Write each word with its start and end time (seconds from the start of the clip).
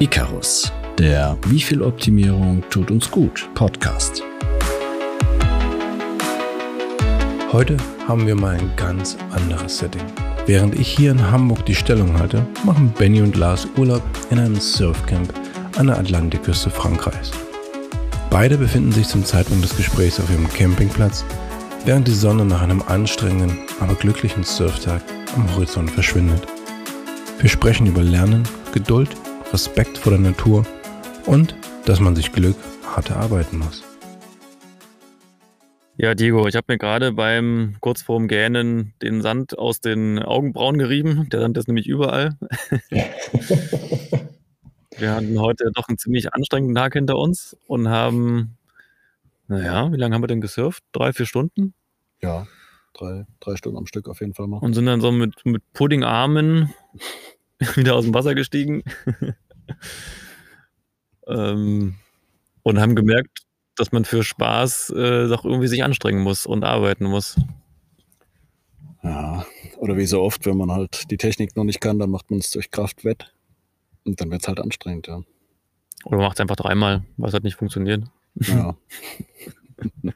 Icarus, 0.00 0.72
der 0.98 1.38
Wie 1.46 1.60
viel 1.60 1.80
Optimierung 1.80 2.64
tut 2.68 2.90
uns 2.90 3.08
gut 3.08 3.48
Podcast. 3.54 4.24
Heute 7.52 7.76
haben 8.08 8.26
wir 8.26 8.34
mal 8.34 8.56
ein 8.56 8.72
ganz 8.74 9.16
anderes 9.30 9.78
Setting. 9.78 10.02
Während 10.46 10.74
ich 10.74 10.88
hier 10.88 11.12
in 11.12 11.30
Hamburg 11.30 11.64
die 11.66 11.76
Stellung 11.76 12.18
halte, 12.18 12.44
machen 12.64 12.92
Benny 12.98 13.22
und 13.22 13.36
Lars 13.36 13.68
Urlaub 13.76 14.02
in 14.30 14.40
einem 14.40 14.56
Surfcamp 14.56 15.32
an 15.76 15.86
der 15.86 15.98
Atlantikküste 15.98 16.70
Frankreichs. 16.70 17.30
Beide 18.30 18.58
befinden 18.58 18.90
sich 18.90 19.06
zum 19.06 19.24
Zeitpunkt 19.24 19.62
des 19.62 19.76
Gesprächs 19.76 20.18
auf 20.18 20.28
ihrem 20.28 20.52
Campingplatz, 20.52 21.24
während 21.84 22.08
die 22.08 22.14
Sonne 22.14 22.44
nach 22.44 22.62
einem 22.62 22.82
anstrengenden, 22.82 23.58
aber 23.78 23.94
glücklichen 23.94 24.42
Surftag 24.42 25.02
am 25.36 25.54
Horizont 25.54 25.92
verschwindet. 25.92 26.48
Wir 27.38 27.48
sprechen 27.48 27.86
über 27.86 28.02
Lernen, 28.02 28.42
Geduld, 28.72 29.10
Respekt 29.52 29.98
vor 29.98 30.12
der 30.12 30.20
Natur 30.20 30.66
und 31.26 31.54
dass 31.84 32.00
man 32.00 32.16
sich 32.16 32.32
Glück 32.32 32.56
hart 32.84 33.10
erarbeiten 33.10 33.58
muss. 33.58 33.84
Ja, 35.96 36.14
Diego, 36.16 36.48
ich 36.48 36.56
habe 36.56 36.72
mir 36.72 36.78
gerade 36.78 37.12
beim 37.12 37.76
kurz 37.80 38.02
vorm 38.02 38.26
Gähnen 38.26 38.94
den 39.00 39.22
Sand 39.22 39.56
aus 39.56 39.80
den 39.80 40.18
Augenbrauen 40.18 40.76
gerieben. 40.76 41.28
Der 41.30 41.40
Sand 41.40 41.56
ist 41.56 41.68
nämlich 41.68 41.86
überall. 41.86 42.36
Wir 44.96 45.12
hatten 45.12 45.40
heute 45.40 45.70
doch 45.74 45.88
einen 45.88 45.98
ziemlich 45.98 46.32
anstrengenden 46.34 46.76
Tag 46.76 46.92
hinter 46.92 47.16
uns 47.16 47.56
und 47.66 47.88
haben, 47.88 48.56
naja, 49.48 49.90
wie 49.92 49.96
lange 49.96 50.14
haben 50.14 50.22
wir 50.22 50.28
denn 50.28 50.40
gesurft? 50.40 50.84
Drei, 50.92 51.12
vier 51.12 51.26
Stunden? 51.26 51.74
Ja, 52.22 52.46
drei, 52.92 53.26
drei 53.40 53.56
Stunden 53.56 53.76
am 53.76 53.86
Stück 53.86 54.08
auf 54.08 54.20
jeden 54.20 54.34
Fall 54.34 54.46
mal. 54.46 54.58
Und 54.58 54.74
sind 54.74 54.86
dann 54.86 55.00
so 55.00 55.10
mit, 55.10 55.44
mit 55.44 55.62
Puddingarmen 55.72 56.72
wieder 57.74 57.96
aus 57.96 58.04
dem 58.04 58.14
Wasser 58.14 58.34
gestiegen. 58.34 58.84
Ähm, 61.26 61.94
und 62.62 62.80
haben 62.80 62.94
gemerkt, 62.94 63.40
dass 63.76 63.92
man 63.92 64.04
für 64.04 64.22
Spaß 64.22 64.90
äh, 64.90 65.28
doch 65.28 65.44
irgendwie 65.44 65.68
sich 65.68 65.82
anstrengen 65.84 66.22
muss 66.22 66.46
und 66.46 66.64
arbeiten 66.64 67.04
muss. 67.04 67.36
Ja, 69.02 69.44
oder 69.78 69.96
wie 69.96 70.06
so 70.06 70.22
oft, 70.22 70.46
wenn 70.46 70.56
man 70.56 70.70
halt 70.70 71.10
die 71.10 71.18
Technik 71.18 71.56
noch 71.56 71.64
nicht 71.64 71.80
kann, 71.80 71.98
dann 71.98 72.10
macht 72.10 72.30
man 72.30 72.40
es 72.40 72.50
durch 72.50 72.70
Kraft 72.70 73.04
wett. 73.04 73.34
Und 74.04 74.20
dann 74.20 74.30
wird 74.30 74.42
es 74.42 74.48
halt 74.48 74.60
anstrengend, 74.60 75.08
ja. 75.08 75.22
Oder 76.04 76.18
macht 76.18 76.36
es 76.36 76.40
einfach 76.40 76.56
dreimal, 76.56 77.04
weil 77.16 77.28
es 77.28 77.34
halt 77.34 77.44
nicht 77.44 77.56
funktioniert. 77.56 78.04
Ja. 78.36 78.76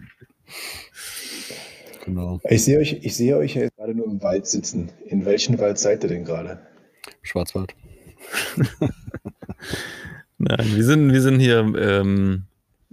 genau. 2.05 2.41
Ich 2.49 2.65
sehe 2.65 2.79
euch, 2.79 2.99
ich 3.03 3.17
sehe 3.17 3.37
euch 3.37 3.55
ja 3.55 3.69
gerade 3.77 3.95
nur 3.95 4.07
im 4.07 4.23
Wald 4.23 4.47
sitzen. 4.47 4.91
In 5.07 5.25
welchem 5.25 5.59
Wald 5.59 5.79
seid 5.79 6.03
ihr 6.05 6.09
denn 6.09 6.25
gerade? 6.25 6.61
Schwarzwald. 7.23 7.75
Nein, 10.39 10.77
wir 10.77 10.85
sind, 10.85 11.13
wir 11.13 11.21
sind 11.21 11.41
hier 11.41 11.59
ähm, 11.59 12.45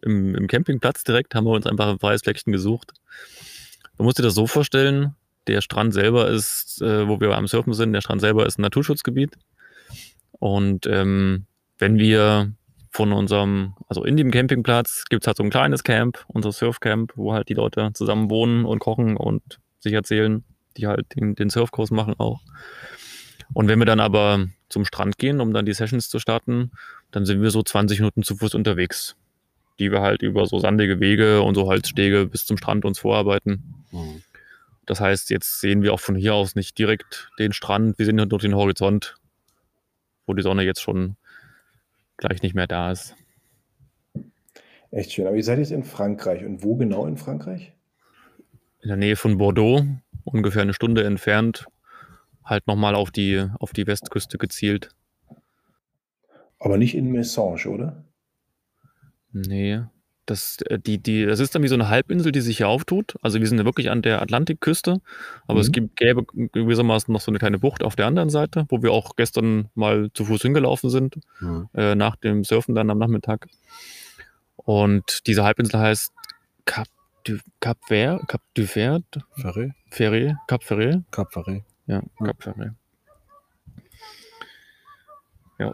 im, 0.02 0.36
im 0.36 0.48
Campingplatz 0.48 1.04
direkt, 1.04 1.36
haben 1.36 1.46
wir 1.46 1.52
uns 1.52 1.68
einfach 1.68 1.88
ein 1.88 2.00
freies 2.00 2.22
Fleckchen 2.22 2.52
gesucht. 2.52 2.94
Du 3.98 4.04
musst 4.04 4.20
dir 4.20 4.24
das 4.24 4.36
so 4.36 4.48
vorstellen, 4.48 5.16
der 5.48 5.62
Strand 5.62 5.94
selber 5.94 6.28
ist, 6.30 6.82
äh, 6.82 7.08
wo 7.08 7.20
wir 7.20 7.36
am 7.36 7.48
Surfen 7.48 7.74
sind, 7.74 7.94
der 7.94 8.02
Strand 8.02 8.22
selber 8.22 8.46
ist 8.46 8.58
ein 8.58 8.64
Naturschutzgebiet. 8.64 9.38
Und 10.32 10.86
ähm, 10.88 11.46
wenn 11.78 11.98
wir 11.98 12.54
von 12.90 13.12
unserem, 13.12 13.76
also 13.90 14.04
in 14.04 14.18
dem 14.18 14.32
Campingplatz 14.32 15.06
gibt 15.10 15.24
es 15.24 15.28
halt 15.28 15.38
so 15.38 15.44
ein 15.44 15.50
kleines 15.50 15.84
Camp, 15.84 16.24
unser 16.28 16.52
Surfcamp, 16.52 17.14
wo 17.16 17.34
halt 17.34 17.50
die 17.50 17.54
Leute 17.54 17.92
zusammen 17.94 18.30
wohnen 18.30 18.66
und 18.66 18.80
kochen 18.80 19.18
und 19.18 19.60
sich 19.80 19.94
erzählen, 19.94 20.44
die 20.78 20.88
halt 20.88 21.16
den, 21.16 21.36
den 21.36 21.50
Surfkurs 21.50 21.92
machen 21.92 22.16
auch. 22.18 22.42
Und 23.54 23.68
wenn 23.68 23.80
wir 23.80 23.86
dann 23.86 24.00
aber 24.00 24.48
zum 24.70 24.86
Strand 24.86 25.18
gehen, 25.18 25.40
um 25.42 25.54
dann 25.54 25.66
die 25.66 25.74
Sessions 25.74 26.10
zu 26.10 26.20
starten, 26.20 26.72
dann 27.12 27.26
sind 27.26 27.42
wir 27.42 27.52
so 27.52 27.62
20 27.62 28.00
Minuten 28.00 28.24
zu 28.24 28.36
Fuß 28.36 28.56
unterwegs, 28.56 29.16
die 29.80 29.92
wir 29.92 30.02
halt 30.02 30.22
über 30.22 30.46
so 30.46 30.60
sandige 30.60 31.00
Wege 31.00 31.42
und 31.42 31.56
so 31.56 31.66
Holzstege 31.66 32.26
bis 32.26 32.46
zum 32.46 32.58
Strand 32.58 32.86
uns 32.86 33.00
vorarbeiten. 33.00 33.76
Mhm. 33.92 34.24
Das 34.86 35.00
heißt, 35.00 35.30
jetzt 35.30 35.62
sehen 35.62 35.82
wir 35.82 35.94
auch 35.94 36.00
von 36.00 36.16
hier 36.16 36.36
aus 36.36 36.56
nicht 36.56 36.78
direkt 36.78 37.30
den 37.40 37.54
Strand, 37.54 37.98
wir 37.98 38.06
sehen 38.06 38.16
nur 38.16 38.28
den 38.28 38.56
Horizont, 38.56 39.16
wo 40.28 40.34
die 40.34 40.44
Sonne 40.44 40.64
jetzt 40.64 40.82
schon 40.82 41.16
gleich 42.18 42.42
nicht 42.42 42.56
mehr 42.56 42.68
da 42.68 42.92
ist. 42.92 43.16
Echt 44.92 45.12
schön. 45.12 45.28
Aber 45.28 45.36
ihr 45.36 45.44
seid 45.44 45.60
jetzt 45.60 45.72
in 45.72 45.84
Frankreich. 45.84 46.46
Und 46.46 46.64
wo 46.64 46.76
genau 46.76 47.06
in 47.06 47.18
Frankreich? 47.18 47.74
In 48.82 48.90
der 48.90 48.98
Nähe 48.98 49.16
von 49.16 49.38
Bordeaux, 49.38 49.86
ungefähr 50.24 50.62
eine 50.62 50.74
Stunde 50.74 51.04
entfernt, 51.04 51.66
halt 52.46 52.68
nochmal 52.68 52.96
auf 52.96 53.12
die, 53.12 53.46
auf 53.60 53.74
die 53.74 53.88
Westküste 53.88 54.38
gezielt. 54.38 54.90
Aber 56.60 56.78
nicht 56.78 56.96
in 56.96 57.12
Messange, 57.12 57.68
oder? 57.68 58.06
Nee. 59.32 59.82
Das, 60.26 60.58
äh, 60.66 60.80
die, 60.80 60.98
die, 60.98 61.26
das 61.26 61.40
ist 61.40 61.54
dann 61.54 61.62
wie 61.62 61.68
so 61.68 61.76
eine 61.76 61.90
Halbinsel, 61.90 62.32
die 62.32 62.42
sich 62.42 62.58
hier 62.58 62.68
auftut. 62.68 63.16
Also 63.22 63.40
wir 63.40 63.48
sind 63.48 63.60
ja 63.60 63.66
wirklich 63.66 63.92
an 63.92 64.02
der 64.02 64.22
Atlantikküste, 64.22 65.02
aber 65.48 65.56
mhm. 65.56 65.62
es 65.62 65.72
gibt, 65.72 65.96
gäbe 65.98 66.26
gewissermaßen 66.26 67.12
noch 67.12 67.22
so 67.22 67.30
eine 67.32 67.38
kleine 67.38 67.60
Bucht 67.60 67.84
auf 67.84 67.96
der 67.96 68.08
anderen 68.08 68.30
Seite, 68.30 68.66
wo 68.70 68.82
wir 68.82 68.92
auch 68.92 69.16
gestern 69.16 69.70
mal 69.76 70.10
zu 70.14 70.26
Fuß 70.26 70.42
hingelaufen 70.42 70.90
sind, 70.90 71.18
mhm. 71.40 71.70
äh, 71.76 71.94
nach 71.94 72.16
dem 72.16 72.44
Surfen 72.44 72.74
dann 72.74 72.90
am 72.90 72.98
Nachmittag. 72.98 73.48
Und 74.56 75.28
diese 75.28 75.44
Halbinsel 75.44 75.80
heißt 75.80 76.12
Cap 76.66 76.88
du, 77.26 77.38
Cap 77.60 77.78
Vert, 77.88 78.28
Cap 78.28 78.42
du 78.56 78.66
Vert, 78.66 79.06
Ferré, 79.38 79.74
Ferré, 79.92 80.36
Cap 80.48 80.64
Ferré. 80.64 81.04
Cap 81.12 81.32
Ferré. 81.32 81.64
Ja, 81.88 82.02
Ferré. 82.40 82.74
Ja. 85.60 85.74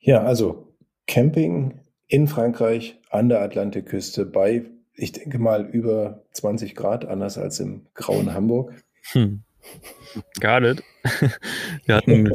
Ja, 0.00 0.22
also 0.22 0.74
Camping 1.06 1.80
in 2.08 2.28
Frankreich 2.28 3.00
an 3.10 3.28
der 3.28 3.40
Atlantikküste 3.40 4.26
bei, 4.26 4.66
ich 4.94 5.12
denke 5.12 5.38
mal, 5.38 5.64
über 5.66 6.22
20 6.32 6.74
Grad, 6.74 7.04
anders 7.06 7.38
als 7.38 7.58
im 7.60 7.86
grauen 7.94 8.34
Hamburg. 8.34 8.74
Hm. 9.12 9.42
Got 10.40 10.62
it. 10.62 10.82
Wir 11.86 11.96
hatten 11.96 12.30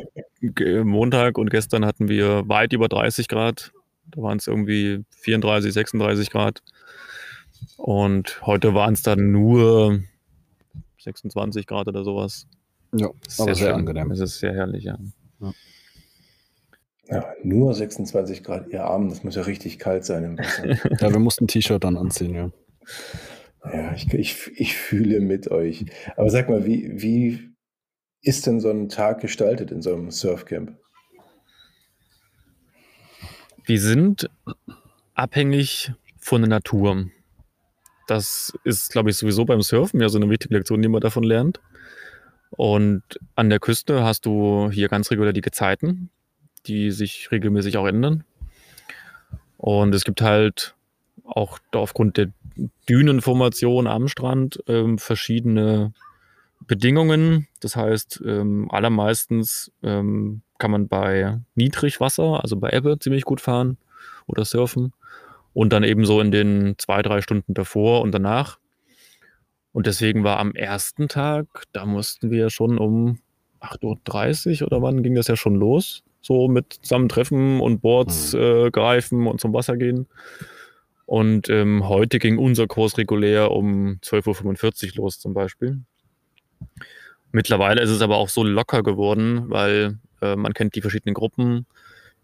Montag 0.87 1.37
und 1.37 1.49
gestern 1.49 1.85
hatten 1.85 2.09
wir 2.09 2.49
weit 2.49 2.73
über 2.73 2.87
30 2.87 3.27
Grad. 3.27 3.71
Da 4.07 4.21
waren 4.21 4.39
es 4.39 4.47
irgendwie 4.47 5.05
34, 5.11 5.71
36 5.71 6.31
Grad. 6.31 6.61
Und 7.77 8.41
heute 8.45 8.73
waren 8.73 8.93
es 8.93 9.03
dann 9.03 9.31
nur 9.31 9.99
26 10.97 11.67
Grad 11.67 11.87
oder 11.87 12.03
sowas. 12.03 12.47
Ja, 12.93 13.07
aber 13.07 13.15
sehr, 13.27 13.55
sehr 13.55 13.75
angenehm. 13.75 14.11
Es 14.11 14.19
ist 14.19 14.39
sehr 14.39 14.53
herrlich, 14.53 14.83
ja. 14.83 14.97
ja. 15.39 15.53
Ja, 17.07 17.33
nur 17.43 17.73
26 17.73 18.43
Grad, 18.43 18.67
ihr 18.67 18.83
Armen, 18.83 19.09
das 19.09 19.23
muss 19.23 19.35
ja 19.35 19.41
richtig 19.43 19.79
kalt 19.79 20.05
sein 20.05 20.23
im 20.23 20.37
Wasser. 20.37 20.67
ja, 21.01 21.11
wir 21.11 21.19
mussten 21.19 21.45
ein 21.45 21.47
T-Shirt 21.47 21.83
dann 21.83 21.97
anziehen, 21.97 22.35
ja. 22.35 22.51
Ja, 23.63 23.93
ich, 23.93 24.13
ich, 24.13 24.51
ich 24.55 24.75
fühle 24.75 25.19
mit 25.19 25.49
euch. 25.49 25.85
Aber 26.15 26.29
sag 26.29 26.49
mal, 26.49 26.65
wie, 26.65 27.01
wie 27.01 27.49
ist 28.21 28.47
denn 28.47 28.59
so 28.59 28.69
ein 28.69 28.89
Tag 28.89 29.21
gestaltet 29.21 29.71
in 29.71 29.81
so 29.81 29.93
einem 29.93 30.11
Surfcamp? 30.11 30.77
Wir 33.65 33.79
sind 33.79 34.29
abhängig 35.13 35.91
von 36.17 36.41
der 36.41 36.49
Natur. 36.49 37.05
Das 38.07 38.53
ist, 38.63 38.91
glaube 38.91 39.09
ich, 39.09 39.17
sowieso 39.17 39.45
beim 39.45 39.61
Surfen 39.61 40.01
ja 40.01 40.09
so 40.09 40.17
eine 40.17 40.29
wichtige 40.29 40.55
Lektion, 40.55 40.81
die 40.81 40.87
man 40.87 41.01
davon 41.01 41.23
lernt. 41.23 41.59
Und 42.51 43.03
an 43.35 43.49
der 43.49 43.59
Küste 43.59 44.03
hast 44.03 44.25
du 44.25 44.69
hier 44.71 44.87
ganz 44.87 45.11
regulär 45.11 45.33
die 45.33 45.41
Gezeiten 45.41 46.09
die 46.65 46.91
sich 46.91 47.31
regelmäßig 47.31 47.77
auch 47.77 47.87
ändern. 47.87 48.23
Und 49.57 49.93
es 49.93 50.03
gibt 50.03 50.21
halt 50.21 50.75
auch 51.25 51.59
aufgrund 51.73 52.17
der 52.17 52.31
Dünenformation 52.87 53.87
am 53.87 54.07
Strand 54.07 54.63
ähm, 54.67 54.97
verschiedene 54.97 55.93
Bedingungen. 56.65 57.47
Das 57.59 57.75
heißt, 57.75 58.21
ähm, 58.25 58.69
allermeistens 58.71 59.71
ähm, 59.83 60.41
kann 60.57 60.71
man 60.71 60.87
bei 60.87 61.39
Niedrigwasser, 61.55 62.41
also 62.41 62.57
bei 62.57 62.71
Ebbe, 62.71 62.99
ziemlich 62.99 63.23
gut 63.23 63.41
fahren 63.41 63.77
oder 64.27 64.45
surfen. 64.45 64.93
Und 65.53 65.73
dann 65.73 65.83
eben 65.83 66.05
so 66.05 66.21
in 66.21 66.31
den 66.31 66.75
zwei, 66.77 67.01
drei 67.01 67.21
Stunden 67.21 67.53
davor 67.53 68.01
und 68.01 68.11
danach. 68.11 68.58
Und 69.71 69.87
deswegen 69.87 70.23
war 70.23 70.39
am 70.39 70.53
ersten 70.53 71.07
Tag, 71.07 71.47
da 71.71 71.85
mussten 71.85 72.31
wir 72.31 72.49
schon 72.49 72.77
um 72.77 73.19
8.30 73.61 74.61
Uhr 74.61 74.67
oder 74.67 74.81
wann 74.81 75.03
ging 75.03 75.15
das 75.15 75.27
ja 75.27 75.35
schon 75.35 75.55
los 75.55 76.03
so 76.21 76.47
mit 76.47 76.73
Zusammentreffen 76.81 77.59
und 77.59 77.81
Boards 77.81 78.33
mhm. 78.33 78.39
äh, 78.39 78.71
greifen 78.71 79.27
und 79.27 79.39
zum 79.39 79.53
Wasser 79.53 79.77
gehen. 79.77 80.07
Und 81.05 81.49
ähm, 81.49 81.87
heute 81.87 82.19
ging 82.19 82.37
unser 82.37 82.67
Kurs 82.67 82.97
regulär 82.97 83.51
um 83.51 83.99
12.45 84.03 84.91
Uhr 84.91 85.03
los 85.03 85.19
zum 85.19 85.33
Beispiel. 85.33 85.79
Mittlerweile 87.31 87.81
ist 87.81 87.89
es 87.89 88.01
aber 88.01 88.17
auch 88.17 88.29
so 88.29 88.43
locker 88.43 88.83
geworden, 88.83 89.49
weil 89.49 89.97
äh, 90.21 90.35
man 90.35 90.53
kennt 90.53 90.75
die 90.75 90.81
verschiedenen 90.81 91.15
Gruppen. 91.15 91.65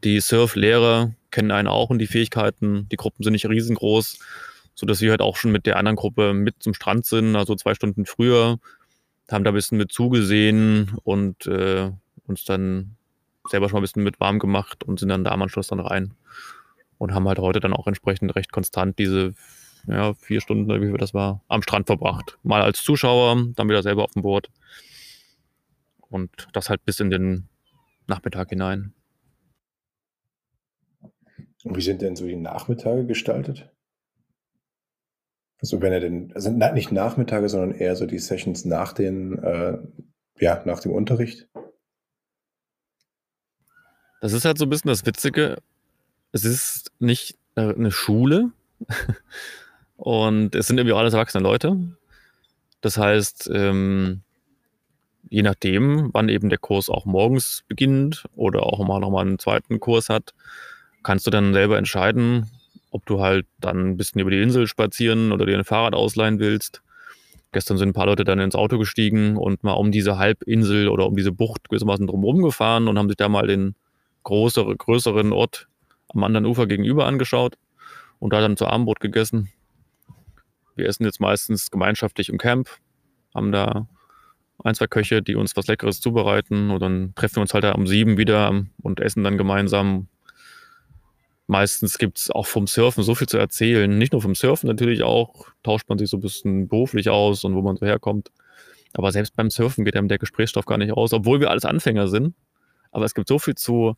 Die 0.04 0.20
Surf-Lehrer 0.20 1.14
kennen 1.32 1.52
einen 1.52 1.68
auch 1.68 1.90
und 1.90 2.00
die 2.00 2.08
Fähigkeiten. 2.08 2.88
Die 2.92 2.98
Gruppen 2.98 3.24
sind 3.24 3.34
nicht 3.34 3.48
riesengroß, 3.48 4.20
sodass 4.76 5.02
wir 5.02 5.12
halt 5.12 5.22
auch 5.22 5.38
schon 5.38 5.52
mit 5.52 5.66
der 5.66 5.78
anderen 5.78 5.96
Gruppe 5.96 6.34
mit 6.34 6.62
zum 6.62 6.74
Strand 6.74 7.06
sind, 7.06 7.36
also 7.36 7.56
zwei 7.56 7.74
Stunden 7.74 8.06
früher, 8.06 8.60
haben 9.32 9.44
da 9.44 9.52
ein 9.52 9.56
bisschen 9.56 9.78
mit 9.78 9.92
zugesehen 9.92 10.98
und 11.04 11.48
äh, 11.48 11.92
uns 12.28 12.44
dann 12.44 12.98
selber 13.50 13.70
schon 13.70 13.76
mal 13.76 13.80
ein 13.80 13.84
bisschen 13.84 14.04
mit 14.04 14.20
warm 14.20 14.40
gemacht 14.40 14.84
und 14.84 15.00
sind 15.00 15.10
dann 15.10 15.24
da 15.24 15.32
am 15.32 15.42
Anschluss 15.42 15.68
dann 15.68 15.80
rein. 15.80 16.14
Und 16.98 17.14
haben 17.14 17.28
halt 17.28 17.40
heute 17.40 17.60
dann 17.60 17.74
auch 17.74 17.88
entsprechend 17.88 18.36
recht 18.36 18.52
konstant 18.52 18.98
diese 19.00 19.34
ja, 19.88 20.14
vier 20.14 20.42
Stunden, 20.42 20.70
wie 20.82 20.88
viel 20.88 20.98
das 20.98 21.14
war, 21.14 21.42
am 21.48 21.62
Strand 21.62 21.88
verbracht. 21.88 22.38
Mal 22.44 22.62
als 22.62 22.84
Zuschauer, 22.84 23.48
dann 23.56 23.70
wieder 23.70 23.84
selber 23.84 24.04
auf 24.04 24.12
dem 24.12 24.22
Boot. 24.22 24.50
Und 26.10 26.48
das 26.54 26.70
halt 26.70 26.86
bis 26.86 27.00
in 27.00 27.10
den 27.10 27.50
Nachmittag 28.08 28.50
hinein. 28.50 28.94
Und 31.64 31.76
wie 31.76 31.82
sind 31.82 32.02
denn 32.02 32.16
so 32.16 32.26
die 32.26 32.36
Nachmittage 32.36 33.06
gestaltet? 33.06 33.70
Also 35.66 35.82
wenn 35.82 35.94
er 35.94 36.00
denn, 36.00 36.32
also 36.36 36.52
nicht 36.52 36.92
Nachmittage, 36.92 37.50
sondern 37.50 37.72
eher 37.72 37.96
so 37.96 38.06
die 38.06 38.20
Sessions 38.20 38.66
nach 38.66 38.94
den, 38.94 39.40
äh, 39.40 39.80
ja, 40.38 40.62
nach 40.64 40.80
dem 40.80 40.92
Unterricht? 40.92 41.48
Das 44.22 44.32
ist 44.32 44.46
halt 44.46 44.60
so 44.60 44.68
ein 44.68 44.70
bisschen 44.70 44.90
das 44.90 45.08
Witzige. 45.08 45.58
Es 46.32 46.46
ist 46.46 46.92
nicht 47.00 47.40
äh, 47.56 47.74
eine 47.74 47.90
Schule 47.90 48.52
und 49.98 50.54
es 50.54 50.68
sind 50.68 50.78
irgendwie 50.78 50.96
alles 50.96 51.16
erwachsene 51.16 51.42
Leute. 51.42 51.76
Das 52.82 53.00
heißt, 53.00 53.50
ähm, 53.52 54.22
je 55.32 55.42
nachdem, 55.42 56.12
wann 56.14 56.30
eben 56.30 56.50
der 56.50 56.60
Kurs 56.60 56.90
auch 56.90 57.06
morgens 57.06 57.64
beginnt 57.68 58.26
oder 58.36 58.62
auch 58.62 58.86
mal 58.86 59.00
nochmal 59.00 59.26
einen 59.26 59.40
zweiten 59.40 59.80
Kurs 59.80 60.10
hat, 60.10 60.36
kannst 61.02 61.26
du 61.26 61.32
dann 61.32 61.56
selber 61.56 61.80
entscheiden, 61.80 62.52
ob 62.96 63.06
du 63.06 63.20
halt 63.20 63.46
dann 63.60 63.90
ein 63.90 63.98
bisschen 63.98 64.22
über 64.22 64.32
die 64.32 64.42
Insel 64.42 64.68
spazieren 64.68 65.34
oder 65.34 65.46
dir 65.46 65.58
ein 65.58 65.66
Fahrrad 65.66 65.94
ausleihen 65.94 66.40
willst. 66.40 66.82
Gestern 67.52 67.78
sind 67.78 67.90
ein 67.90 67.94
paar 67.94 68.06
Leute 68.06 68.24
dann 68.24 68.40
ins 68.40 68.56
Auto 68.56 68.78
gestiegen 68.78 69.36
und 69.36 69.66
mal 69.66 69.74
um 69.74 69.92
diese 69.92 70.18
Halbinsel 70.18 70.88
oder 70.88 71.06
um 71.06 71.16
diese 71.18 71.34
Bucht 71.34 71.70
gewissermaßen 71.70 72.08
drumherum 72.08 72.42
gefahren 72.42 72.88
und 72.88 72.98
haben 72.98 73.10
sich 73.10 73.18
da 73.18 73.28
mal 73.28 73.48
den 73.48 73.76
größere, 74.24 74.78
größeren 74.78 75.34
Ort 75.34 75.68
am 76.08 76.24
anderen 76.24 76.46
Ufer 76.46 76.68
gegenüber 76.68 77.06
angeschaut 77.06 77.58
und 78.20 78.32
da 78.32 78.40
dann 78.40 78.56
zu 78.56 78.66
Abendbrot 78.66 79.02
gegessen. 79.02 79.50
Wir 80.78 80.88
essen 80.88 81.04
jetzt 81.04 81.20
meistens 81.20 81.70
gemeinschaftlich 81.70 82.30
im 82.30 82.38
Camp, 82.38 82.70
haben 83.34 83.52
da 83.52 83.88
ein, 84.64 84.76
zwei 84.76 84.88
Köche, 84.88 85.22
die 85.22 85.36
uns 85.36 85.58
was 85.58 85.68
Leckeres 85.68 86.00
zubereiten 86.00 86.72
und 86.72 86.82
dann 86.82 87.14
treffen 87.16 87.38
wir 87.38 87.42
uns 87.42 87.54
halt 87.54 87.66
da 87.66 87.74
um 87.74 87.88
sieben 87.88 88.18
wieder 88.18 88.64
und 88.82 89.02
essen 89.02 89.24
dann 89.24 89.38
gemeinsam 89.38 90.08
meistens 91.48 91.98
gibt 91.98 92.18
es 92.18 92.32
auch 92.32 92.48
vom 92.48 92.68
Surfen 92.68 93.04
so 93.04 93.16
viel 93.16 93.28
zu 93.28 93.38
erzählen. 93.38 93.98
Nicht 93.98 94.14
nur 94.14 94.22
vom 94.22 94.36
Surfen 94.36 94.68
natürlich 94.68 95.04
auch, 95.04 95.48
tauscht 95.64 95.88
man 95.90 95.98
sich 95.98 96.10
so 96.10 96.18
ein 96.18 96.22
bisschen 96.22 96.68
beruflich 96.68 97.10
aus 97.10 97.44
und 97.44 97.56
wo 97.56 97.62
man 97.62 97.78
so 97.78 97.86
herkommt. 97.86 98.32
Aber 98.94 99.12
selbst 99.12 99.36
beim 99.36 99.50
Surfen 99.50 99.86
geht 99.86 99.96
einem 99.96 100.08
der 100.08 100.18
Gesprächsstoff 100.18 100.66
gar 100.66 100.78
nicht 100.78 100.94
aus, 100.94 101.14
obwohl 101.14 101.40
wir 101.40 101.50
alles 101.50 101.66
Anfänger 101.66 102.08
sind. 102.08 102.34
Aber 102.92 103.06
es 103.06 103.14
gibt 103.14 103.28
so 103.28 103.40
viel 103.40 103.56
zu 103.56 103.96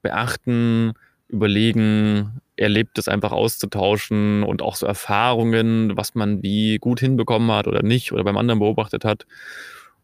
beachten, 0.00 0.94
überlegen, 1.28 2.40
erlebt 2.56 2.98
es 2.98 3.08
einfach 3.08 3.32
auszutauschen 3.32 4.42
und 4.42 4.62
auch 4.62 4.76
so 4.76 4.86
Erfahrungen, 4.86 5.96
was 5.96 6.14
man 6.14 6.42
wie 6.42 6.78
gut 6.78 7.00
hinbekommen 7.00 7.50
hat 7.52 7.66
oder 7.66 7.82
nicht 7.82 8.12
oder 8.12 8.24
beim 8.24 8.36
anderen 8.36 8.60
beobachtet 8.60 9.04
hat. 9.04 9.26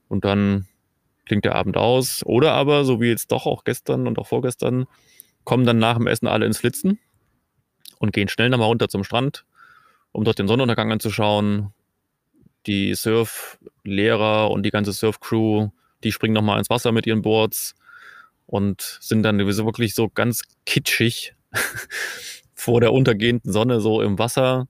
Und 0.08 0.24
dann 0.24 0.66
klingt 1.26 1.44
der 1.44 1.54
Abend 1.54 1.76
aus. 1.76 2.24
Oder 2.24 2.52
aber, 2.52 2.84
so 2.84 3.00
wie 3.00 3.08
jetzt 3.08 3.30
doch 3.32 3.46
auch 3.46 3.64
gestern 3.64 4.06
und 4.06 4.18
auch 4.18 4.26
vorgestern, 4.26 4.86
kommen 5.48 5.64
dann 5.64 5.78
nach 5.78 5.96
dem 5.96 6.06
Essen 6.06 6.26
alle 6.26 6.44
ins 6.44 6.58
Flitzen 6.58 6.98
und 7.98 8.12
gehen 8.12 8.28
schnell 8.28 8.50
nochmal 8.50 8.68
runter 8.68 8.90
zum 8.90 9.02
Strand, 9.02 9.46
um 10.12 10.22
dort 10.22 10.38
den 10.38 10.46
Sonnenuntergang 10.46 10.92
anzuschauen. 10.92 11.72
Die 12.66 12.94
Surflehrer 12.94 14.50
und 14.50 14.64
die 14.64 14.70
ganze 14.70 14.92
Surfcrew, 14.92 15.70
die 16.04 16.12
springen 16.12 16.34
nochmal 16.34 16.58
ins 16.58 16.68
Wasser 16.68 16.92
mit 16.92 17.06
ihren 17.06 17.22
Boards 17.22 17.74
und 18.44 18.98
sind 19.00 19.22
dann 19.22 19.38
wirklich 19.38 19.94
so 19.94 20.10
ganz 20.10 20.42
kitschig 20.66 21.34
vor 22.52 22.82
der 22.82 22.92
untergehenden 22.92 23.50
Sonne 23.50 23.80
so 23.80 24.02
im 24.02 24.18
Wasser, 24.18 24.68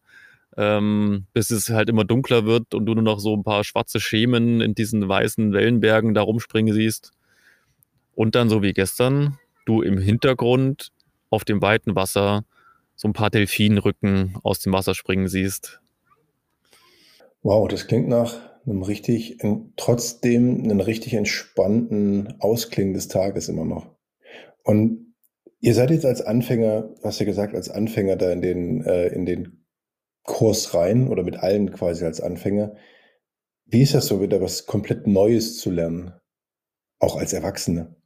ähm, 0.57 1.27
bis 1.33 1.51
es 1.51 1.71
halt 1.71 1.89
immer 1.89 2.05
dunkler 2.05 2.47
wird 2.47 2.73
und 2.73 2.87
du 2.87 2.95
nur 2.95 3.03
noch 3.03 3.19
so 3.19 3.35
ein 3.35 3.43
paar 3.43 3.65
schwarze 3.65 3.99
Schemen 3.99 4.61
in 4.61 4.77
diesen 4.77 5.09
weißen 5.09 5.53
Wellenbergen 5.53 6.15
da 6.15 6.23
rumspringen 6.23 6.73
siehst. 6.73 7.11
Und 8.15 8.37
dann 8.37 8.49
so 8.49 8.63
wie 8.63 8.73
gestern 8.73 9.41
du 9.69 9.83
im 9.83 9.99
Hintergrund 9.99 10.91
auf 11.31 11.45
dem 11.45 11.61
weiten 11.61 11.95
Wasser 11.95 12.45
so 12.95 13.07
ein 13.09 13.13
paar 13.13 13.31
Delfinrücken 13.31 14.37
aus 14.43 14.61
dem 14.61 14.73
Wasser 14.73 14.95
springen 14.95 15.29
siehst. 15.29 15.81
Wow, 17.43 17.69
das 17.69 17.87
klingt 17.87 18.09
nach 18.09 18.37
einem 18.67 18.83
richtig, 18.83 19.39
trotzdem 19.77 20.65
einen 20.65 20.81
richtig 20.81 21.15
entspannten 21.15 22.35
Ausklingen 22.41 22.95
des 22.95 23.09
Tages 23.09 23.49
immer 23.49 23.65
noch. 23.65 23.95
Und 24.65 25.15
ihr 25.61 25.75
seid 25.75 25.91
jetzt 25.91 26.05
als 26.05 26.21
Anfänger, 26.21 26.91
hast 27.03 27.21
du 27.21 27.25
ja 27.25 27.31
gesagt, 27.31 27.55
als 27.55 27.71
Anfänger 27.71 28.17
da 28.17 28.33
in 28.33 28.43
den, 28.43 28.85
äh, 28.85 29.09
in 29.09 29.27
den 29.27 29.65
Kurs 30.25 30.75
rein 30.75 31.09
oder 31.09 31.23
mit 31.23 31.39
allen 31.39 31.73
quasi 31.73 32.05
als 32.05 32.21
Anfänger. 32.21 32.75
Wie 33.65 33.83
ist 33.83 33.95
das 33.95 34.07
so, 34.07 34.21
wieder 34.21 34.41
was 34.41 34.67
komplett 34.67 35.07
Neues 35.07 35.57
zu 35.59 35.71
lernen? 35.71 36.13
Auch 36.99 37.17
als 37.17 37.33
Erwachsene? 37.33 37.97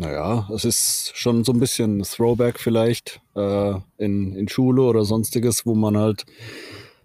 Naja, 0.00 0.48
es 0.54 0.64
ist 0.64 1.12
schon 1.14 1.44
so 1.44 1.52
ein 1.52 1.60
bisschen 1.60 2.02
Throwback 2.04 2.58
vielleicht 2.58 3.20
äh, 3.36 3.74
in, 3.98 4.34
in 4.34 4.48
Schule 4.48 4.80
oder 4.80 5.04
sonstiges, 5.04 5.66
wo 5.66 5.74
man 5.74 5.98
halt 5.98 6.24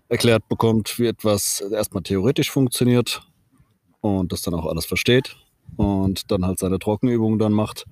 erklärt 0.07 0.47
bekommt, 0.47 0.97
wie 0.97 1.07
etwas 1.07 1.59
erstmal 1.59 2.03
theoretisch 2.03 2.49
funktioniert 2.49 3.21
und 3.99 4.31
das 4.31 4.43
dann 4.43 4.53
auch 4.53 4.65
alles 4.65 4.85
versteht 4.85 5.35
und 5.75 6.31
dann 6.31 6.45
halt 6.45 6.57
seine 6.57 6.79
Trockenübungen 6.79 7.37
dann 7.37 7.51
macht 7.51 7.83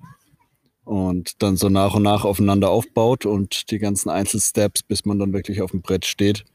und 0.84 1.42
dann 1.42 1.58
so 1.58 1.68
nach 1.68 1.94
und 1.94 2.02
nach 2.02 2.24
aufeinander 2.24 2.70
aufbaut 2.70 3.26
und 3.26 3.70
die 3.70 3.80
ganzen 3.80 4.08
Einzelsteps, 4.08 4.82
bis 4.84 5.04
man 5.04 5.18
dann 5.18 5.34
wirklich 5.34 5.60
auf 5.60 5.72
dem 5.72 5.82
Brett 5.82 6.06
steht, 6.06 6.46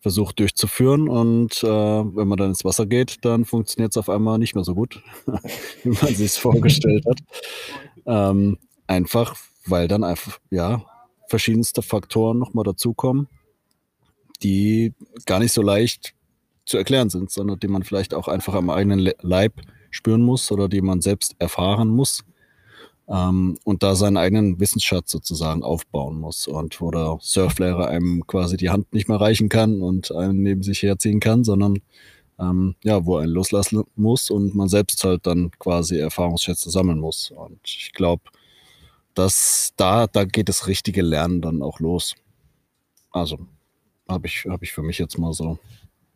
versucht 0.00 0.38
durchzuführen. 0.38 1.08
Und 1.08 1.62
äh, 1.62 1.66
wenn 1.68 2.28
man 2.28 2.38
dann 2.38 2.50
ins 2.50 2.64
Wasser 2.64 2.86
geht, 2.86 3.24
dann 3.24 3.44
funktioniert 3.44 3.92
es 3.92 3.96
auf 3.96 4.08
einmal 4.08 4.38
nicht 4.38 4.54
mehr 4.54 4.64
so 4.64 4.74
gut, 4.74 5.02
wie 5.82 5.90
man 5.90 6.14
sich 6.14 6.26
es 6.26 6.36
vorgestellt 6.36 7.04
hat. 7.06 7.20
Ähm, 8.06 8.58
einfach, 8.86 9.36
weil 9.66 9.88
dann 9.88 10.04
einfach, 10.04 10.38
ja, 10.50 10.84
verschiedenste 11.28 11.82
Faktoren 11.82 12.38
nochmal 12.38 12.64
dazukommen, 12.64 13.28
die 14.42 14.94
gar 15.26 15.40
nicht 15.40 15.52
so 15.52 15.62
leicht 15.62 16.14
zu 16.64 16.78
erklären 16.78 17.10
sind, 17.10 17.30
sondern 17.30 17.58
die 17.58 17.68
man 17.68 17.82
vielleicht 17.82 18.14
auch 18.14 18.28
einfach 18.28 18.54
am 18.54 18.70
eigenen 18.70 19.10
Leib 19.20 19.60
spüren 19.90 20.22
muss 20.22 20.50
oder 20.52 20.68
die 20.68 20.80
man 20.80 21.00
selbst 21.00 21.34
erfahren 21.38 21.88
muss 21.88 22.24
ähm, 23.08 23.58
und 23.64 23.82
da 23.82 23.94
seinen 23.94 24.16
eigenen 24.16 24.60
Wissensschatz 24.60 25.10
sozusagen 25.10 25.62
aufbauen 25.62 26.20
muss 26.20 26.46
und 26.46 26.80
wo 26.80 26.90
der 26.90 27.18
Surflehrer 27.20 27.88
einem 27.88 28.26
quasi 28.26 28.56
die 28.56 28.70
Hand 28.70 28.92
nicht 28.92 29.08
mehr 29.08 29.20
reichen 29.20 29.48
kann 29.48 29.80
und 29.80 30.12
einen 30.12 30.42
neben 30.42 30.62
sich 30.62 30.82
herziehen 30.82 31.20
kann, 31.20 31.44
sondern 31.44 31.78
ähm, 32.38 32.76
ja, 32.84 33.04
wo 33.04 33.16
er 33.16 33.24
einen 33.24 33.32
loslassen 33.32 33.82
muss 33.96 34.30
und 34.30 34.54
man 34.54 34.68
selbst 34.68 35.02
halt 35.04 35.26
dann 35.26 35.50
quasi 35.58 35.98
Erfahrungsschätze 35.98 36.70
sammeln 36.70 37.00
muss. 37.00 37.30
Und 37.30 37.60
ich 37.64 37.92
glaube, 37.92 38.24
dass 39.14 39.72
da, 39.76 40.06
da 40.06 40.24
geht 40.24 40.48
das 40.48 40.66
richtige 40.66 41.02
Lernen 41.02 41.40
dann 41.40 41.62
auch 41.62 41.80
los. 41.80 42.14
Also 43.10 43.38
habe 44.08 44.26
ich, 44.26 44.44
hab 44.48 44.62
ich 44.62 44.72
für 44.72 44.82
mich 44.82 44.98
jetzt 44.98 45.18
mal 45.18 45.32
so 45.32 45.58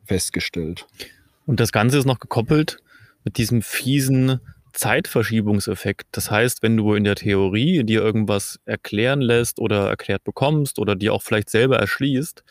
festgestellt. 0.05 0.87
Und 1.47 1.59
das 1.59 1.73
Ganze 1.73 1.99
ist 1.99 2.07
noch 2.07 2.21
gekoppelt 2.21 2.79
mit 3.25 3.39
diesem 3.39 3.63
fiesen 3.63 4.41
Zeitverschiebungseffekt. 4.73 6.09
Das 6.13 6.31
heißt, 6.31 6.63
wenn 6.63 6.77
du 6.77 6.95
in 6.95 7.05
der 7.05 7.15
Theorie 7.15 7.85
dir 7.85 8.03
irgendwas 8.03 8.61
erklären 8.65 9.21
lässt 9.21 9.59
oder 9.59 9.89
erklärt 9.89 10.25
bekommst 10.25 10.79
oder 10.79 10.97
dir 10.97 11.13
auch 11.13 11.23
vielleicht 11.23 11.51
selber 11.51 11.79
erschließt, 11.79 12.45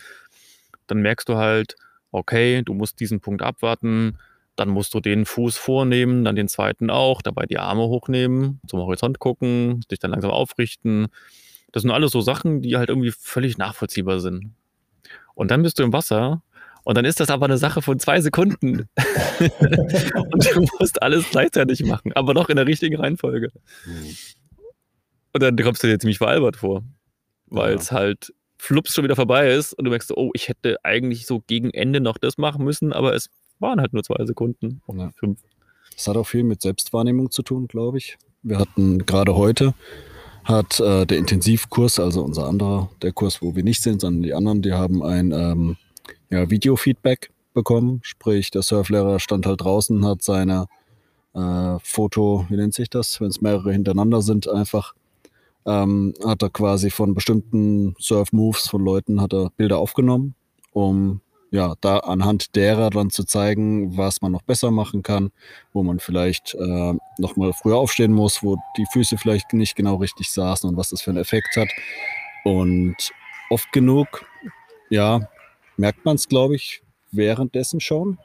dann 0.87 1.01
merkst 1.01 1.29
du 1.29 1.37
halt, 1.37 1.75
okay, 2.11 2.61
du 2.63 2.73
musst 2.73 2.99
diesen 2.99 3.21
Punkt 3.21 3.41
abwarten, 3.41 4.17
dann 4.55 4.69
musst 4.69 4.93
du 4.93 4.99
den 4.99 5.25
Fuß 5.25 5.57
vornehmen, 5.57 6.25
dann 6.25 6.35
den 6.35 6.47
zweiten 6.47 6.89
auch, 6.89 7.21
dabei 7.21 7.45
die 7.45 7.57
Arme 7.57 7.83
hochnehmen, 7.83 8.59
zum 8.67 8.79
Horizont 8.79 9.19
gucken, 9.19 9.81
dich 9.89 9.99
dann 9.99 10.11
langsam 10.11 10.31
aufrichten. 10.31 11.07
Das 11.71 11.83
sind 11.83 11.91
alles 11.91 12.11
so 12.11 12.21
Sachen, 12.21 12.61
die 12.61 12.75
halt 12.77 12.89
irgendwie 12.89 13.11
völlig 13.11 13.57
nachvollziehbar 13.57 14.19
sind. 14.19 14.53
Und 15.33 15.51
dann 15.51 15.63
bist 15.63 15.79
du 15.79 15.83
im 15.83 15.93
Wasser 15.93 16.43
und 16.83 16.97
dann 16.97 17.05
ist 17.05 17.19
das 17.19 17.29
aber 17.29 17.45
eine 17.45 17.57
Sache 17.57 17.81
von 17.81 17.99
zwei 17.99 18.21
Sekunden. 18.21 18.87
und 19.39 20.55
du 20.55 20.65
musst 20.79 21.01
alles 21.01 21.29
gleichzeitig 21.29 21.83
machen, 21.83 22.13
aber 22.13 22.33
noch 22.33 22.49
in 22.49 22.55
der 22.55 22.67
richtigen 22.67 22.97
Reihenfolge. 22.97 23.49
Mhm. 23.85 24.15
Und 25.33 25.43
dann 25.43 25.55
kommst 25.55 25.83
du 25.83 25.87
dir 25.87 25.99
ziemlich 25.99 26.17
veralbert 26.17 26.57
vor, 26.57 26.83
weil 27.47 27.75
es 27.75 27.89
ja. 27.89 27.97
halt 27.97 28.33
flups 28.57 28.93
schon 28.93 29.03
wieder 29.03 29.15
vorbei 29.15 29.51
ist 29.51 29.73
und 29.73 29.85
du 29.85 29.91
merkst, 29.91 30.11
oh, 30.15 30.31
ich 30.33 30.49
hätte 30.49 30.77
eigentlich 30.83 31.25
so 31.25 31.41
gegen 31.47 31.71
Ende 31.71 31.99
noch 31.99 32.17
das 32.17 32.37
machen 32.37 32.63
müssen, 32.63 32.93
aber 32.93 33.15
es 33.15 33.29
waren 33.59 33.79
halt 33.79 33.93
nur 33.93 34.03
zwei 34.03 34.23
Sekunden. 34.25 34.81
Ja. 34.87 35.11
Fünf. 35.15 35.39
Das 35.95 36.07
hat 36.07 36.17
auch 36.17 36.27
viel 36.27 36.43
mit 36.43 36.61
Selbstwahrnehmung 36.61 37.31
zu 37.31 37.43
tun, 37.43 37.67
glaube 37.67 37.97
ich. 37.97 38.17
Wir 38.43 38.59
hatten 38.59 39.05
gerade 39.05 39.35
heute 39.35 39.73
hat 40.43 40.79
äh, 40.79 41.05
der 41.05 41.17
Intensivkurs, 41.17 41.99
also 41.99 42.23
unser 42.23 42.47
anderer, 42.47 42.89
der 43.01 43.11
Kurs, 43.11 43.41
wo 43.41 43.55
wir 43.55 43.63
nicht 43.63 43.81
sind, 43.81 44.01
sondern 44.01 44.23
die 44.23 44.33
anderen, 44.33 44.61
die 44.61 44.73
haben 44.73 45.03
ein 45.03 45.31
ähm, 45.31 45.77
ja, 46.31 46.49
Videofeedback 46.49 47.31
bekommen. 47.53 47.99
Sprich, 48.03 48.51
der 48.51 48.61
Surflehrer 48.61 49.19
stand 49.19 49.45
halt 49.45 49.61
draußen, 49.61 50.05
hat 50.05 50.23
seine 50.23 50.67
äh, 51.33 51.77
Foto, 51.83 52.45
wie 52.49 52.55
nennt 52.55 52.73
sich 52.73 52.89
das, 52.89 53.21
wenn 53.21 53.27
es 53.27 53.41
mehrere 53.41 53.71
hintereinander 53.71 54.21
sind, 54.21 54.49
einfach 54.49 54.93
ähm, 55.65 56.13
hat 56.25 56.41
er 56.41 56.49
quasi 56.49 56.89
von 56.89 57.13
bestimmten 57.13 57.95
Surf-Moves 57.99 58.67
von 58.67 58.83
Leuten 58.83 59.21
hat 59.21 59.33
er 59.33 59.51
Bilder 59.57 59.77
aufgenommen, 59.77 60.33
um 60.73 61.21
ja, 61.51 61.75
da 61.81 61.97
anhand 61.97 62.55
derer 62.55 62.89
dann 62.89 63.09
zu 63.09 63.25
zeigen, 63.25 63.97
was 63.97 64.21
man 64.21 64.31
noch 64.31 64.41
besser 64.41 64.71
machen 64.71 65.03
kann, 65.03 65.31
wo 65.73 65.83
man 65.83 65.99
vielleicht 65.99 66.55
äh, 66.55 66.93
noch 67.17 67.35
mal 67.35 67.51
früher 67.51 67.75
aufstehen 67.75 68.13
muss, 68.13 68.41
wo 68.41 68.57
die 68.77 68.85
Füße 68.93 69.17
vielleicht 69.17 69.51
nicht 69.51 69.75
genau 69.75 69.95
richtig 69.97 70.31
saßen 70.31 70.69
und 70.69 70.77
was 70.77 70.91
das 70.91 71.01
für 71.01 71.11
einen 71.11 71.19
Effekt 71.19 71.57
hat. 71.57 71.67
Und 72.45 72.95
oft 73.49 73.69
genug, 73.73 74.25
ja, 74.89 75.27
merkt 75.81 76.05
man 76.05 76.15
es, 76.15 76.29
glaube 76.29 76.55
ich, 76.55 76.83
währenddessen 77.11 77.79
schon. 77.79 78.19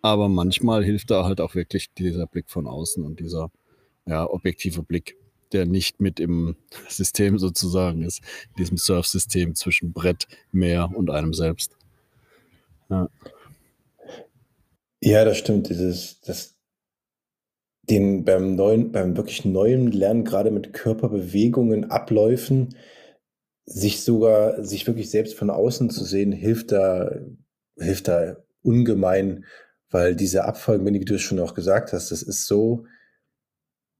Aber 0.00 0.28
manchmal 0.30 0.82
hilft 0.82 1.10
da 1.10 1.24
halt 1.24 1.38
auch 1.38 1.54
wirklich 1.54 1.92
dieser 1.92 2.26
Blick 2.26 2.48
von 2.48 2.66
außen 2.66 3.04
und 3.04 3.20
dieser 3.20 3.50
ja, 4.06 4.28
objektive 4.28 4.82
Blick, 4.82 5.16
der 5.52 5.66
nicht 5.66 6.00
mit 6.00 6.18
im 6.18 6.56
System 6.88 7.38
sozusagen 7.38 8.02
ist, 8.02 8.22
diesem 8.56 8.78
Surf-System 8.78 9.54
zwischen 9.54 9.92
Brett, 9.92 10.26
Meer 10.50 10.90
und 10.94 11.10
einem 11.10 11.34
selbst. 11.34 11.76
Ja. 12.88 13.08
Ja, 15.00 15.24
das 15.26 15.36
stimmt. 15.36 15.68
Dieses, 15.68 16.20
das, 16.22 16.56
den 17.82 18.24
beim 18.24 18.56
neuen, 18.56 18.92
beim 18.92 19.14
wirklich 19.14 19.44
neuen 19.44 19.92
Lernen, 19.92 20.24
gerade 20.24 20.50
mit 20.50 20.72
Körperbewegungen, 20.72 21.90
Abläufen, 21.90 22.74
sich 23.68 24.02
sogar, 24.02 24.64
sich 24.64 24.86
wirklich 24.86 25.10
selbst 25.10 25.34
von 25.34 25.50
außen 25.50 25.90
zu 25.90 26.04
sehen, 26.04 26.32
hilft 26.32 26.72
da, 26.72 27.10
hilft 27.78 28.08
da 28.08 28.36
ungemein, 28.62 29.44
weil 29.90 30.16
diese 30.16 30.44
Abfolgen, 30.44 30.86
wie 30.86 31.04
du 31.04 31.14
es 31.14 31.22
schon 31.22 31.38
auch 31.38 31.54
gesagt 31.54 31.92
hast, 31.92 32.10
das 32.10 32.22
ist 32.22 32.46
so, 32.46 32.86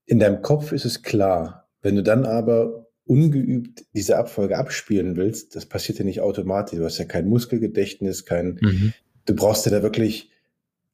in 0.07 0.19
deinem 0.19 0.43
Kopf 0.43 0.73
ist 0.73 0.87
es 0.87 1.03
klar. 1.03 1.69
Wenn 1.83 1.97
du 1.97 2.03
dann 2.03 2.25
aber 2.25 2.87
ungeübt 3.05 3.85
diese 3.95 4.17
Abfolge 4.17 4.57
abspielen 4.59 5.17
willst, 5.17 5.55
das 5.55 5.67
passiert 5.67 5.99
ja 5.99 6.05
nicht 6.05 6.21
automatisch. 6.21 6.79
Du 6.79 6.85
hast 6.85 6.99
ja 6.99 7.05
kein 7.05 7.29
Muskelgedächtnis, 7.29 8.25
kein, 8.25 8.59
mhm. 8.61 8.93
du 9.27 9.35
brauchst 9.35 9.67
ja 9.67 9.73
da 9.73 9.83
wirklich 9.83 10.31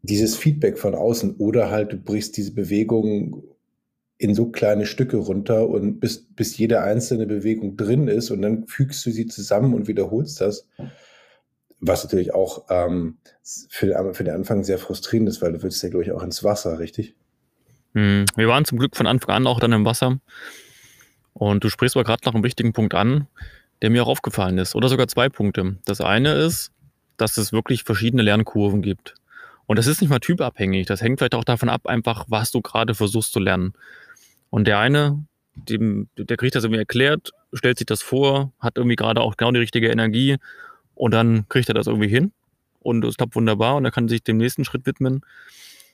dieses 0.02 0.36
Feedback 0.36 0.78
von 0.78 0.94
außen 0.94 1.36
oder 1.36 1.70
halt 1.70 1.92
du 1.92 1.96
brichst 1.96 2.36
diese 2.36 2.52
Bewegung 2.52 3.44
in 4.24 4.34
so 4.34 4.46
kleine 4.46 4.86
Stücke 4.86 5.18
runter 5.18 5.68
und 5.68 6.00
bis, 6.00 6.24
bis 6.24 6.56
jede 6.56 6.80
einzelne 6.80 7.26
Bewegung 7.26 7.76
drin 7.76 8.08
ist 8.08 8.30
und 8.30 8.40
dann 8.40 8.66
fügst 8.66 9.04
du 9.04 9.10
sie 9.10 9.26
zusammen 9.26 9.74
und 9.74 9.86
wiederholst 9.86 10.40
das. 10.40 10.66
Was 11.78 12.04
natürlich 12.04 12.32
auch 12.32 12.64
ähm, 12.70 13.18
für, 13.68 14.14
für 14.14 14.24
den 14.24 14.34
Anfang 14.34 14.64
sehr 14.64 14.78
frustrierend 14.78 15.28
ist, 15.28 15.42
weil 15.42 15.52
du 15.52 15.62
willst 15.62 15.82
ja, 15.82 15.90
glaube 15.90 16.04
ich, 16.04 16.12
auch 16.12 16.22
ins 16.22 16.42
Wasser, 16.42 16.78
richtig? 16.78 17.14
Mhm. 17.92 18.24
Wir 18.34 18.48
waren 18.48 18.64
zum 18.64 18.78
Glück 18.78 18.96
von 18.96 19.06
Anfang 19.06 19.34
an 19.34 19.46
auch 19.46 19.60
dann 19.60 19.72
im 19.72 19.84
Wasser. 19.84 20.18
Und 21.34 21.62
du 21.62 21.68
sprichst 21.68 21.94
aber 21.94 22.04
gerade 22.04 22.22
noch 22.24 22.32
einen 22.32 22.44
wichtigen 22.44 22.72
Punkt 22.72 22.94
an, 22.94 23.26
der 23.82 23.90
mir 23.90 24.04
auch 24.04 24.08
aufgefallen 24.08 24.56
ist. 24.56 24.74
Oder 24.74 24.88
sogar 24.88 25.06
zwei 25.06 25.28
Punkte. 25.28 25.76
Das 25.84 26.00
eine 26.00 26.32
ist, 26.32 26.72
dass 27.18 27.36
es 27.36 27.52
wirklich 27.52 27.84
verschiedene 27.84 28.22
Lernkurven 28.22 28.80
gibt. 28.80 29.16
Und 29.66 29.78
das 29.78 29.86
ist 29.86 30.00
nicht 30.00 30.08
mal 30.08 30.18
typabhängig. 30.18 30.86
Das 30.86 31.02
hängt 31.02 31.18
vielleicht 31.18 31.34
auch 31.34 31.44
davon 31.44 31.68
ab, 31.68 31.86
einfach, 31.86 32.24
was 32.28 32.50
du 32.52 32.62
gerade 32.62 32.94
versuchst 32.94 33.32
zu 33.32 33.40
lernen. 33.40 33.74
Und 34.54 34.68
der 34.68 34.78
eine, 34.78 35.26
dem, 35.56 36.06
der 36.16 36.36
kriegt 36.36 36.54
das 36.54 36.62
irgendwie 36.62 36.78
erklärt, 36.78 37.32
stellt 37.54 37.76
sich 37.76 37.86
das 37.86 38.02
vor, 38.02 38.52
hat 38.60 38.76
irgendwie 38.76 38.94
gerade 38.94 39.20
auch 39.20 39.36
genau 39.36 39.50
die 39.50 39.58
richtige 39.58 39.88
Energie 39.88 40.36
und 40.94 41.12
dann 41.12 41.48
kriegt 41.48 41.66
er 41.66 41.74
das 41.74 41.88
irgendwie 41.88 42.06
hin. 42.06 42.30
Und 42.78 43.04
es 43.04 43.16
klappt 43.16 43.34
wunderbar 43.34 43.74
und 43.74 43.84
er 43.84 43.90
kann 43.90 44.06
sich 44.06 44.22
dem 44.22 44.36
nächsten 44.36 44.64
Schritt 44.64 44.86
widmen. 44.86 45.22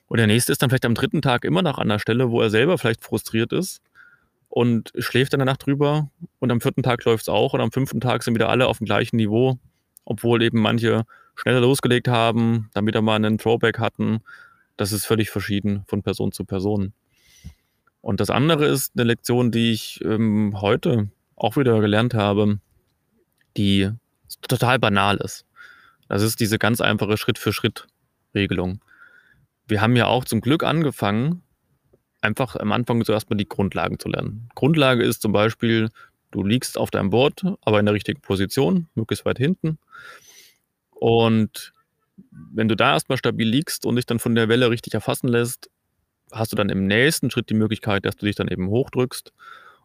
Und 0.07 0.17
der 0.19 0.27
nächste 0.27 0.51
ist 0.51 0.61
dann 0.61 0.69
vielleicht 0.69 0.85
am 0.85 0.93
dritten 0.93 1.23
Tag 1.23 1.43
immer 1.43 1.63
noch 1.63 1.79
an 1.79 1.89
der 1.89 1.97
Stelle, 1.97 2.29
wo 2.29 2.39
er 2.39 2.51
selber 2.51 2.77
vielleicht 2.77 3.03
frustriert 3.03 3.51
ist 3.51 3.81
und 4.47 4.93
schläft 4.95 5.33
dann 5.33 5.41
eine 5.41 5.49
Nacht 5.49 5.65
drüber 5.65 6.11
und 6.37 6.51
am 6.51 6.61
vierten 6.61 6.83
Tag 6.83 7.03
läuft 7.05 7.23
es 7.23 7.29
auch 7.29 7.55
und 7.55 7.61
am 7.61 7.71
fünften 7.71 7.99
Tag 7.99 8.21
sind 8.21 8.35
wieder 8.35 8.49
alle 8.49 8.67
auf 8.67 8.77
dem 8.77 8.85
gleichen 8.85 9.15
Niveau, 9.15 9.57
obwohl 10.05 10.43
eben 10.43 10.61
manche 10.61 11.05
schneller 11.33 11.61
losgelegt 11.61 12.07
haben, 12.07 12.69
dann 12.75 12.85
wieder 12.85 13.01
mal 13.01 13.15
einen 13.15 13.39
Throwback 13.39 13.79
hatten. 13.79 14.19
Das 14.77 14.91
ist 14.91 15.07
völlig 15.07 15.31
verschieden 15.31 15.83
von 15.87 16.03
Person 16.03 16.31
zu 16.31 16.45
Person. 16.45 16.93
Und 18.01 18.19
das 18.19 18.29
andere 18.29 18.65
ist 18.65 18.93
eine 18.95 19.05
Lektion, 19.05 19.51
die 19.51 19.71
ich 19.71 19.99
ähm, 20.03 20.59
heute 20.59 21.09
auch 21.35 21.55
wieder 21.55 21.79
gelernt 21.79 22.13
habe, 22.13 22.59
die 23.57 23.89
total 24.41 24.79
banal 24.79 25.17
ist. 25.17 25.45
Das 26.07 26.23
ist 26.23 26.39
diese 26.39 26.59
ganz 26.59 26.81
einfache 26.81 27.17
Schritt-für-Schritt-Regelung. 27.17 28.83
Wir 29.67 29.81
haben 29.81 29.95
ja 29.95 30.07
auch 30.07 30.25
zum 30.25 30.41
Glück 30.41 30.63
angefangen, 30.63 31.43
einfach 32.21 32.55
am 32.55 32.71
Anfang 32.71 33.03
zuerst 33.05 33.29
mal 33.29 33.37
die 33.37 33.47
Grundlagen 33.47 33.99
zu 33.99 34.09
lernen. 34.09 34.49
Grundlage 34.55 35.03
ist 35.03 35.21
zum 35.21 35.31
Beispiel, 35.31 35.89
du 36.31 36.43
liegst 36.43 36.77
auf 36.77 36.91
deinem 36.91 37.11
Board, 37.11 37.43
aber 37.61 37.79
in 37.79 37.85
der 37.85 37.95
richtigen 37.95 38.21
Position, 38.21 38.87
möglichst 38.95 39.25
weit 39.25 39.37
hinten. 39.37 39.77
Und 40.91 41.73
wenn 42.31 42.67
du 42.67 42.75
da 42.75 42.93
erstmal 42.93 43.17
stabil 43.17 43.47
liegst 43.47 43.85
und 43.85 43.95
dich 43.95 44.05
dann 44.05 44.19
von 44.19 44.35
der 44.35 44.49
Welle 44.49 44.69
richtig 44.69 44.93
erfassen 44.93 45.27
lässt, 45.27 45.69
hast 46.31 46.51
du 46.51 46.55
dann 46.55 46.69
im 46.69 46.87
nächsten 46.87 47.29
Schritt 47.31 47.49
die 47.49 47.55
Möglichkeit, 47.55 48.05
dass 48.05 48.15
du 48.15 48.25
dich 48.25 48.35
dann 48.35 48.47
eben 48.47 48.67
hochdrückst 48.67 49.33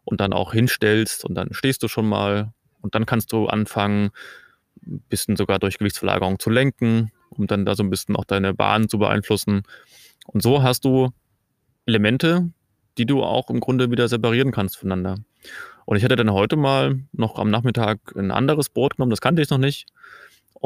und 0.05 0.21
dann 0.21 0.33
auch 0.33 0.53
hinstellst 0.53 1.25
und 1.25 1.35
dann 1.35 1.53
stehst 1.53 1.83
du 1.83 1.89
schon 1.89 2.09
mal 2.09 2.53
und 2.81 2.95
dann 2.95 3.07
kannst 3.07 3.33
du 3.33 3.47
anfangen, 3.47 4.11
ein 4.87 5.01
bisschen 5.09 5.37
sogar 5.37 5.59
durch 5.59 5.79
Gewichtsverlagerung 5.79 6.39
zu 6.39 6.51
lenken, 6.51 7.11
um 7.31 7.47
dann 7.47 7.65
da 7.65 7.75
so 7.75 7.83
ein 7.83 7.91
bisschen 7.91 8.17
auch 8.17 8.25
deine 8.25 8.55
Bahn 8.55 8.89
zu 8.89 8.99
beeinflussen. 8.99 9.63
Und 10.27 10.43
so 10.43 10.63
hast 10.63 10.85
du 10.85 11.11
Elemente, 11.87 12.51
die 12.99 13.07
du 13.07 13.23
auch 13.23 13.51
im 13.51 13.61
Grunde 13.61 13.91
wieder 13.91 14.09
separieren 14.09 14.53
kannst 14.53 14.77
voneinander. 14.77 15.17
Und 15.85 15.97
ich 15.97 16.05
hatte 16.05 16.17
dann 16.17 16.33
heute 16.33 16.57
mal 16.57 17.01
noch 17.13 17.39
am 17.39 17.51
Nachmittag 17.51 17.99
ein 18.17 18.31
anderes 18.31 18.69
Board 18.69 18.97
genommen, 18.97 19.11
das 19.11 19.21
kannte 19.21 19.43
ich 19.43 19.51
noch 19.51 19.59
nicht. 19.59 19.87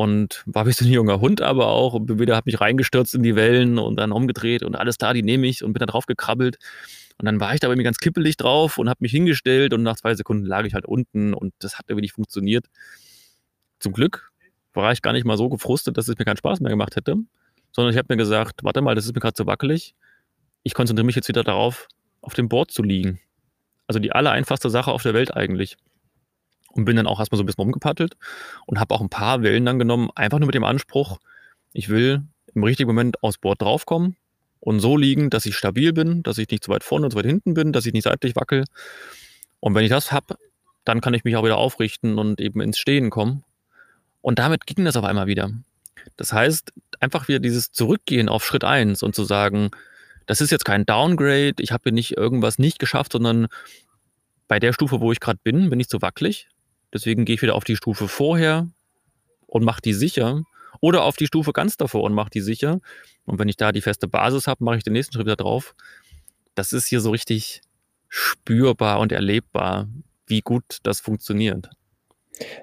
Und 0.01 0.43
war 0.47 0.67
wie 0.67 0.73
so 0.73 0.85
ein 0.85 0.91
junger 0.91 1.21
Hund 1.21 1.41
aber 1.43 1.69
auch. 1.69 1.95
Und 1.95 2.19
wieder 2.19 2.37
habe 2.37 2.45
mich 2.47 2.61
reingestürzt 2.61 3.15
in 3.15 3.23
die 3.23 3.37
Wellen 3.37 3.79
und 3.79 3.97
dann 3.97 4.13
umgedreht 4.13 4.63
und 4.63 4.77
alles 4.77 4.97
da, 4.99 5.13
die 5.13 5.23
nehme 5.23 5.47
ich 5.47 5.63
und 5.63 5.73
bin 5.73 5.81
da 5.81 5.87
drauf 5.87 6.07
gekrabbelt. 6.07 6.59
Und 7.19 7.27
dann 7.27 7.39
war 7.41 7.53
ich 7.53 7.61
da 7.61 7.69
irgendwie 7.69 7.85
ganz 7.85 7.99
kippelig 7.99 8.37
drauf 8.39 8.79
und 8.79 8.89
habe 8.89 8.99
mich 9.01 9.13
hingestellt 9.13 9.75
und 9.75 9.83
nach 9.83 9.97
zwei 9.97 10.15
Sekunden 10.15 10.47
lag 10.47 10.65
ich 10.65 10.75
halt 10.75 10.87
unten 10.87 11.35
und 11.35 11.53
das 11.59 11.79
hat 11.79 11.87
irgendwie 11.89 12.03
nicht 12.03 12.15
funktioniert. 12.15 12.67
Zum 13.79 13.93
Glück 13.93 14.31
war 14.73 14.93
ich 14.93 15.03
gar 15.03 15.13
nicht 15.13 15.27
mal 15.27 15.37
so 15.37 15.49
gefrustet, 15.51 15.99
dass 15.99 16.09
es 16.09 16.17
mir 16.17 16.25
keinen 16.25 16.39
Spaß 16.39 16.61
mehr 16.61 16.71
gemacht 16.71 16.97
hätte, 16.97 17.17
sondern 17.73 17.93
ich 17.93 17.99
habe 17.99 18.07
mir 18.09 18.17
gesagt, 18.17 18.61
warte 18.63 18.81
mal, 18.81 18.95
das 18.95 19.05
ist 19.05 19.15
mir 19.15 19.21
gerade 19.21 19.35
zu 19.35 19.47
wackelig 19.47 19.95
ich 20.63 20.75
konzentriere 20.75 21.07
mich 21.07 21.17
jetzt 21.17 21.29
wieder 21.29 21.45
darauf, 21.45 21.89
auf 22.21 22.35
dem 22.35 22.49
Board 22.49 22.71
zu 22.71 22.83
liegen. 22.83 23.21
Also 23.87 23.99
die 23.99 24.13
allereinfachste 24.13 24.71
Sache 24.71 24.93
auf 24.93 25.03
der 25.03 25.15
Welt 25.15 25.35
eigentlich. 25.37 25.77
Und 26.73 26.85
bin 26.85 26.97
dann 26.97 27.07
auch 27.07 27.19
erstmal 27.19 27.37
so 27.37 27.43
ein 27.43 27.47
bisschen 27.47 27.63
rumgepaddelt 27.63 28.17
und 28.67 28.79
habe 28.79 28.95
auch 28.95 29.01
ein 29.01 29.09
paar 29.09 29.43
Wellen 29.43 29.65
dann 29.65 29.79
genommen, 29.79 30.09
einfach 30.15 30.39
nur 30.39 30.47
mit 30.47 30.55
dem 30.55 30.65
Anspruch, 30.65 31.19
ich 31.73 31.89
will 31.89 32.23
im 32.55 32.65
richtigen 32.65 32.89
Moment 32.89 33.23
aufs 33.23 33.39
Board 33.39 33.61
draufkommen 33.63 34.17
und 34.61 34.81
so 34.81 34.97
liegen, 34.97 35.31
dass 35.31 35.47
ich 35.47 35.57
stabil 35.57 35.93
bin, 35.93 36.23
dass 36.23 36.39
ich 36.39 36.49
nicht 36.49 36.63
zu 36.63 36.71
weit 36.71 36.85
vorne 36.85 37.07
und 37.07 37.11
zu 37.11 37.19
weit 37.19 37.27
hinten 37.27 37.55
bin, 37.55 37.73
dass 37.73 37.87
ich 37.87 37.93
nicht 37.93 38.05
seitlich 38.05 38.37
wackel. 38.37 38.65
Und 39.59 39.75
wenn 39.75 39.85
ich 39.85 39.91
das 39.91 40.13
habe, 40.13 40.37
dann 40.85 41.01
kann 41.01 41.15
ich 41.15 41.25
mich 41.25 41.37
auch 41.37 41.45
wieder 41.45 41.59
aufrichten 41.59 42.19
und 42.19 42.41
eben 42.41 42.61
ins 42.61 42.79
Stehen 42.79 43.11
kommen. 43.11 43.45
Und 44.23 44.39
damit 44.39 44.67
ging 44.67 44.85
das 44.85 44.97
auf 44.97 45.05
einmal 45.05 45.27
wieder. 45.27 45.51
Das 46.17 46.33
heißt, 46.33 46.73
einfach 47.01 47.29
wieder 47.29 47.39
dieses 47.39 47.73
Zurückgehen 47.73 48.29
auf 48.29 48.45
Schritt 48.45 48.65
1 48.65 49.03
und 49.03 49.15
zu 49.15 49.25
sagen, 49.25 49.71
das 50.27 50.41
ist 50.41 50.51
jetzt 50.51 50.65
kein 50.65 50.87
Downgrade, 50.87 51.55
ich 51.59 51.73
habe 51.73 51.85
hier 51.85 51.93
nicht 51.93 52.17
irgendwas 52.17 52.59
nicht 52.59 52.79
geschafft, 52.79 53.13
sondern 53.13 53.49
bei 54.49 54.59
der 54.59 54.73
Stufe, 54.73 55.01
wo 55.01 55.13
ich 55.13 55.21
gerade 55.21 55.41
bin, 55.43 55.71
bin 55.71 55.81
ich 55.81 55.89
zu 55.89 56.03
wackelig. 56.03 56.49
Deswegen 56.93 57.25
gehe 57.25 57.37
ich 57.37 57.43
wieder 57.43 57.55
auf 57.55 57.65
die 57.65 57.77
Stufe 57.77 58.09
vorher 58.09 58.69
und 59.47 59.65
mache 59.65 59.83
die 59.83 59.95
sicher. 59.95 60.43
Oder 60.81 61.05
auf 61.05 61.17
die 61.17 61.27
Stufe 61.27 61.53
ganz 61.53 61.77
davor 61.77 62.05
und 62.05 62.15
mache 62.15 62.31
die 62.31 62.41
sicher. 62.41 62.81
Und 63.25 63.39
wenn 63.39 63.49
ich 63.49 63.57
da 63.57 63.73
die 63.73 63.83
feste 63.83 64.09
Basis 64.09 64.47
habe, 64.47 64.65
mache 64.65 64.79
ich 64.79 64.85
den 64.85 64.93
nächsten 64.93 65.13
Schritt 65.13 65.27
wieder 65.27 65.37
drauf. 65.37 65.75
Das 66.55 66.73
ist 66.73 66.87
hier 66.87 67.01
so 67.01 67.11
richtig 67.11 67.61
spürbar 68.09 69.01
und 69.01 69.13
erlebbar, 69.13 69.89
wie 70.27 70.41
gut 70.41 70.79
das 70.83 71.01
funktioniert. 71.01 71.71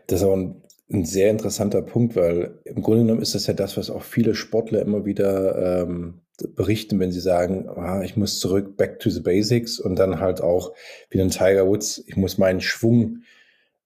Das 0.07 0.21
ist 0.21 0.27
auch 0.27 0.35
ein, 0.35 0.61
ein 0.91 1.05
sehr 1.05 1.29
interessanter 1.29 1.81
Punkt, 1.81 2.15
weil 2.15 2.59
im 2.65 2.81
Grunde 2.81 3.03
genommen 3.03 3.21
ist 3.21 3.35
das 3.35 3.47
ja 3.47 3.53
das, 3.53 3.77
was 3.77 3.89
auch 3.89 4.03
viele 4.03 4.35
Sportler 4.35 4.81
immer 4.81 5.05
wieder 5.05 5.81
ähm, 5.83 6.21
berichten, 6.55 6.99
wenn 6.99 7.11
sie 7.11 7.19
sagen, 7.19 7.67
ah, 7.69 8.03
ich 8.03 8.15
muss 8.15 8.39
zurück, 8.39 8.77
back 8.77 8.99
to 8.99 9.09
the 9.09 9.21
basics 9.21 9.79
und 9.79 9.97
dann 9.97 10.19
halt 10.19 10.41
auch 10.41 10.73
wie 11.09 11.21
ein 11.21 11.29
Tiger 11.29 11.67
Woods, 11.67 12.03
ich 12.07 12.15
muss 12.15 12.37
meinen 12.37 12.61
Schwung 12.61 13.23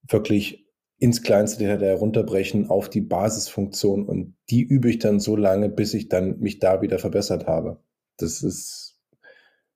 wirklich 0.07 0.65
ins 0.97 1.23
kleinste 1.23 1.59
Detail 1.63 1.85
herunterbrechen 1.85 2.69
auf 2.69 2.89
die 2.89 3.01
Basisfunktion 3.01 4.05
und 4.05 4.35
die 4.49 4.61
übe 4.61 4.89
ich 4.89 4.99
dann 4.99 5.19
so 5.19 5.35
lange, 5.35 5.69
bis 5.69 5.93
ich 5.93 6.09
dann 6.09 6.39
mich 6.39 6.59
da 6.59 6.81
wieder 6.81 6.99
verbessert 6.99 7.47
habe. 7.47 7.81
Das 8.17 8.43
ist 8.43 8.99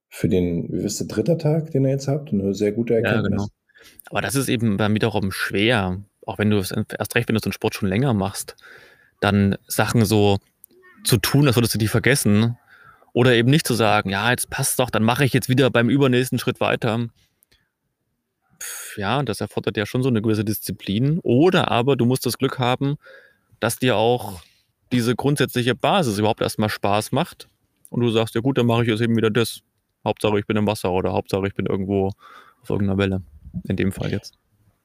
für 0.08 0.30
den, 0.30 0.72
wie 0.72 0.84
wisst 0.84 1.02
ihr, 1.02 1.08
dritter 1.08 1.38
Tag, 1.38 1.72
den 1.72 1.84
ihr 1.84 1.92
jetzt 1.92 2.08
habt, 2.08 2.32
eine 2.32 2.54
sehr 2.54 2.72
gute 2.72 2.96
Erkenntnis. 2.96 3.24
Ja, 3.24 3.30
genau. 3.30 3.48
Aber 4.10 4.22
das 4.22 4.36
ist 4.36 4.50
eben 4.50 4.78
dann 4.78 4.94
wiederum 4.94 5.32
schwer, 5.32 6.02
auch 6.26 6.38
wenn 6.38 6.50
du 6.50 6.58
es 6.58 6.72
erst 6.72 7.16
recht, 7.16 7.28
wenn 7.28 7.36
du 7.36 7.42
so 7.42 7.48
einen 7.48 7.54
Sport 7.54 7.76
schon 7.76 7.90
länger 7.90 8.14
machst, 8.14 8.56
dann 9.20 9.58
Sachen 9.68 10.06
so 10.06 10.38
zu 11.04 11.18
tun, 11.18 11.48
als 11.48 11.56
würdest 11.56 11.74
du 11.74 11.80
die 11.80 11.88
vergessen 11.88 12.58
Oder 13.16 13.34
eben 13.34 13.50
nicht 13.50 13.66
zu 13.66 13.76
sagen, 13.76 14.10
ja, 14.10 14.30
jetzt 14.30 14.50
passt 14.50 14.78
doch, 14.78 14.90
dann 14.90 15.02
mache 15.02 15.24
ich 15.24 15.32
jetzt 15.32 15.48
wieder 15.48 15.70
beim 15.70 15.90
übernächsten 15.90 16.38
Schritt 16.38 16.60
weiter. 16.60 17.08
Ja, 18.98 19.24
das 19.24 19.42
erfordert 19.42 19.78
ja 19.78 19.86
schon 19.86 20.04
so 20.04 20.10
eine 20.10 20.22
gewisse 20.22 20.46
Disziplin. 20.46 21.20
Oder 21.24 21.72
aber 21.72 21.96
du 21.96 22.06
musst 22.06 22.26
das 22.26 22.38
Glück 22.38 22.60
haben, 22.60 22.96
dass 23.60 23.80
dir 23.80 23.98
auch 23.98 24.42
diese 24.92 25.16
grundsätzliche 25.16 25.76
Basis 25.76 26.18
überhaupt 26.18 26.42
erstmal 26.42 26.70
Spaß 26.70 27.12
macht. 27.12 27.48
Und 27.90 28.02
du 28.02 28.10
sagst, 28.10 28.36
ja 28.36 28.42
gut, 28.42 28.58
dann 28.58 28.66
mache 28.66 28.84
ich 28.84 28.90
jetzt 28.90 29.02
eben 29.02 29.16
wieder 29.16 29.30
das. 29.30 29.62
Hauptsache 30.04 30.38
ich 30.38 30.46
bin 30.46 30.56
im 30.56 30.68
Wasser 30.68 30.92
oder 30.92 31.14
Hauptsache 31.14 31.48
ich 31.48 31.56
bin 31.56 31.66
irgendwo 31.66 32.12
auf 32.62 32.70
irgendeiner 32.70 33.00
Welle. 33.00 33.22
In 33.68 33.76
dem 33.76 33.92
Fall 33.92 34.12
jetzt. 34.12 34.38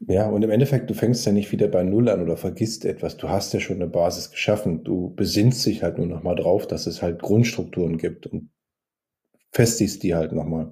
Ja, 0.08 0.28
und 0.28 0.42
im 0.42 0.50
Endeffekt, 0.50 0.88
du 0.88 0.94
fängst 0.94 1.26
ja 1.26 1.32
nicht 1.32 1.52
wieder 1.52 1.68
bei 1.68 1.82
Null 1.82 2.08
an 2.08 2.22
oder 2.22 2.38
vergisst 2.38 2.86
etwas. 2.86 3.18
Du 3.18 3.28
hast 3.28 3.52
ja 3.52 3.60
schon 3.60 3.76
eine 3.76 3.86
Basis 3.86 4.30
geschaffen. 4.30 4.82
Du 4.82 5.14
besinnst 5.14 5.66
dich 5.66 5.82
halt 5.82 5.98
nur 5.98 6.06
nochmal 6.06 6.36
drauf, 6.36 6.66
dass 6.66 6.86
es 6.86 7.02
halt 7.02 7.20
Grundstrukturen 7.20 7.98
gibt 7.98 8.26
und 8.26 8.48
festigst 9.52 10.02
die 10.02 10.14
halt 10.14 10.32
nochmal. 10.32 10.70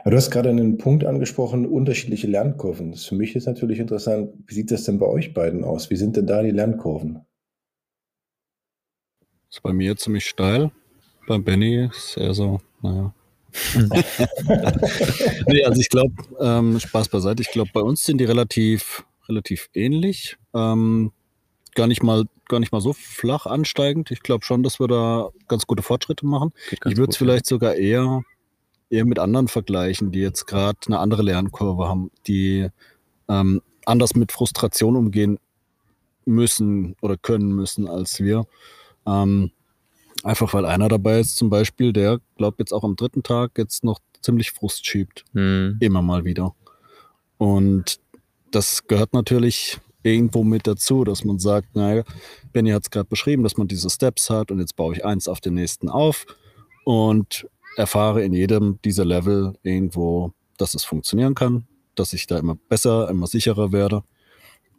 Aber 0.00 0.10
du 0.10 0.16
hast 0.16 0.30
gerade 0.30 0.50
einen 0.50 0.78
Punkt 0.78 1.04
angesprochen, 1.04 1.66
unterschiedliche 1.66 2.26
Lernkurven. 2.26 2.90
Das 2.90 3.00
ist 3.00 3.06
für 3.06 3.14
mich 3.14 3.34
ist 3.36 3.46
natürlich 3.46 3.78
interessant. 3.78 4.30
Wie 4.46 4.54
sieht 4.54 4.70
das 4.70 4.84
denn 4.84 4.98
bei 4.98 5.06
euch 5.06 5.34
beiden 5.34 5.64
aus? 5.64 5.90
Wie 5.90 5.96
sind 5.96 6.16
denn 6.16 6.26
da 6.26 6.42
die 6.42 6.50
Lernkurven? 6.50 7.24
Das 9.48 9.58
ist 9.58 9.62
bei 9.62 9.72
mir 9.72 9.96
ziemlich 9.96 10.26
steil. 10.26 10.70
Bei 11.26 11.38
Benny 11.38 11.88
ist 11.90 12.16
eher 12.16 12.34
so, 12.34 12.60
naja. 12.82 13.14
nee, 15.46 15.64
also 15.64 15.80
ich 15.80 15.88
glaube, 15.88 16.14
ähm, 16.40 16.80
Spaß 16.80 17.08
beiseite, 17.08 17.40
ich 17.40 17.52
glaube, 17.52 17.70
bei 17.72 17.80
uns 17.80 18.04
sind 18.04 18.18
die 18.18 18.24
relativ, 18.24 19.04
relativ 19.28 19.70
ähnlich. 19.74 20.36
Ähm, 20.54 21.12
gar 21.74 21.86
nicht 21.86 22.02
mal 22.02 22.24
gar 22.48 22.60
nicht 22.60 22.72
mal 22.72 22.80
so 22.80 22.92
flach 22.92 23.46
ansteigend. 23.46 24.10
Ich 24.10 24.20
glaube 24.20 24.44
schon, 24.44 24.62
dass 24.62 24.80
wir 24.80 24.88
da 24.88 25.30
ganz 25.48 25.66
gute 25.66 25.82
Fortschritte 25.82 26.26
machen. 26.26 26.52
Ich 26.70 26.96
würde 26.96 27.10
es 27.10 27.16
vielleicht 27.16 27.46
ja. 27.46 27.50
sogar 27.50 27.74
eher, 27.74 28.22
eher 28.94 29.04
mit 29.04 29.18
anderen 29.18 29.48
vergleichen, 29.48 30.12
die 30.12 30.20
jetzt 30.20 30.46
gerade 30.46 30.78
eine 30.86 30.98
andere 30.98 31.22
Lernkurve 31.22 31.88
haben, 31.88 32.10
die 32.26 32.68
ähm, 33.28 33.60
anders 33.84 34.14
mit 34.14 34.32
Frustration 34.32 34.96
umgehen 34.96 35.38
müssen 36.24 36.96
oder 37.02 37.16
können 37.16 37.54
müssen 37.54 37.88
als 37.88 38.20
wir. 38.20 38.46
Ähm, 39.06 39.50
Einfach 40.24 40.54
weil 40.54 40.64
einer 40.64 40.88
dabei 40.88 41.20
ist, 41.20 41.36
zum 41.36 41.50
Beispiel, 41.50 41.92
der, 41.92 42.18
glaubt 42.36 42.58
jetzt 42.58 42.72
auch 42.72 42.82
am 42.82 42.96
dritten 42.96 43.22
Tag 43.22 43.58
jetzt 43.58 43.84
noch 43.84 44.00
ziemlich 44.22 44.52
Frust 44.52 44.86
schiebt. 44.86 45.22
Hm. 45.34 45.76
Immer 45.80 46.00
mal 46.00 46.24
wieder. 46.24 46.54
Und 47.36 48.00
das 48.50 48.86
gehört 48.86 49.12
natürlich 49.12 49.78
irgendwo 50.02 50.42
mit 50.42 50.66
dazu, 50.66 51.04
dass 51.04 51.24
man 51.24 51.38
sagt, 51.38 51.76
naja, 51.76 52.04
Benny 52.54 52.70
hat 52.70 52.84
es 52.84 52.90
gerade 52.90 53.08
beschrieben, 53.08 53.42
dass 53.42 53.58
man 53.58 53.68
diese 53.68 53.90
Steps 53.90 54.30
hat 54.30 54.50
und 54.50 54.60
jetzt 54.60 54.76
baue 54.76 54.94
ich 54.94 55.04
eins 55.04 55.28
auf 55.28 55.42
den 55.42 55.54
nächsten 55.54 55.90
auf 55.90 56.24
und 56.84 57.46
erfahre 57.76 58.22
in 58.22 58.32
jedem 58.32 58.78
dieser 58.84 59.04
Level 59.04 59.54
irgendwo, 59.62 60.32
dass 60.56 60.74
es 60.74 60.84
funktionieren 60.84 61.34
kann, 61.34 61.66
dass 61.94 62.12
ich 62.12 62.26
da 62.26 62.38
immer 62.38 62.56
besser, 62.68 63.08
immer 63.08 63.26
sicherer 63.26 63.72
werde 63.72 64.02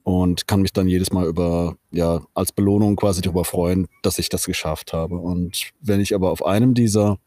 und 0.04 0.48
kann 0.48 0.62
mich 0.62 0.72
dann 0.72 0.88
jedes 0.88 1.12
Mal 1.12 1.26
über, 1.26 1.78
ja, 1.92 2.22
als 2.36 2.52
Belohnung 2.52 2.96
quasi 2.96 3.22
darüber 3.22 3.44
freuen, 3.44 3.88
dass 4.04 4.20
ich 4.20 4.30
das 4.30 4.46
geschafft 4.46 4.94
habe. 4.94 5.16
Und 5.16 5.72
wenn 5.82 6.00
ich 6.00 6.14
aber 6.14 6.30
auf 6.30 6.46
einem 6.46 6.76
dieser, 6.76 7.18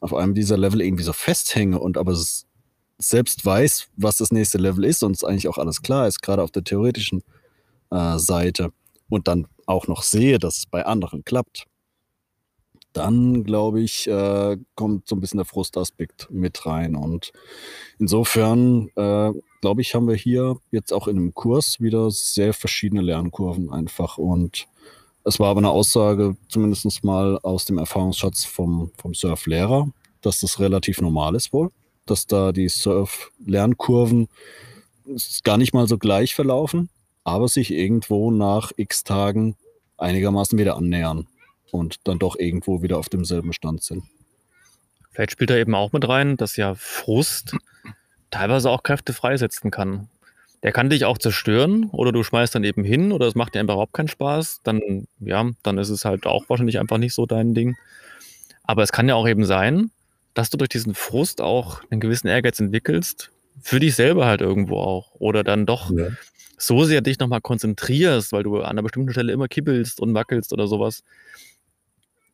auf 0.00 0.12
einem 0.12 0.34
dieser 0.34 0.56
Level 0.56 0.80
irgendwie 0.80 1.04
so 1.04 1.12
festhänge 1.12 1.78
und 1.78 1.96
aber 1.96 2.16
selbst 2.98 3.46
weiß, 3.46 3.88
was 3.96 4.16
das 4.16 4.32
nächste 4.32 4.58
Level 4.58 4.84
ist 4.84 5.04
und 5.04 5.12
es 5.12 5.22
eigentlich 5.22 5.46
auch 5.46 5.58
alles 5.58 5.80
klar 5.80 6.08
ist, 6.08 6.22
gerade 6.22 6.42
auf 6.42 6.50
der 6.50 6.64
theoretischen 6.64 7.22
äh, 7.90 8.18
Seite 8.18 8.72
und 9.08 9.28
dann 9.28 9.46
auch 9.66 9.86
noch 9.86 10.02
sehe, 10.02 10.38
dass 10.40 10.58
es 10.58 10.66
bei 10.66 10.84
anderen 10.84 11.24
klappt, 11.24 11.66
dann 12.94 13.42
glaube 13.44 13.80
ich, 13.82 14.06
äh, 14.06 14.56
kommt 14.76 15.08
so 15.08 15.16
ein 15.16 15.20
bisschen 15.20 15.38
der 15.38 15.44
Frustaspekt 15.44 16.28
mit 16.30 16.64
rein. 16.64 16.94
Und 16.94 17.32
insofern, 17.98 18.88
äh, 18.96 19.32
glaube 19.60 19.80
ich, 19.80 19.94
haben 19.94 20.08
wir 20.08 20.14
hier 20.14 20.56
jetzt 20.70 20.92
auch 20.92 21.08
in 21.08 21.16
einem 21.18 21.34
Kurs 21.34 21.80
wieder 21.80 22.10
sehr 22.10 22.54
verschiedene 22.54 23.02
Lernkurven 23.02 23.70
einfach. 23.70 24.16
Und 24.16 24.68
es 25.24 25.40
war 25.40 25.48
aber 25.48 25.58
eine 25.58 25.70
Aussage, 25.70 26.36
zumindest 26.48 27.02
mal 27.02 27.38
aus 27.42 27.64
dem 27.64 27.78
Erfahrungsschatz 27.78 28.44
vom, 28.44 28.92
vom 28.96 29.12
Surf-Lehrer, 29.12 29.88
dass 30.20 30.40
das 30.40 30.60
relativ 30.60 31.00
normal 31.00 31.34
ist 31.34 31.52
wohl, 31.52 31.70
dass 32.06 32.28
da 32.28 32.52
die 32.52 32.68
Surf-Lernkurven 32.68 34.28
gar 35.42 35.58
nicht 35.58 35.74
mal 35.74 35.88
so 35.88 35.98
gleich 35.98 36.34
verlaufen, 36.34 36.90
aber 37.24 37.48
sich 37.48 37.72
irgendwo 37.72 38.30
nach 38.30 38.70
x 38.76 39.02
Tagen 39.02 39.56
einigermaßen 39.96 40.58
wieder 40.58 40.76
annähern 40.76 41.26
und 41.74 42.06
dann 42.06 42.20
doch 42.20 42.36
irgendwo 42.38 42.82
wieder 42.82 42.98
auf 42.98 43.08
demselben 43.08 43.52
Stand 43.52 43.82
sind. 43.82 44.04
Vielleicht 45.10 45.32
spielt 45.32 45.50
da 45.50 45.56
eben 45.56 45.74
auch 45.74 45.92
mit 45.92 46.08
rein, 46.08 46.36
dass 46.36 46.56
ja 46.56 46.74
Frust 46.76 47.56
teilweise 48.30 48.70
auch 48.70 48.84
Kräfte 48.84 49.12
freisetzen 49.12 49.72
kann. 49.72 50.08
Der 50.62 50.70
kann 50.70 50.88
dich 50.88 51.04
auch 51.04 51.18
zerstören 51.18 51.90
oder 51.90 52.12
du 52.12 52.22
schmeißt 52.22 52.54
dann 52.54 52.62
eben 52.62 52.84
hin 52.84 53.10
oder 53.10 53.26
es 53.26 53.34
macht 53.34 53.54
dir 53.54 53.60
einfach 53.60 53.74
überhaupt 53.74 53.92
keinen 53.92 54.08
Spaß. 54.08 54.60
Dann, 54.62 55.08
ja, 55.18 55.50
dann 55.64 55.78
ist 55.78 55.90
es 55.90 56.04
halt 56.04 56.26
auch 56.26 56.48
wahrscheinlich 56.48 56.78
einfach 56.78 56.98
nicht 56.98 57.12
so 57.12 57.26
dein 57.26 57.54
Ding. 57.54 57.76
Aber 58.62 58.84
es 58.84 58.92
kann 58.92 59.08
ja 59.08 59.16
auch 59.16 59.26
eben 59.26 59.44
sein, 59.44 59.90
dass 60.32 60.50
du 60.50 60.56
durch 60.56 60.70
diesen 60.70 60.94
Frust 60.94 61.40
auch 61.40 61.82
einen 61.90 62.00
gewissen 62.00 62.28
Ehrgeiz 62.28 62.60
entwickelst, 62.60 63.32
für 63.60 63.80
dich 63.80 63.96
selber 63.96 64.26
halt 64.26 64.40
irgendwo 64.40 64.78
auch. 64.78 65.12
Oder 65.18 65.42
dann 65.42 65.66
doch 65.66 65.90
ja. 65.90 66.06
so 66.56 66.84
sehr 66.84 67.00
dich 67.00 67.18
nochmal 67.18 67.40
konzentrierst, 67.40 68.32
weil 68.32 68.44
du 68.44 68.58
an 68.58 68.70
einer 68.70 68.82
bestimmten 68.82 69.10
Stelle 69.10 69.32
immer 69.32 69.48
kippelst 69.48 70.00
und 70.00 70.14
wackelst 70.14 70.52
oder 70.52 70.68
sowas, 70.68 71.02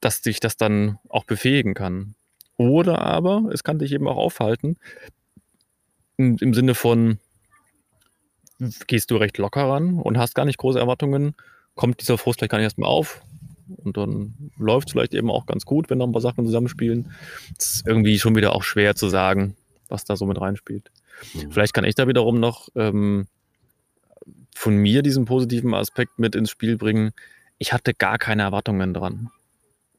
dass 0.00 0.22
dich 0.22 0.40
das 0.40 0.56
dann 0.56 0.98
auch 1.08 1.24
befähigen 1.24 1.74
kann. 1.74 2.14
Oder 2.56 3.00
aber 3.00 3.48
es 3.52 3.64
kann 3.64 3.78
dich 3.78 3.92
eben 3.92 4.08
auch 4.08 4.16
aufhalten, 4.16 4.76
im, 6.16 6.36
im 6.40 6.52
Sinne 6.52 6.74
von, 6.74 7.18
gehst 8.86 9.10
du 9.10 9.16
recht 9.16 9.38
locker 9.38 9.68
ran 9.68 9.94
und 9.98 10.18
hast 10.18 10.34
gar 10.34 10.44
nicht 10.44 10.58
große 10.58 10.78
Erwartungen, 10.78 11.34
kommt 11.74 12.00
dieser 12.02 12.18
Frust 12.18 12.38
vielleicht 12.38 12.50
gar 12.50 12.58
nicht 12.58 12.66
erstmal 12.66 12.90
auf. 12.90 13.22
Und 13.76 13.96
dann 13.96 14.50
läuft 14.58 14.88
es 14.88 14.92
vielleicht 14.92 15.14
eben 15.14 15.30
auch 15.30 15.46
ganz 15.46 15.64
gut, 15.64 15.88
wenn 15.88 15.98
noch 15.98 16.06
ein 16.06 16.12
paar 16.12 16.20
Sachen 16.20 16.44
zusammenspielen. 16.44 17.12
Es 17.56 17.76
ist 17.76 17.86
irgendwie 17.86 18.18
schon 18.18 18.34
wieder 18.34 18.54
auch 18.54 18.64
schwer 18.64 18.96
zu 18.96 19.08
sagen, 19.08 19.56
was 19.88 20.04
da 20.04 20.16
so 20.16 20.26
mit 20.26 20.40
reinspielt. 20.40 20.90
Mhm. 21.32 21.52
Vielleicht 21.52 21.72
kann 21.72 21.84
ich 21.84 21.94
da 21.94 22.08
wiederum 22.08 22.40
noch 22.40 22.68
ähm, 22.74 23.26
von 24.54 24.76
mir 24.76 25.02
diesen 25.02 25.24
positiven 25.24 25.72
Aspekt 25.72 26.18
mit 26.18 26.34
ins 26.34 26.50
Spiel 26.50 26.76
bringen. 26.76 27.12
Ich 27.58 27.72
hatte 27.72 27.94
gar 27.94 28.18
keine 28.18 28.42
Erwartungen 28.42 28.92
dran 28.92 29.30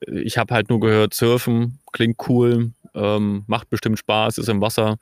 ich 0.08 0.38
habe 0.38 0.54
halt 0.54 0.70
nur 0.70 0.80
gehört, 0.80 1.14
Surfen 1.14 1.80
klingt 1.92 2.18
cool, 2.28 2.72
ähm, 2.94 3.44
macht 3.48 3.70
bestimmt 3.70 4.00
Spaß, 4.00 4.38
ist 4.38 4.50
im 4.50 4.62
Wasser. 4.62 4.98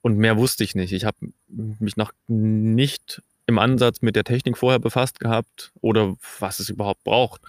Und 0.00 0.18
mehr 0.18 0.36
wusste 0.36 0.64
ich 0.64 0.74
nicht. 0.74 0.92
Ich 0.92 1.04
habe 1.04 1.16
mich 1.48 1.96
noch 1.96 2.12
nicht 2.26 3.22
im 3.46 3.58
Ansatz 3.58 4.02
mit 4.02 4.16
der 4.16 4.24
Technik 4.24 4.58
vorher 4.58 4.80
befasst 4.80 5.20
gehabt 5.20 5.72
oder 5.80 6.16
was 6.40 6.58
es 6.58 6.68
überhaupt 6.68 7.04
braucht. 7.04 7.40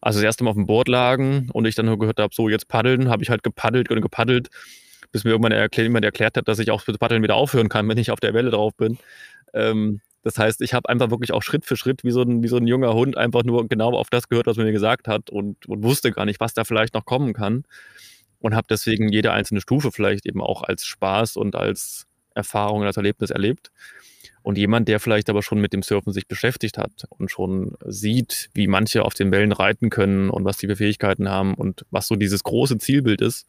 Also 0.00 0.18
das 0.18 0.24
erste 0.24 0.44
Mal 0.44 0.50
auf 0.50 0.56
dem 0.56 0.66
Board 0.66 0.88
lagen 0.88 1.48
und 1.52 1.64
ich 1.64 1.74
dann 1.74 1.86
nur 1.86 1.98
gehört 1.98 2.18
habe, 2.18 2.34
so 2.34 2.48
jetzt 2.48 2.68
paddeln, 2.68 3.08
habe 3.08 3.22
ich 3.22 3.30
halt 3.30 3.42
gepaddelt 3.42 3.90
und 3.90 4.00
gepaddelt, 4.00 4.48
bis 5.12 5.24
mir 5.24 5.30
irgendwann 5.30 5.52
erklärt, 5.52 5.86
jemand 5.86 6.04
erklärt 6.04 6.36
hat, 6.36 6.48
dass 6.48 6.58
ich 6.58 6.70
auch 6.70 6.80
für 6.80 6.92
Paddeln 6.92 7.22
wieder 7.22 7.36
aufhören 7.36 7.68
kann, 7.68 7.88
wenn 7.88 7.98
ich 7.98 8.10
auf 8.10 8.20
der 8.20 8.34
Welle 8.34 8.50
drauf 8.50 8.74
bin. 8.76 8.98
Ähm, 9.54 10.00
das 10.22 10.38
heißt, 10.38 10.62
ich 10.62 10.72
habe 10.72 10.88
einfach 10.88 11.10
wirklich 11.10 11.32
auch 11.32 11.42
Schritt 11.42 11.64
für 11.64 11.76
Schritt 11.76 12.04
wie 12.04 12.12
so, 12.12 12.22
ein, 12.22 12.42
wie 12.42 12.48
so 12.48 12.56
ein 12.56 12.66
junger 12.66 12.94
Hund 12.94 13.16
einfach 13.16 13.42
nur 13.42 13.68
genau 13.68 13.92
auf 13.92 14.08
das 14.08 14.28
gehört, 14.28 14.46
was 14.46 14.56
man 14.56 14.66
mir 14.66 14.72
gesagt 14.72 15.08
hat 15.08 15.30
und, 15.30 15.66
und 15.66 15.82
wusste 15.82 16.12
gar 16.12 16.24
nicht, 16.24 16.40
was 16.40 16.54
da 16.54 16.64
vielleicht 16.64 16.94
noch 16.94 17.04
kommen 17.04 17.32
kann. 17.32 17.64
Und 18.38 18.54
habe 18.54 18.66
deswegen 18.68 19.12
jede 19.12 19.32
einzelne 19.32 19.60
Stufe 19.60 19.92
vielleicht 19.92 20.26
eben 20.26 20.40
auch 20.40 20.62
als 20.62 20.84
Spaß 20.84 21.36
und 21.36 21.54
als 21.54 22.06
Erfahrung 22.34 22.82
als 22.82 22.96
Erlebnis 22.96 23.30
erlebt. 23.30 23.70
Und 24.42 24.58
jemand, 24.58 24.88
der 24.88 24.98
vielleicht 24.98 25.30
aber 25.30 25.42
schon 25.42 25.60
mit 25.60 25.72
dem 25.72 25.82
Surfen 25.82 26.12
sich 26.12 26.26
beschäftigt 26.26 26.76
hat 26.76 27.06
und 27.10 27.30
schon 27.30 27.76
sieht, 27.86 28.50
wie 28.54 28.66
manche 28.66 29.04
auf 29.04 29.14
den 29.14 29.30
Wellen 29.30 29.52
reiten 29.52 29.90
können 29.90 30.30
und 30.30 30.44
was 30.44 30.58
die 30.58 30.66
für 30.66 30.74
Fähigkeiten 30.74 31.28
haben 31.28 31.54
und 31.54 31.86
was 31.90 32.08
so 32.08 32.16
dieses 32.16 32.42
große 32.42 32.78
Zielbild 32.78 33.20
ist. 33.20 33.46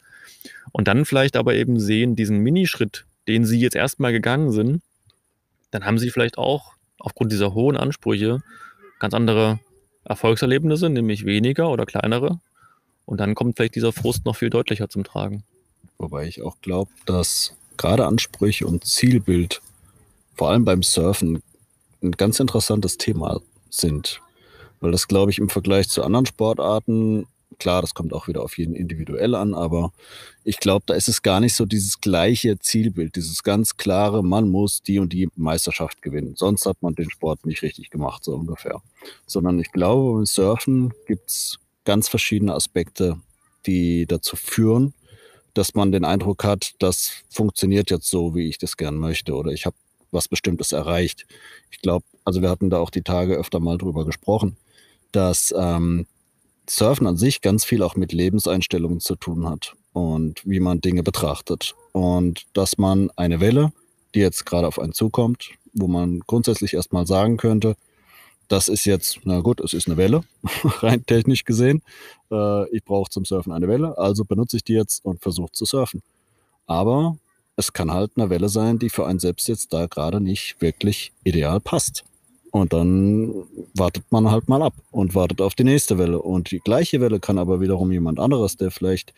Und 0.70 0.86
dann 0.86 1.04
vielleicht 1.04 1.36
aber 1.36 1.54
eben 1.54 1.80
sehen, 1.80 2.14
diesen 2.14 2.38
Minischritt, 2.38 3.06
den 3.26 3.44
sie 3.44 3.58
jetzt 3.58 3.74
erstmal 3.74 4.12
gegangen 4.12 4.52
sind, 4.52 4.82
dann 5.74 5.84
haben 5.84 5.98
sie 5.98 6.10
vielleicht 6.10 6.38
auch 6.38 6.74
aufgrund 7.00 7.32
dieser 7.32 7.52
hohen 7.52 7.76
Ansprüche 7.76 8.42
ganz 9.00 9.12
andere 9.12 9.58
Erfolgserlebnisse, 10.04 10.88
nämlich 10.88 11.24
weniger 11.24 11.68
oder 11.68 11.84
kleinere. 11.84 12.38
Und 13.06 13.18
dann 13.18 13.34
kommt 13.34 13.56
vielleicht 13.56 13.74
dieser 13.74 13.92
Frust 13.92 14.24
noch 14.24 14.36
viel 14.36 14.50
deutlicher 14.50 14.88
zum 14.88 15.02
Tragen. 15.02 15.42
Wobei 15.98 16.28
ich 16.28 16.42
auch 16.42 16.60
glaube, 16.60 16.92
dass 17.06 17.56
gerade 17.76 18.06
Ansprüche 18.06 18.68
und 18.68 18.84
Zielbild 18.84 19.62
vor 20.36 20.50
allem 20.50 20.64
beim 20.64 20.84
Surfen 20.84 21.42
ein 22.02 22.12
ganz 22.12 22.38
interessantes 22.38 22.96
Thema 22.96 23.40
sind. 23.68 24.20
Weil 24.80 24.92
das, 24.92 25.08
glaube 25.08 25.32
ich, 25.32 25.38
im 25.38 25.48
Vergleich 25.48 25.88
zu 25.88 26.04
anderen 26.04 26.26
Sportarten 26.26 27.26
Klar, 27.58 27.82
das 27.82 27.94
kommt 27.94 28.12
auch 28.12 28.26
wieder 28.26 28.42
auf 28.42 28.58
jeden 28.58 28.74
individuell 28.74 29.34
an, 29.34 29.54
aber 29.54 29.92
ich 30.42 30.58
glaube, 30.58 30.84
da 30.86 30.94
ist 30.94 31.08
es 31.08 31.22
gar 31.22 31.40
nicht 31.40 31.54
so 31.54 31.66
dieses 31.66 32.00
gleiche 32.00 32.58
Zielbild, 32.58 33.16
dieses 33.16 33.42
ganz 33.42 33.76
klare, 33.76 34.24
man 34.24 34.48
muss 34.48 34.82
die 34.82 34.98
und 34.98 35.12
die 35.12 35.28
Meisterschaft 35.36 36.02
gewinnen. 36.02 36.34
Sonst 36.36 36.66
hat 36.66 36.82
man 36.82 36.94
den 36.94 37.10
Sport 37.10 37.46
nicht 37.46 37.62
richtig 37.62 37.90
gemacht, 37.90 38.24
so 38.24 38.34
ungefähr. 38.34 38.82
Sondern 39.26 39.58
ich 39.60 39.70
glaube, 39.72 40.14
beim 40.14 40.26
Surfen 40.26 40.92
gibt 41.06 41.30
es 41.30 41.58
ganz 41.84 42.08
verschiedene 42.08 42.54
Aspekte, 42.54 43.20
die 43.66 44.06
dazu 44.06 44.36
führen, 44.36 44.94
dass 45.54 45.74
man 45.74 45.92
den 45.92 46.04
Eindruck 46.04 46.44
hat, 46.44 46.74
das 46.80 47.12
funktioniert 47.30 47.90
jetzt 47.90 48.10
so, 48.10 48.34
wie 48.34 48.48
ich 48.48 48.58
das 48.58 48.76
gern 48.76 48.96
möchte 48.96 49.34
oder 49.34 49.52
ich 49.52 49.66
habe 49.66 49.76
was 50.10 50.28
Bestimmtes 50.28 50.72
erreicht. 50.72 51.26
Ich 51.70 51.80
glaube, 51.80 52.04
also 52.24 52.40
wir 52.40 52.50
hatten 52.50 52.70
da 52.70 52.78
auch 52.78 52.90
die 52.90 53.02
Tage 53.02 53.34
öfter 53.34 53.60
mal 53.60 53.78
drüber 53.78 54.04
gesprochen, 54.04 54.56
dass 55.12 55.54
ähm, 55.56 56.06
Surfen 56.68 57.06
an 57.06 57.16
sich 57.16 57.40
ganz 57.40 57.64
viel 57.64 57.82
auch 57.82 57.96
mit 57.96 58.12
Lebenseinstellungen 58.12 59.00
zu 59.00 59.16
tun 59.16 59.48
hat 59.48 59.74
und 59.92 60.42
wie 60.44 60.60
man 60.60 60.80
Dinge 60.80 61.02
betrachtet. 61.02 61.74
Und 61.92 62.46
dass 62.52 62.78
man 62.78 63.10
eine 63.16 63.40
Welle, 63.40 63.72
die 64.14 64.20
jetzt 64.20 64.46
gerade 64.46 64.66
auf 64.66 64.78
einen 64.78 64.92
zukommt, 64.92 65.50
wo 65.72 65.86
man 65.88 66.20
grundsätzlich 66.20 66.74
erstmal 66.74 67.06
sagen 67.06 67.36
könnte, 67.36 67.76
das 68.48 68.68
ist 68.68 68.84
jetzt, 68.84 69.20
na 69.24 69.40
gut, 69.40 69.60
es 69.60 69.72
ist 69.72 69.86
eine 69.86 69.96
Welle, 69.96 70.22
rein 70.64 71.04
technisch 71.06 71.44
gesehen. 71.44 71.82
Äh, 72.30 72.68
ich 72.70 72.84
brauche 72.84 73.10
zum 73.10 73.24
Surfen 73.24 73.52
eine 73.52 73.68
Welle, 73.68 73.96
also 73.96 74.24
benutze 74.24 74.56
ich 74.56 74.64
die 74.64 74.74
jetzt 74.74 75.04
und 75.04 75.22
versuche 75.22 75.52
zu 75.52 75.64
surfen. 75.64 76.02
Aber 76.66 77.16
es 77.56 77.72
kann 77.72 77.92
halt 77.92 78.12
eine 78.16 78.30
Welle 78.30 78.48
sein, 78.48 78.78
die 78.78 78.90
für 78.90 79.06
einen 79.06 79.18
selbst 79.18 79.48
jetzt 79.48 79.72
da 79.72 79.86
gerade 79.86 80.20
nicht 80.20 80.60
wirklich 80.60 81.12
ideal 81.24 81.60
passt. 81.60 82.04
Und 82.54 82.72
dann 82.72 83.34
wartet 83.74 84.04
man 84.12 84.30
halt 84.30 84.48
mal 84.48 84.62
ab 84.62 84.74
und 84.92 85.16
wartet 85.16 85.40
auf 85.40 85.56
die 85.56 85.64
nächste 85.64 85.98
Welle. 85.98 86.22
Und 86.22 86.52
die 86.52 86.60
gleiche 86.60 87.00
Welle 87.00 87.18
kann 87.18 87.36
aber 87.36 87.60
wiederum 87.60 87.90
jemand 87.90 88.20
anderes, 88.20 88.56
der 88.56 88.70
vielleicht 88.70 89.12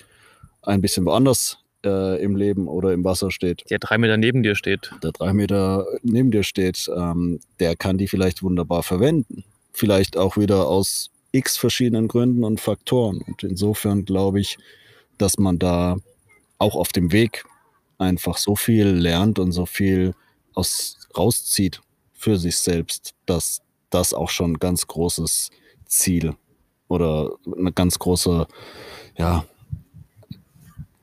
ein 0.63 0.81
bisschen 0.81 1.05
woanders 1.05 1.59
äh, 1.85 2.19
im 2.23 2.35
Leben 2.35 2.67
oder 2.67 2.95
im 2.95 3.05
Wasser 3.05 3.31
steht. 3.31 3.63
Der 3.69 3.79
drei 3.79 3.99
Meter 3.99 4.17
neben 4.17 4.43
dir 4.43 4.55
steht. 4.55 4.91
Der 5.03 5.13
drei 5.13 5.35
Meter 5.35 5.85
neben 6.03 6.31
dir 6.31 6.45
steht, 6.45 6.91
ähm, 6.97 7.41
der 7.61 7.77
kann 7.77 7.99
die 7.99 8.09
vielleicht 8.09 8.43
wunderbar 8.43 8.83
verwenden. 8.83 9.45
Vielleicht 9.75 10.17
auch 10.17 10.39
wieder 10.39 10.67
aus 10.67 11.11
x 11.33 11.59
verschiedenen 11.59 12.09
Gründen 12.09 12.43
und 12.43 12.59
Faktoren. 12.59 13.21
Und 13.21 13.43
insofern 13.43 14.07
glaube 14.07 14.41
ich, 14.41 14.57
dass 15.19 15.37
man 15.37 15.59
da 15.59 15.99
auch 16.57 16.75
auf 16.75 16.89
dem 16.89 17.13
Weg 17.13 17.45
einfach 17.99 18.39
so 18.39 18.57
viel 18.57 18.87
lernt 18.87 19.39
und 19.39 19.53
so 19.53 19.67
viel 19.67 20.15
aus, 20.55 20.97
rauszieht 21.15 21.83
für 22.27 22.39
sich 22.39 22.57
selbst, 22.59 23.15
dass 23.25 23.63
das 23.89 24.13
auch 24.13 24.31
schon 24.31 24.55
ein 24.55 24.59
ganz 24.59 24.89
großes 24.89 25.51
Ziel 25.85 26.35
oder 26.89 27.31
eine 27.57 27.71
ganz 27.71 28.01
große, 28.01 28.49
ja, 29.17 29.45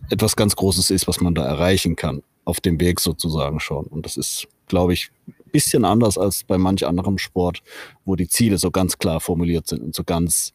etwas 0.09 0.35
ganz 0.35 0.57
Großes 0.57 0.91
ist, 0.91 1.07
was 1.07 1.21
man 1.21 1.33
da 1.33 1.45
erreichen 1.45 1.95
kann, 1.95 2.23
auf 2.43 2.59
dem 2.59 2.77
Weg 2.81 2.99
sozusagen 2.99 3.61
schon. 3.61 3.85
Und 3.85 4.05
das 4.05 4.17
ist, 4.17 4.49
glaube 4.67 4.91
ich, 4.91 5.11
ein 5.29 5.51
bisschen 5.53 5.85
anders 5.85 6.17
als 6.17 6.43
bei 6.43 6.57
manch 6.57 6.85
anderem 6.85 7.17
Sport, 7.17 7.63
wo 8.03 8.17
die 8.17 8.27
Ziele 8.27 8.57
so 8.57 8.69
ganz 8.69 8.97
klar 8.97 9.21
formuliert 9.21 9.65
sind 9.65 9.81
und 9.81 9.95
so 9.95 10.03
ganz 10.03 10.53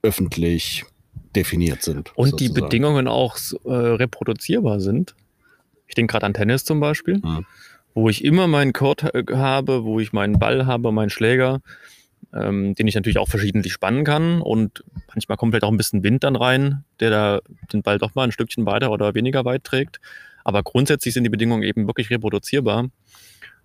öffentlich 0.00 0.86
definiert 1.34 1.82
sind. 1.82 2.16
Und 2.16 2.30
sozusagen. 2.30 2.54
die 2.54 2.60
Bedingungen 2.62 3.06
auch 3.06 3.36
äh, 3.66 3.70
reproduzierbar 3.70 4.80
sind. 4.80 5.14
Ich 5.88 5.94
denke 5.94 6.12
gerade 6.12 6.24
an 6.24 6.32
Tennis 6.32 6.64
zum 6.64 6.80
Beispiel, 6.80 7.20
hm. 7.22 7.44
Wo 7.96 8.10
ich 8.10 8.22
immer 8.22 8.46
meinen 8.46 8.74
Court 8.74 9.04
habe, 9.04 9.84
wo 9.84 9.98
ich 10.00 10.12
meinen 10.12 10.38
Ball 10.38 10.66
habe, 10.66 10.92
meinen 10.92 11.08
Schläger, 11.08 11.62
ähm, 12.34 12.74
den 12.74 12.86
ich 12.86 12.94
natürlich 12.94 13.16
auch 13.16 13.28
verschiedentlich 13.28 13.72
spannen 13.72 14.04
kann. 14.04 14.42
Und 14.42 14.84
manchmal 15.08 15.38
kommt 15.38 15.52
vielleicht 15.52 15.64
auch 15.64 15.70
ein 15.70 15.78
bisschen 15.78 16.04
Wind 16.04 16.22
dann 16.22 16.36
rein, 16.36 16.84
der 17.00 17.08
da 17.08 17.40
den 17.72 17.82
Ball 17.82 17.96
doch 17.96 18.14
mal 18.14 18.24
ein 18.24 18.32
Stückchen 18.32 18.66
weiter 18.66 18.90
oder 18.90 19.14
weniger 19.14 19.46
weit 19.46 19.64
trägt. 19.64 19.98
Aber 20.44 20.62
grundsätzlich 20.62 21.14
sind 21.14 21.24
die 21.24 21.30
Bedingungen 21.30 21.62
eben 21.62 21.86
wirklich 21.86 22.10
reproduzierbar. 22.10 22.90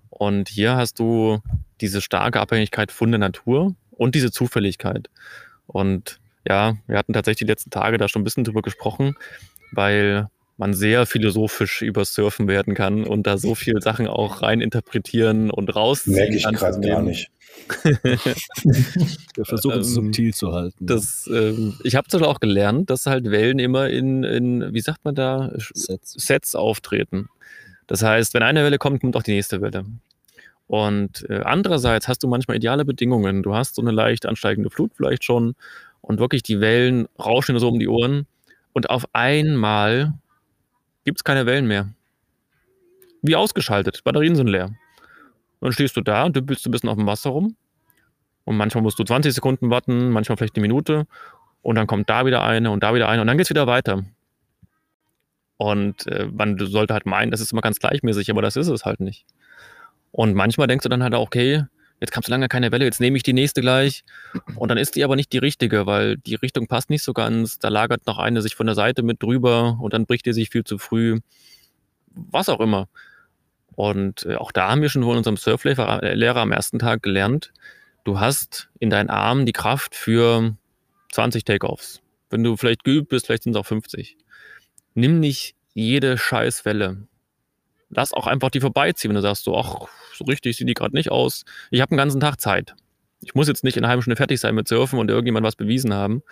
Und 0.10 0.48
hier 0.48 0.78
hast 0.78 1.00
du 1.00 1.40
diese 1.82 2.00
starke 2.00 2.40
Abhängigkeit 2.40 2.94
von 2.94 3.12
der 3.12 3.20
Natur 3.20 3.76
und 3.90 4.16
diese 4.16 4.32
Zufälligkeit. 4.32 5.10
Und 5.68 6.22
ja, 6.48 6.78
wir 6.88 6.98
hatten 6.98 7.12
tatsächlich 7.12 7.46
die 7.46 7.52
letzten 7.52 7.70
Tage 7.70 7.98
da 7.98 8.08
schon 8.08 8.22
ein 8.22 8.26
bisschen 8.26 8.46
drüber 8.46 8.62
gesprochen, 8.62 9.16
weil 9.74 10.30
man 10.62 10.76
sehr 10.76 11.08
philosophisch 11.08 11.82
über 11.82 12.06
Surfen 12.06 12.48
werden 12.48 12.76
kann 12.76 13.04
und 13.04 13.26
da 13.26 13.40
so 13.40 13.56
viele 13.56 13.82
Sachen 13.82 14.08
auch 14.08 14.44
rein 14.44 14.62
interpretieren 14.62 15.50
und 15.50 15.76
rausziehen. 15.76 16.16
Merke 16.16 16.36
ich 16.36 16.44
gerade 16.44 16.80
gar 16.80 17.02
nicht. 17.02 17.32
Wir 17.84 19.46
versuchen 19.46 19.80
es 19.80 19.88
ähm, 19.88 19.94
subtil 19.94 20.34
zu 20.36 20.54
halten. 20.54 20.86
Das, 20.86 21.28
ähm, 21.34 21.74
ich 21.84 21.96
habe 21.96 22.08
zum 22.10 22.22
auch 22.22 22.40
gelernt, 22.40 22.92
dass 22.92 23.08
halt 23.08 23.32
Wellen 23.32 23.58
immer 23.58 23.90
in, 23.90 24.24
in, 24.24 24.72
wie 24.72 24.82
sagt 24.82 25.04
man 25.04 25.16
da, 25.16 25.52
Sets. 25.74 26.14
Sets 26.14 26.54
auftreten. 26.54 27.28
Das 27.88 28.04
heißt, 28.04 28.36
wenn 28.36 28.44
eine 28.44 28.64
Welle 28.64 28.78
kommt, 28.78 29.02
kommt 29.02 29.18
auch 29.18 29.24
die 29.24 29.34
nächste 29.34 29.62
Welle. 29.62 29.84
Und 30.68 31.28
äh, 31.28 31.42
andererseits 31.44 32.08
hast 32.08 32.22
du 32.22 32.28
manchmal 32.28 32.58
ideale 32.58 32.86
Bedingungen. 32.86 33.42
Du 33.42 33.56
hast 33.56 33.74
so 33.74 33.82
eine 33.82 33.92
leicht 33.92 34.28
ansteigende 34.28 34.70
Flut 34.70 34.92
vielleicht 34.96 35.24
schon 35.24 35.56
und 36.02 36.20
wirklich 36.20 36.44
die 36.44 36.62
Wellen 36.62 37.08
rauschen 37.18 37.58
so 37.58 37.68
um 37.68 37.80
die 37.80 37.88
Ohren 37.88 38.28
und 38.74 38.92
auf 38.92 39.06
einmal 39.14 40.14
gibt 41.04 41.20
es 41.20 41.24
keine 41.24 41.46
Wellen 41.46 41.68
mehr. 41.68 41.90
Wie 43.22 43.36
ausgeschaltet, 43.36 44.04
Batterien 44.04 44.36
sind 44.36 44.48
leer. 44.48 44.74
Dann 45.60 45.72
stehst 45.72 45.96
du 45.96 46.02
da 46.02 46.26
und 46.26 46.36
dümpelst 46.36 46.66
ein 46.66 46.72
bisschen 46.72 46.90
auf 46.90 46.98
dem 46.98 47.06
Wasser 47.06 47.30
rum. 47.30 47.56
Und 48.46 48.58
manchmal 48.58 48.82
musst 48.82 48.98
du 48.98 49.04
20 49.04 49.34
Sekunden 49.34 49.70
warten, 49.70 50.10
manchmal 50.10 50.38
vielleicht 50.38 50.56
eine 50.56 50.64
Minute. 50.64 51.06
Und 51.62 51.76
dann 51.76 51.86
kommt 51.86 52.10
da 52.10 52.26
wieder 52.26 52.44
eine 52.44 52.72
und 52.72 52.82
da 52.82 52.94
wieder 52.96 53.08
eine 53.08 53.22
und 53.22 53.28
dann 53.28 53.38
geht 53.38 53.46
es 53.46 53.50
wieder 53.52 53.68
weiter. 53.68 54.04
Und 55.58 56.08
äh, 56.08 56.26
man 56.26 56.58
sollte 56.58 56.96
halt 56.96 57.06
meinen, 57.06 57.30
das 57.30 57.40
ist 57.40 57.52
immer 57.52 57.62
ganz 57.62 57.78
gleichmäßig, 57.78 58.32
aber 58.32 58.42
das 58.42 58.56
ist 58.56 58.68
es 58.68 58.84
halt 58.84 59.00
nicht. 59.00 59.26
Und 60.12 60.34
manchmal 60.34 60.66
denkst 60.66 60.82
du 60.82 60.90
dann 60.90 61.04
halt 61.04 61.14
auch, 61.14 61.28
okay, 61.28 61.66
jetzt 62.02 62.12
kam 62.12 62.24
so 62.24 62.32
lange 62.32 62.50
keine 62.50 62.72
Welle, 62.72 62.84
jetzt 62.84 63.00
nehme 63.00 63.16
ich 63.16 63.24
die 63.24 63.34
nächste 63.34 63.62
gleich. 63.62 64.04
Und 64.56 64.70
dann 64.70 64.78
ist 64.78 64.96
die 64.96 65.04
aber 65.04 65.16
nicht 65.16 65.32
die 65.32 65.38
richtige, 65.38 65.86
weil 65.86 66.18
die 66.18 66.36
Richtung 66.36 66.68
passt 66.68 66.90
nicht 66.90 67.04
so 67.04 67.14
ganz. 67.14 67.60
Da 67.60 67.70
lagert 67.70 68.08
noch 68.08 68.18
eine 68.18 68.42
sich 68.42 68.56
von 68.56 68.66
der 68.66 68.76
Seite 68.76 69.04
mit 69.04 69.22
drüber 69.22 69.78
und 69.80 69.94
dann 69.94 70.06
bricht 70.06 70.26
die 70.26 70.34
sich 70.34 70.50
viel 70.50 70.64
zu 70.64 70.78
früh. 70.78 71.20
Was 72.14 72.50
auch 72.50 72.60
immer. 72.60 72.90
Und 73.76 74.26
äh, 74.26 74.36
auch 74.36 74.52
da 74.52 74.70
haben 74.70 74.82
wir 74.82 74.90
schon 74.90 75.04
von 75.04 75.16
unserem 75.16 75.38
Surflehrer 75.38 76.04
äh, 76.04 76.28
am 76.28 76.52
ersten 76.52 76.80
Tag 76.80 77.04
gelernt, 77.04 77.54
du 78.04 78.20
hast 78.20 78.70
in 78.80 78.90
deinen 78.90 79.10
Armen 79.10 79.46
die 79.46 79.54
Kraft 79.54 79.96
für 79.96 80.58
20 81.14 81.46
Takeoffs. 81.46 82.02
Wenn 82.30 82.44
du 82.44 82.58
vielleicht 82.58 82.84
geübt 82.84 83.10
bist, 83.10 83.28
vielleicht 83.28 83.44
sind 83.44 83.56
es 83.56 83.60
auch 83.60 83.66
50. 83.66 84.18
Nimm 84.96 85.20
nicht 85.20 85.56
jede 85.74 86.18
Scheißwelle. 86.18 87.08
Lass 87.94 88.14
auch 88.14 88.28
einfach 88.28 88.50
die 88.50 88.62
vorbeiziehen, 88.62 89.10
wenn 89.10 89.16
du 89.16 89.22
sagst, 89.22 89.44
so, 89.44 89.58
ach, 89.58 89.88
so 90.14 90.24
richtig 90.26 90.58
sieht 90.58 90.68
die 90.68 90.74
gerade 90.74 90.96
nicht 90.96 91.12
aus. 91.12 91.44
Ich 91.70 91.82
habe 91.82 91.92
einen 91.92 91.98
ganzen 91.98 92.22
Tag 92.22 92.40
Zeit. 92.40 92.74
Ich 93.22 93.36
muss 93.36 93.48
jetzt 93.48 93.64
nicht 93.64 93.78
in 93.78 93.84
einer 93.84 93.90
halben 93.90 94.02
Stunde 94.02 94.16
fertig 94.16 94.40
sein 94.40 94.56
mit 94.56 94.68
Surfen 94.68 94.98
und 94.98 95.10
irgendjemand 95.10 95.46
was 95.46 95.56
bewiesen 95.56 95.94
haben. 95.94 96.24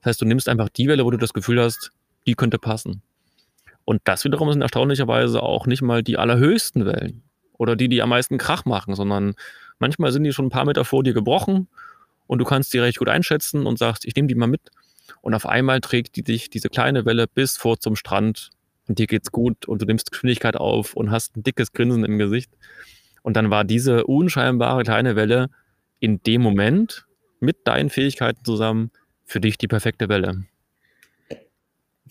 Das 0.00 0.10
heißt, 0.10 0.22
du 0.22 0.24
nimmst 0.24 0.48
einfach 0.48 0.68
die 0.70 0.88
Welle, 0.88 1.04
wo 1.04 1.10
du 1.10 1.18
das 1.18 1.32
Gefühl 1.32 1.60
hast, 1.60 1.92
die 2.26 2.34
könnte 2.34 2.58
passen. 2.58 3.02
Und 3.84 4.00
das 4.04 4.24
wiederum 4.24 4.50
sind 4.50 4.62
erstaunlicherweise 4.62 5.42
auch 5.42 5.66
nicht 5.66 5.82
mal 5.82 6.02
die 6.02 6.16
allerhöchsten 6.16 6.86
Wellen 6.86 7.22
oder 7.58 7.76
die, 7.76 7.88
die 7.88 8.02
am 8.02 8.08
meisten 8.08 8.38
Krach 8.38 8.64
machen, 8.64 8.94
sondern 8.94 9.34
manchmal 9.78 10.12
sind 10.12 10.24
die 10.24 10.32
schon 10.32 10.46
ein 10.46 10.50
paar 10.50 10.64
Meter 10.64 10.84
vor 10.84 11.02
dir 11.02 11.12
gebrochen 11.12 11.68
und 12.26 12.38
du 12.38 12.44
kannst 12.44 12.72
die 12.72 12.78
recht 12.78 12.98
gut 12.98 13.08
einschätzen 13.08 13.66
und 13.66 13.78
sagst, 13.78 14.04
ich 14.04 14.14
nehme 14.14 14.28
die 14.28 14.34
mal 14.34 14.46
mit. 14.46 14.70
Und 15.20 15.34
auf 15.34 15.46
einmal 15.46 15.80
trägt 15.80 16.16
die 16.16 16.22
dich 16.22 16.48
diese 16.50 16.68
kleine 16.68 17.04
Welle 17.04 17.26
bis 17.26 17.56
vor 17.56 17.78
zum 17.78 17.96
Strand 17.96 18.50
und 18.92 18.98
dir 18.98 19.06
geht's 19.06 19.32
gut 19.32 19.66
und 19.66 19.80
du 19.80 19.86
nimmst 19.86 20.12
Geschwindigkeit 20.12 20.54
auf 20.54 20.92
und 20.92 21.10
hast 21.10 21.34
ein 21.34 21.42
dickes 21.42 21.72
Grinsen 21.72 22.04
im 22.04 22.18
Gesicht. 22.18 22.50
Und 23.22 23.38
dann 23.38 23.48
war 23.48 23.64
diese 23.64 24.04
unscheinbare 24.04 24.82
kleine 24.82 25.16
Welle 25.16 25.48
in 25.98 26.22
dem 26.24 26.42
Moment 26.42 27.06
mit 27.40 27.66
deinen 27.66 27.88
Fähigkeiten 27.88 28.44
zusammen 28.44 28.90
für 29.24 29.40
dich 29.40 29.56
die 29.56 29.66
perfekte 29.66 30.10
Welle. 30.10 30.44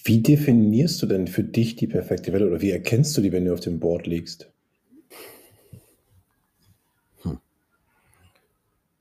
Wie 0.04 0.24
definierst 0.24 1.00
du 1.04 1.06
denn 1.06 1.28
für 1.28 1.44
dich 1.44 1.76
die 1.76 1.86
perfekte 1.86 2.34
Welle 2.34 2.48
oder 2.48 2.62
wie 2.62 2.72
erkennst 2.72 3.16
du 3.16 3.22
die, 3.22 3.32
wenn 3.32 3.46
du 3.46 3.54
auf 3.54 3.60
dem 3.60 3.80
Board 3.80 4.08
liegst? 4.08 4.50
Hm. 7.22 7.38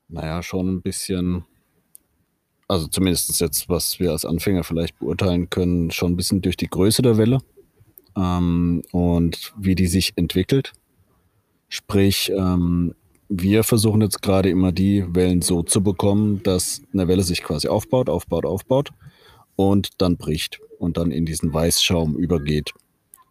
Naja, 0.09 0.43
schon 0.43 0.69
ein 0.69 0.83
bisschen, 0.83 1.47
also 2.69 2.89
zumindest 2.89 3.41
jetzt, 3.41 3.71
was 3.71 3.99
wir 3.99 4.11
als 4.11 4.27
Anfänger 4.27 4.65
vielleicht 4.65 4.99
beurteilen 4.99 5.49
können, 5.49 5.91
schon 5.91 6.13
ein 6.13 6.17
bisschen 6.17 6.43
durch 6.43 6.59
die 6.59 6.69
Größe 6.69 7.01
der 7.01 7.17
Welle 7.17 7.39
ähm, 8.17 8.83
und 8.93 9.53
wie 9.57 9.75
die 9.75 9.87
sich 9.87 10.13
entwickelt. 10.17 10.73
Sprich, 11.69 12.33
ähm, 12.37 12.95
wir 13.29 13.63
versuchen 13.63 14.01
jetzt 14.01 14.23
gerade 14.23 14.51
immer 14.51 14.73
die 14.73 15.05
Wellen 15.15 15.41
so 15.41 15.63
zu 15.63 15.83
bekommen, 15.83 16.43
dass 16.43 16.83
eine 16.93 17.07
Welle 17.07 17.23
sich 17.23 17.43
quasi 17.43 17.69
aufbaut, 17.69 18.09
aufbaut, 18.09 18.45
aufbaut 18.45 18.91
und 19.55 19.91
dann 19.99 20.17
bricht 20.17 20.61
und 20.79 20.97
dann 20.97 21.13
in 21.13 21.27
diesen 21.27 21.55
Weißschaum 21.55 22.17
übergeht. 22.17 22.73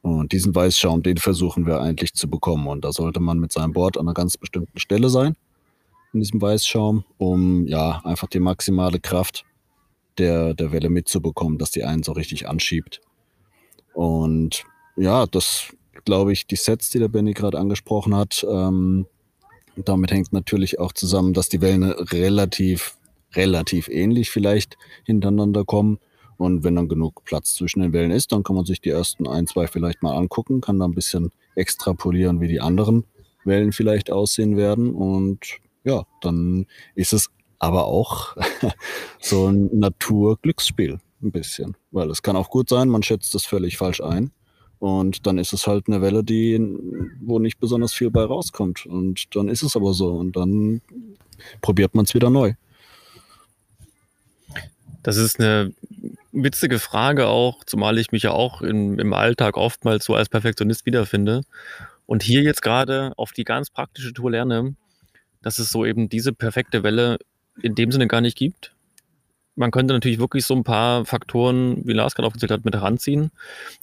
Und 0.02 0.32
diesen 0.32 0.56
Weißschaum, 0.56 1.04
den 1.04 1.18
versuchen 1.18 1.66
wir 1.66 1.82
eigentlich 1.82 2.14
zu 2.14 2.30
bekommen. 2.30 2.68
Und 2.68 2.86
da 2.86 2.94
sollte 2.94 3.20
man 3.20 3.40
mit 3.40 3.52
seinem 3.52 3.74
Board 3.74 3.98
an 3.98 4.08
einer 4.08 4.14
ganz 4.14 4.38
bestimmten 4.38 4.80
Stelle 4.80 5.10
sein, 5.10 5.36
in 6.14 6.22
diesem 6.22 6.42
Weißschaum, 6.42 7.04
um 7.18 7.68
ja 7.68 8.02
einfach 8.06 8.28
die 8.28 8.40
maximale 8.40 9.00
Kraft 9.00 9.44
der, 10.18 10.54
der 10.54 10.72
Welle 10.72 10.90
mitzubekommen, 10.90 11.58
dass 11.58 11.72
die 11.72 11.84
einen 11.84 12.04
so 12.04 12.14
richtig 12.14 12.48
anschiebt. 12.48 13.02
Und 13.94 14.64
ja, 14.96 15.26
das 15.26 15.74
glaube 16.06 16.34
ich, 16.34 16.48
die 16.48 16.56
Sets, 16.56 16.90
die 16.90 17.00
der 17.00 17.08
Benny 17.08 17.34
gerade 17.34 17.60
angesprochen 17.60 18.16
hat, 18.16 18.46
ähm, 18.50 19.06
damit 19.76 20.12
hängt 20.12 20.34
natürlich 20.34 20.80
auch 20.80 20.94
zusammen, 20.94 21.34
dass 21.34 21.50
die 21.50 21.62
Wellen 21.62 21.84
relativ 21.84 22.98
relativ 23.36 23.88
ähnlich 23.90 24.30
vielleicht 24.30 24.78
hintereinander 25.06 25.66
kommen. 25.66 26.00
Und 26.38 26.64
wenn 26.64 26.76
dann 26.76 26.88
genug 26.88 27.24
Platz 27.26 27.54
zwischen 27.56 27.82
den 27.82 27.94
Wellen 27.94 28.12
ist, 28.12 28.32
dann 28.32 28.44
kann 28.44 28.56
man 28.56 28.66
sich 28.66 28.80
die 28.80 28.90
ersten 28.90 29.28
ein, 29.28 29.46
zwei 29.46 29.68
vielleicht 29.68 30.02
mal 30.02 30.16
angucken, 30.16 30.62
kann 30.62 30.80
da 30.80 30.86
ein 30.86 30.96
bisschen 30.96 31.32
extrapolieren, 31.56 32.40
wie 32.40 32.48
die 32.48 32.62
anderen 32.62 33.06
Wellen 33.44 33.74
vielleicht 33.74 34.10
aussehen 34.10 34.56
werden. 34.56 34.94
Und 34.94 35.60
ja, 35.84 36.06
dann 36.22 36.66
ist 36.96 37.12
es 37.12 37.30
aber 37.60 37.86
auch 37.86 38.38
so 39.20 39.48
ein 39.48 39.70
Naturglücksspiel 39.78 41.00
ein 41.22 41.32
bisschen. 41.32 41.76
Weil 41.92 42.10
es 42.10 42.22
kann 42.22 42.36
auch 42.36 42.50
gut 42.50 42.70
sein, 42.70 42.90
man 42.90 43.04
schätzt 43.04 43.34
es 43.36 43.46
völlig 43.46 43.78
falsch 43.78 44.02
ein. 44.02 44.32
Und 44.80 45.28
dann 45.28 45.38
ist 45.38 45.52
es 45.52 45.68
halt 45.68 45.88
eine 45.88 46.02
Welle, 46.02 46.24
die, 46.24 46.58
wo 47.22 47.40
nicht 47.40 47.60
besonders 47.60 47.94
viel 47.94 48.12
bei 48.12 48.24
rauskommt. 48.24 48.86
Und 48.86 49.36
dann 49.36 49.50
ist 49.50 49.62
es 49.62 49.76
aber 49.76 49.94
so. 49.94 50.16
Und 50.16 50.36
dann 50.36 50.82
probiert 51.62 51.96
man 51.96 52.06
es 52.06 52.14
wieder 52.14 52.30
neu. 52.30 52.54
Das 55.04 55.18
ist 55.18 55.40
eine 55.40 55.74
witzige 56.32 56.80
Frage 56.80 57.28
auch, 57.28 57.64
zumal 57.64 57.98
ich 57.98 58.12
mich 58.12 58.24
ja 58.24 58.32
auch 58.32 58.62
in, 58.62 59.00
im 59.00 59.14
Alltag 59.14 59.58
oftmals 59.58 60.06
so 60.06 60.16
als 60.16 60.30
Perfektionist 60.30 60.86
wiederfinde. 60.86 61.44
Und 62.06 62.24
hier 62.24 62.42
jetzt 62.42 62.62
gerade 62.62 63.14
auf 63.18 63.32
die 63.32 63.44
ganz 63.44 63.70
praktische 63.70 64.14
Tour 64.14 64.32
lerne, 64.32 64.76
dass 65.42 65.60
es 65.60 65.70
so 65.70 65.86
eben 65.86 66.10
diese 66.10 66.34
perfekte 66.34 66.84
Welle 66.84 67.18
in 67.62 67.76
dem 67.76 67.92
Sinne 67.92 68.08
gar 68.08 68.22
nicht 68.22 68.38
gibt. 68.38 68.74
Man 69.60 69.72
könnte 69.72 69.94
natürlich 69.94 70.20
wirklich 70.20 70.46
so 70.46 70.56
ein 70.56 70.64
paar 70.64 71.04
Faktoren, 71.04 71.86
wie 71.86 71.92
Lars 71.92 72.16
gerade 72.16 72.28
aufgezählt 72.28 72.50
hat, 72.50 72.64
mit 72.64 72.76
heranziehen. 72.76 73.30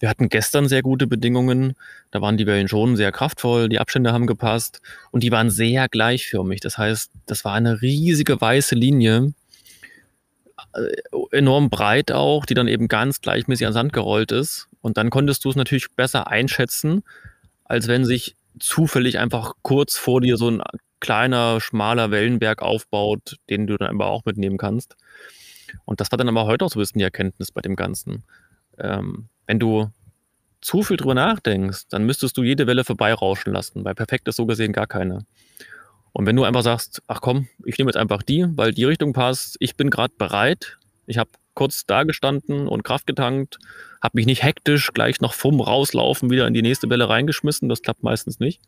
Wir 0.01 0.09
hatten 0.09 0.31
gestern 0.31 0.69
sehr 0.69 0.81
gute 0.81 1.07
Bedingungen. 1.07 1.75
Da 2.11 2.23
waren 2.23 2.39
die 2.39 2.47
Wellen 2.47 2.67
schon 2.67 2.97
sehr 2.97 3.13
kraftvoll, 3.13 3.69
die 3.69 3.79
Abstände 3.79 4.11
haben 4.11 4.27
gepasst 4.27 4.81
und 5.11 5.23
die 5.23 5.31
waren 5.31 5.51
sehr 5.51 5.87
gleichförmig. 5.91 6.61
Das 6.61 6.79
heißt, 6.79 7.11
das 7.27 7.45
war 7.45 7.53
eine 7.53 7.83
riesige 7.83 8.41
weiße 8.41 8.75
Linie, 8.75 9.35
äh, 10.73 11.37
enorm 11.37 11.69
breit 11.69 12.11
auch, 12.11 12.47
die 12.47 12.55
dann 12.55 12.69
eben 12.69 12.89
ganz 12.89 13.21
gleichmäßig 13.21 13.67
an 13.67 13.75
Sand 13.75 13.93
gerollt 13.93 14.33
ist. 14.33 14.69
Und 14.81 14.97
dann 14.97 15.11
konntest 15.11 15.45
du 15.45 15.51
es 15.51 15.57
natürlich 15.57 15.89
besser 15.95 16.29
einschätzen, 16.29 17.03
als 17.65 17.87
wenn 17.87 18.07
sich 18.07 18.35
zufällig 18.59 19.19
einfach 19.19 19.53
kurz 19.61 19.99
vor 19.99 20.23
dir 20.23 20.39
so 20.39 20.51
ein 20.51 20.63
kleiner, 21.01 21.61
schmaler 21.61 22.11
Wellenberg 22.11 22.63
aufbaut, 22.63 23.37
den 23.51 23.67
du 23.67 23.77
dann 23.77 23.91
aber 23.91 24.07
auch 24.07 24.25
mitnehmen 24.25 24.57
kannst. 24.57 24.97
Und 25.85 26.01
das 26.01 26.11
war 26.11 26.19
dann 26.19 26.29
aber 26.29 26.47
heute 26.47 26.65
auch 26.65 26.71
so 26.71 26.79
ein 26.79 26.83
bisschen 26.83 26.99
die 26.99 27.05
Erkenntnis 27.05 27.51
bei 27.51 27.61
dem 27.61 27.77
Ganzen. 27.77 28.25
Ähm, 28.79 29.29
wenn 29.47 29.59
du 29.59 29.91
zu 30.61 30.83
viel 30.83 30.97
drüber 30.97 31.15
nachdenkst, 31.15 31.89
dann 31.91 32.05
müsstest 32.05 32.37
du 32.37 32.43
jede 32.43 32.67
Welle 32.67 32.85
vorbeirauschen 32.85 33.53
lassen, 33.53 33.85
weil 33.85 33.95
perfekt 33.95 34.27
ist 34.29 34.37
so 34.37 34.47
gesehen 34.47 34.73
gar 34.73 34.87
keine. 34.87 35.27
Und 36.13 36.27
wenn 36.27 36.37
du 36.37 36.45
einfach 36.45 36.63
sagst, 36.63 37.03
ach 37.07 37.21
komm, 37.21 37.49
ich 37.65 37.79
nehme 37.79 37.91
jetzt 37.91 37.97
einfach 37.97 38.23
die, 38.23 38.47
weil 38.57 38.73
die 38.73 38.85
Richtung 38.85 39.13
passt, 39.13 39.57
ich 39.61 39.77
bin 39.77 39.91
gerade 39.91 40.15
bereit, 40.17 40.79
ich 41.07 41.19
habe 41.19 41.31
kurz 41.55 41.87
da 41.87 42.05
gestanden 42.05 42.69
und 42.69 42.85
Kraft 42.85 43.07
getankt, 43.07 43.59
habe 44.03 44.17
mich 44.17 44.27
nicht 44.27 44.43
hektisch 44.43 44.93
gleich 44.93 45.21
noch 45.21 45.35
vom 45.35 45.61
Rauslaufen 45.61 46.31
wieder 46.31 46.47
in 46.47 46.55
die 46.55 46.63
nächste 46.63 46.89
Welle 46.91 47.09
reingeschmissen, 47.09 47.69
das 47.69 47.83
klappt 47.83 48.03
meistens 48.03 48.41
nicht, 48.41 48.61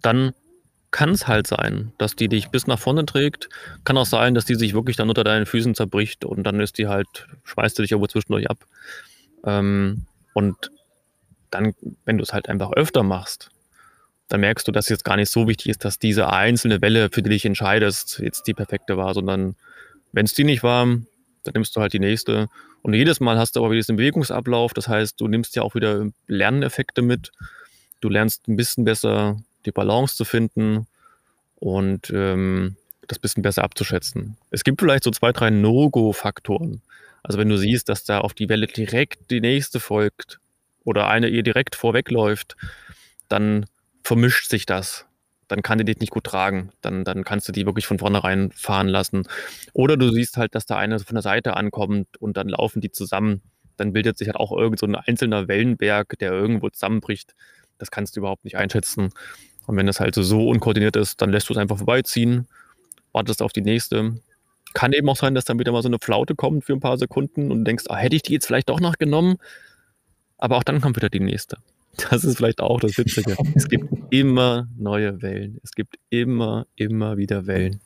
dann 0.00 0.32
kann 0.90 1.10
es 1.10 1.26
halt 1.26 1.46
sein, 1.46 1.92
dass 1.98 2.16
die 2.16 2.28
dich 2.28 2.48
bis 2.48 2.66
nach 2.66 2.78
vorne 2.78 3.04
trägt. 3.06 3.48
Kann 3.84 3.98
auch 3.98 4.06
sein, 4.06 4.34
dass 4.34 4.44
die 4.44 4.54
sich 4.54 4.74
wirklich 4.74 4.96
dann 4.96 5.08
unter 5.08 5.24
deinen 5.24 5.46
Füßen 5.46 5.74
zerbricht 5.74 6.24
und 6.24 6.44
dann 6.44 6.60
ist 6.60 6.78
die 6.78 6.88
halt, 6.88 7.26
schmeißt 7.44 7.78
du 7.78 7.82
dich 7.82 7.92
irgendwo 7.92 8.06
zwischendurch 8.06 8.48
ab. 8.48 8.58
Ähm, 9.44 10.06
und 10.34 10.70
dann, 11.50 11.74
wenn 12.04 12.18
du 12.18 12.22
es 12.22 12.32
halt 12.32 12.48
einfach 12.48 12.72
öfter 12.72 13.02
machst, 13.02 13.50
dann 14.28 14.40
merkst 14.40 14.66
du, 14.66 14.72
dass 14.72 14.88
jetzt 14.88 15.04
gar 15.04 15.16
nicht 15.16 15.30
so 15.30 15.46
wichtig 15.46 15.68
ist, 15.68 15.84
dass 15.84 15.98
diese 15.98 16.32
einzelne 16.32 16.82
Welle, 16.82 17.08
für 17.10 17.22
die 17.22 17.30
dich 17.30 17.44
entscheidest, 17.44 18.18
jetzt 18.18 18.46
die 18.46 18.54
perfekte 18.54 18.96
war, 18.96 19.14
sondern 19.14 19.54
wenn 20.12 20.26
es 20.26 20.34
die 20.34 20.44
nicht 20.44 20.62
war, 20.62 20.84
dann 20.84 21.52
nimmst 21.54 21.76
du 21.76 21.80
halt 21.80 21.92
die 21.92 22.00
nächste. 22.00 22.48
Und 22.82 22.94
jedes 22.94 23.20
Mal 23.20 23.38
hast 23.38 23.56
du 23.56 23.60
aber 23.60 23.70
wieder 23.70 23.80
diesen 23.80 23.96
Bewegungsablauf. 23.96 24.74
Das 24.74 24.88
heißt, 24.88 25.20
du 25.20 25.28
nimmst 25.28 25.56
ja 25.56 25.62
auch 25.62 25.74
wieder 25.74 26.06
Lerneffekte 26.26 27.02
mit. 27.02 27.32
Du 28.00 28.08
lernst 28.08 28.48
ein 28.48 28.56
bisschen 28.56 28.84
besser 28.84 29.36
die 29.66 29.72
Balance 29.72 30.16
zu 30.16 30.24
finden 30.24 30.86
und 31.56 32.10
ähm, 32.10 32.76
das 33.06 33.18
bisschen 33.18 33.42
besser 33.42 33.64
abzuschätzen. 33.64 34.36
Es 34.50 34.64
gibt 34.64 34.80
vielleicht 34.80 35.04
so 35.04 35.10
zwei, 35.10 35.32
drei 35.32 35.50
No-Go-Faktoren. 35.50 36.82
Also 37.22 37.38
wenn 37.38 37.48
du 37.48 37.56
siehst, 37.56 37.88
dass 37.88 38.04
da 38.04 38.20
auf 38.20 38.34
die 38.34 38.48
Welle 38.48 38.66
direkt 38.66 39.30
die 39.30 39.40
nächste 39.40 39.80
folgt 39.80 40.38
oder 40.84 41.08
eine 41.08 41.28
ihr 41.28 41.42
direkt 41.42 41.74
vorwegläuft, 41.74 42.56
dann 43.28 43.66
vermischt 44.02 44.48
sich 44.48 44.66
das. 44.66 45.06
Dann 45.48 45.62
kann 45.62 45.78
die 45.78 45.84
dich 45.84 45.98
nicht 45.98 46.10
gut 46.10 46.24
tragen. 46.24 46.70
Dann, 46.80 47.04
dann 47.04 47.24
kannst 47.24 47.48
du 47.48 47.52
die 47.52 47.66
wirklich 47.66 47.86
von 47.86 47.98
vornherein 47.98 48.50
fahren 48.52 48.88
lassen. 48.88 49.28
Oder 49.72 49.96
du 49.96 50.10
siehst 50.10 50.36
halt, 50.36 50.54
dass 50.54 50.66
da 50.66 50.76
eine 50.76 50.98
von 50.98 51.14
der 51.14 51.22
Seite 51.22 51.56
ankommt 51.56 52.16
und 52.18 52.36
dann 52.36 52.48
laufen 52.48 52.80
die 52.80 52.90
zusammen. 52.90 53.42
Dann 53.76 53.92
bildet 53.92 54.18
sich 54.18 54.28
halt 54.28 54.36
auch 54.36 54.56
irgend 54.56 54.78
so 54.78 54.86
ein 54.86 54.94
einzelner 54.94 55.48
Wellenberg, 55.48 56.18
der 56.18 56.32
irgendwo 56.32 56.68
zusammenbricht. 56.70 57.34
Das 57.78 57.90
kannst 57.90 58.16
du 58.16 58.20
überhaupt 58.20 58.44
nicht 58.44 58.56
einschätzen. 58.56 59.10
Und 59.66 59.76
wenn 59.76 59.86
das 59.86 60.00
halt 60.00 60.14
so 60.14 60.48
unkoordiniert 60.48 60.96
ist, 60.96 61.20
dann 61.20 61.30
lässt 61.30 61.48
du 61.48 61.52
es 61.52 61.58
einfach 61.58 61.76
vorbeiziehen, 61.76 62.46
wartest 63.12 63.42
auf 63.42 63.52
die 63.52 63.62
nächste. 63.62 64.20
Kann 64.74 64.92
eben 64.92 65.08
auch 65.08 65.16
sein, 65.16 65.34
dass 65.34 65.44
dann 65.44 65.58
wieder 65.58 65.72
mal 65.72 65.82
so 65.82 65.88
eine 65.88 65.98
Flaute 66.00 66.34
kommt 66.34 66.64
für 66.64 66.72
ein 66.72 66.80
paar 66.80 66.98
Sekunden 66.98 67.50
und 67.50 67.64
denkst, 67.64 67.84
ah, 67.88 67.96
hätte 67.96 68.16
ich 68.16 68.22
die 68.22 68.34
jetzt 68.34 68.46
vielleicht 68.46 68.68
doch 68.68 68.80
noch 68.80 68.98
genommen? 68.98 69.36
Aber 70.38 70.56
auch 70.56 70.62
dann 70.62 70.80
kommt 70.80 70.96
wieder 70.96 71.08
die 71.08 71.20
nächste. 71.20 71.58
Das 72.10 72.24
ist 72.24 72.36
vielleicht 72.36 72.60
auch 72.60 72.78
das 72.78 72.98
Witzige. 72.98 73.38
es 73.54 73.70
gibt 73.70 73.88
immer 74.10 74.68
neue 74.76 75.22
Wellen. 75.22 75.58
Es 75.64 75.72
gibt 75.72 75.96
immer, 76.10 76.66
immer 76.76 77.16
wieder 77.16 77.46
Wellen. 77.46 77.80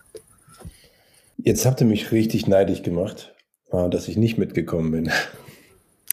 Jetzt 1.38 1.64
habt 1.64 1.80
ihr 1.80 1.86
mich 1.86 2.10
richtig 2.10 2.48
neidisch 2.48 2.82
gemacht, 2.82 3.32
äh, 3.70 3.88
dass 3.88 4.08
ich 4.08 4.16
nicht 4.16 4.36
mitgekommen 4.36 4.90
bin. 4.90 5.12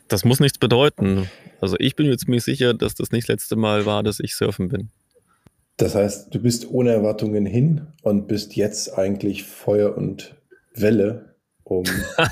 Das 0.07 0.23
muss 0.23 0.39
nichts 0.39 0.59
bedeuten. 0.59 1.27
Also 1.59 1.75
ich 1.79 1.95
bin 1.95 2.07
mir 2.07 2.17
ziemlich 2.17 2.43
sicher, 2.43 2.73
dass 2.73 2.95
das 2.95 3.11
nicht 3.11 3.23
das 3.27 3.33
letzte 3.33 3.55
Mal 3.55 3.85
war, 3.85 4.03
dass 4.03 4.19
ich 4.19 4.35
surfen 4.35 4.69
bin. 4.69 4.89
Das 5.77 5.93
heißt, 5.93 6.33
du 6.33 6.39
bist 6.39 6.69
ohne 6.69 6.91
Erwartungen 6.91 7.45
hin 7.45 7.87
und 8.01 8.27
bist 8.27 8.55
jetzt 8.55 8.97
eigentlich 8.97 9.43
Feuer 9.43 9.95
und 9.95 10.35
Welle, 10.73 11.35
um 11.63 11.83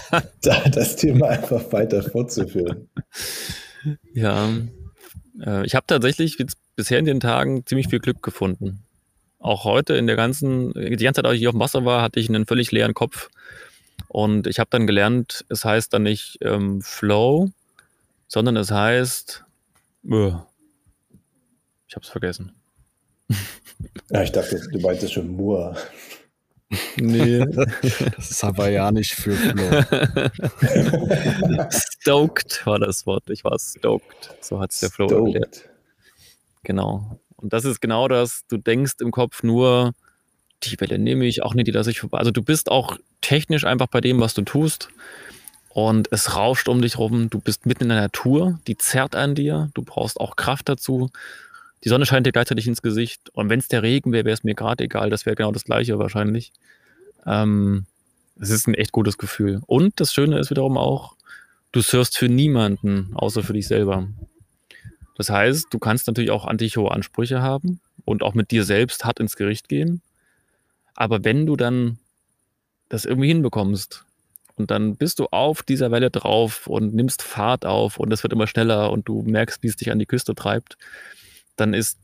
das 0.41 0.95
Thema 0.95 1.29
einfach 1.29 1.71
weiter 1.71 2.01
fortzuführen. 2.01 2.89
Ja, 4.13 4.49
äh, 5.45 5.65
ich 5.65 5.75
habe 5.75 5.85
tatsächlich 5.85 6.43
bisher 6.75 6.97
in 6.97 7.05
den 7.05 7.19
Tagen 7.19 7.65
ziemlich 7.65 7.87
viel 7.87 7.99
Glück 7.99 8.23
gefunden. 8.23 8.83
Auch 9.37 9.63
heute 9.63 9.93
in 9.93 10.07
der 10.07 10.15
ganzen, 10.15 10.73
die 10.73 10.95
ganze 10.95 11.19
Zeit, 11.19 11.25
als 11.25 11.35
ich 11.35 11.41
hier 11.41 11.49
auf 11.49 11.55
dem 11.55 11.61
Wasser 11.61 11.85
war, 11.85 12.01
hatte 12.01 12.19
ich 12.19 12.29
einen 12.29 12.47
völlig 12.47 12.71
leeren 12.71 12.95
Kopf. 12.95 13.29
Und 14.07 14.47
ich 14.47 14.57
habe 14.57 14.69
dann 14.71 14.87
gelernt, 14.87 15.45
es 15.49 15.63
heißt 15.63 15.93
dann 15.93 16.03
nicht 16.03 16.39
ähm, 16.41 16.81
Flow, 16.81 17.51
sondern 18.27 18.57
es 18.57 18.71
heißt, 18.71 19.45
uh, 20.05 20.33
ich 21.87 21.95
habe 21.95 22.03
es 22.03 22.09
vergessen. 22.09 22.53
Ja, 24.09 24.23
ich 24.23 24.31
dachte, 24.31 24.59
du 24.71 24.79
meintest 24.79 25.13
schon 25.13 25.29
Moor. 25.29 25.75
Nee, 26.97 27.39
das 28.15 28.31
ist 28.31 28.43
hawaiianisch 28.43 29.15
für 29.15 29.33
Flo. 29.33 29.63
stoked 31.71 32.65
war 32.65 32.79
das 32.79 33.05
Wort. 33.05 33.29
Ich 33.29 33.43
war 33.43 33.57
stoked. 33.59 34.35
So 34.41 34.59
hat 34.59 34.71
es 34.71 34.79
der 34.79 34.89
Flo 34.89 35.07
erklärt. 35.07 35.69
Genau. 36.63 37.19
Und 37.35 37.53
das 37.53 37.65
ist 37.65 37.81
genau 37.81 38.07
das. 38.07 38.41
Du 38.47 38.57
denkst 38.57 38.93
im 38.99 39.11
Kopf 39.11 39.43
nur, 39.43 39.93
die 40.63 40.79
Welle 40.79 40.97
nehme 40.97 41.25
ich, 41.25 41.43
auch 41.43 41.53
nicht, 41.53 41.67
die 41.67 41.71
lasse 41.71 41.91
ich 41.91 41.99
vorbei. 41.99 42.17
Also 42.17 42.31
du 42.31 42.41
bist 42.41 42.71
auch 42.71 42.97
technisch 43.21 43.65
einfach 43.65 43.87
bei 43.87 44.01
dem, 44.01 44.19
was 44.19 44.33
du 44.33 44.41
tust. 44.41 44.89
Und 45.69 46.07
es 46.11 46.35
rauscht 46.35 46.69
um 46.69 46.81
dich 46.81 46.97
rum. 46.97 47.29
Du 47.29 47.39
bist 47.39 47.65
mitten 47.65 47.83
in 47.83 47.89
der 47.89 48.01
Natur, 48.01 48.59
die 48.65 48.77
zerrt 48.77 49.15
an 49.15 49.35
dir. 49.35 49.69
Du 49.73 49.83
brauchst 49.83 50.19
auch 50.19 50.35
Kraft 50.35 50.69
dazu 50.69 51.11
die 51.83 51.89
Sonne 51.89 52.05
scheint 52.05 52.25
dir 52.25 52.31
gleichzeitig 52.31 52.67
ins 52.67 52.81
Gesicht. 52.81 53.29
Und 53.33 53.49
wenn 53.49 53.59
es 53.59 53.67
der 53.67 53.83
Regen 53.83 54.11
wäre, 54.11 54.25
wäre 54.25 54.33
es 54.33 54.43
mir 54.43 54.55
gerade 54.55 54.83
egal. 54.83 55.09
Das 55.09 55.25
wäre 55.25 55.35
genau 55.35 55.51
das 55.51 55.65
Gleiche 55.65 55.99
wahrscheinlich. 55.99 56.51
Ähm, 57.25 57.85
es 58.39 58.49
ist 58.49 58.67
ein 58.67 58.73
echt 58.73 58.91
gutes 58.91 59.17
Gefühl. 59.17 59.61
Und 59.67 59.99
das 59.99 60.13
Schöne 60.13 60.39
ist 60.39 60.49
wiederum 60.49 60.77
auch, 60.77 61.15
du 61.71 61.81
surfst 61.81 62.17
für 62.17 62.29
niemanden, 62.29 63.11
außer 63.15 63.43
für 63.43 63.53
dich 63.53 63.67
selber. 63.67 64.07
Das 65.15 65.29
heißt, 65.29 65.67
du 65.69 65.79
kannst 65.79 66.07
natürlich 66.07 66.31
auch 66.31 66.45
an 66.45 66.57
dich 66.57 66.77
hohe 66.77 66.91
Ansprüche 66.91 67.41
haben 67.41 67.79
und 68.03 68.23
auch 68.23 68.33
mit 68.33 68.51
dir 68.51 68.63
selbst 68.63 69.05
hart 69.05 69.19
ins 69.19 69.35
Gericht 69.35 69.69
gehen. 69.69 70.01
Aber 70.93 71.23
wenn 71.23 71.45
du 71.45 71.55
dann 71.55 71.99
das 72.89 73.05
irgendwie 73.05 73.27
hinbekommst 73.29 74.05
und 74.55 74.71
dann 74.71 74.95
bist 74.95 75.19
du 75.19 75.27
auf 75.31 75.63
dieser 75.63 75.91
Welle 75.91 76.11
drauf 76.11 76.67
und 76.67 76.93
nimmst 76.93 77.21
Fahrt 77.21 77.65
auf 77.65 77.97
und 77.97 78.11
es 78.11 78.23
wird 78.23 78.33
immer 78.33 78.47
schneller 78.47 78.91
und 78.91 79.07
du 79.07 79.21
merkst, 79.23 79.63
wie 79.63 79.67
es 79.67 79.75
dich 79.75 79.91
an 79.91 79.99
die 79.99 80.05
Küste 80.05 80.35
treibt, 80.35 80.77
dann 81.55 81.73
ist 81.73 81.99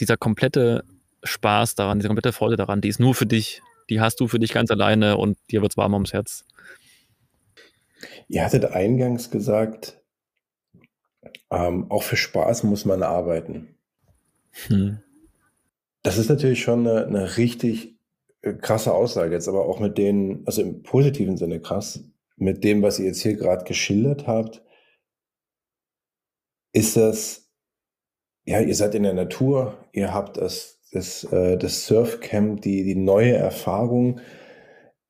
dieser 0.00 0.16
komplette 0.16 0.84
Spaß 1.22 1.74
daran, 1.74 1.98
diese 1.98 2.08
komplette 2.08 2.32
Freude 2.32 2.56
daran, 2.56 2.80
die 2.80 2.88
ist 2.88 3.00
nur 3.00 3.14
für 3.14 3.26
dich. 3.26 3.62
Die 3.90 4.00
hast 4.00 4.20
du 4.20 4.28
für 4.28 4.38
dich 4.38 4.52
ganz 4.52 4.70
alleine 4.70 5.16
und 5.18 5.36
dir 5.50 5.60
wird 5.60 5.72
es 5.72 5.76
warm 5.76 5.92
ums 5.92 6.12
Herz. 6.12 6.44
Ihr 8.28 8.44
hattet 8.44 8.64
eingangs 8.64 9.30
gesagt, 9.30 10.00
ähm, 11.50 11.90
auch 11.90 12.02
für 12.02 12.16
Spaß 12.16 12.62
muss 12.64 12.84
man 12.84 13.02
arbeiten. 13.02 13.76
Hm. 14.66 15.00
Das 16.02 16.18
ist 16.18 16.28
natürlich 16.28 16.62
schon 16.62 16.86
eine, 16.86 17.06
eine 17.06 17.36
richtig 17.36 17.96
äh, 18.42 18.54
krasse 18.54 18.92
Aussage 18.92 19.34
jetzt, 19.34 19.48
aber 19.48 19.66
auch 19.66 19.80
mit 19.80 19.98
denen, 19.98 20.46
also 20.46 20.62
im 20.62 20.82
positiven 20.82 21.36
Sinne 21.36 21.60
krass, 21.60 22.04
mit 22.36 22.64
dem, 22.64 22.82
was 22.82 22.98
ihr 22.98 23.06
jetzt 23.06 23.22
hier 23.22 23.36
gerade 23.36 23.64
geschildert 23.64 24.26
habt, 24.26 24.62
ist 26.72 26.96
das, 26.96 27.43
ja, 28.44 28.60
ihr 28.60 28.74
seid 28.74 28.94
in 28.94 29.04
der 29.04 29.14
Natur, 29.14 29.78
ihr 29.92 30.12
habt 30.12 30.36
das, 30.36 30.80
das, 30.92 31.24
äh, 31.24 31.56
das 31.56 31.86
Surfcamp, 31.86 32.60
die, 32.62 32.84
die 32.84 32.94
neue 32.94 33.34
Erfahrung, 33.34 34.20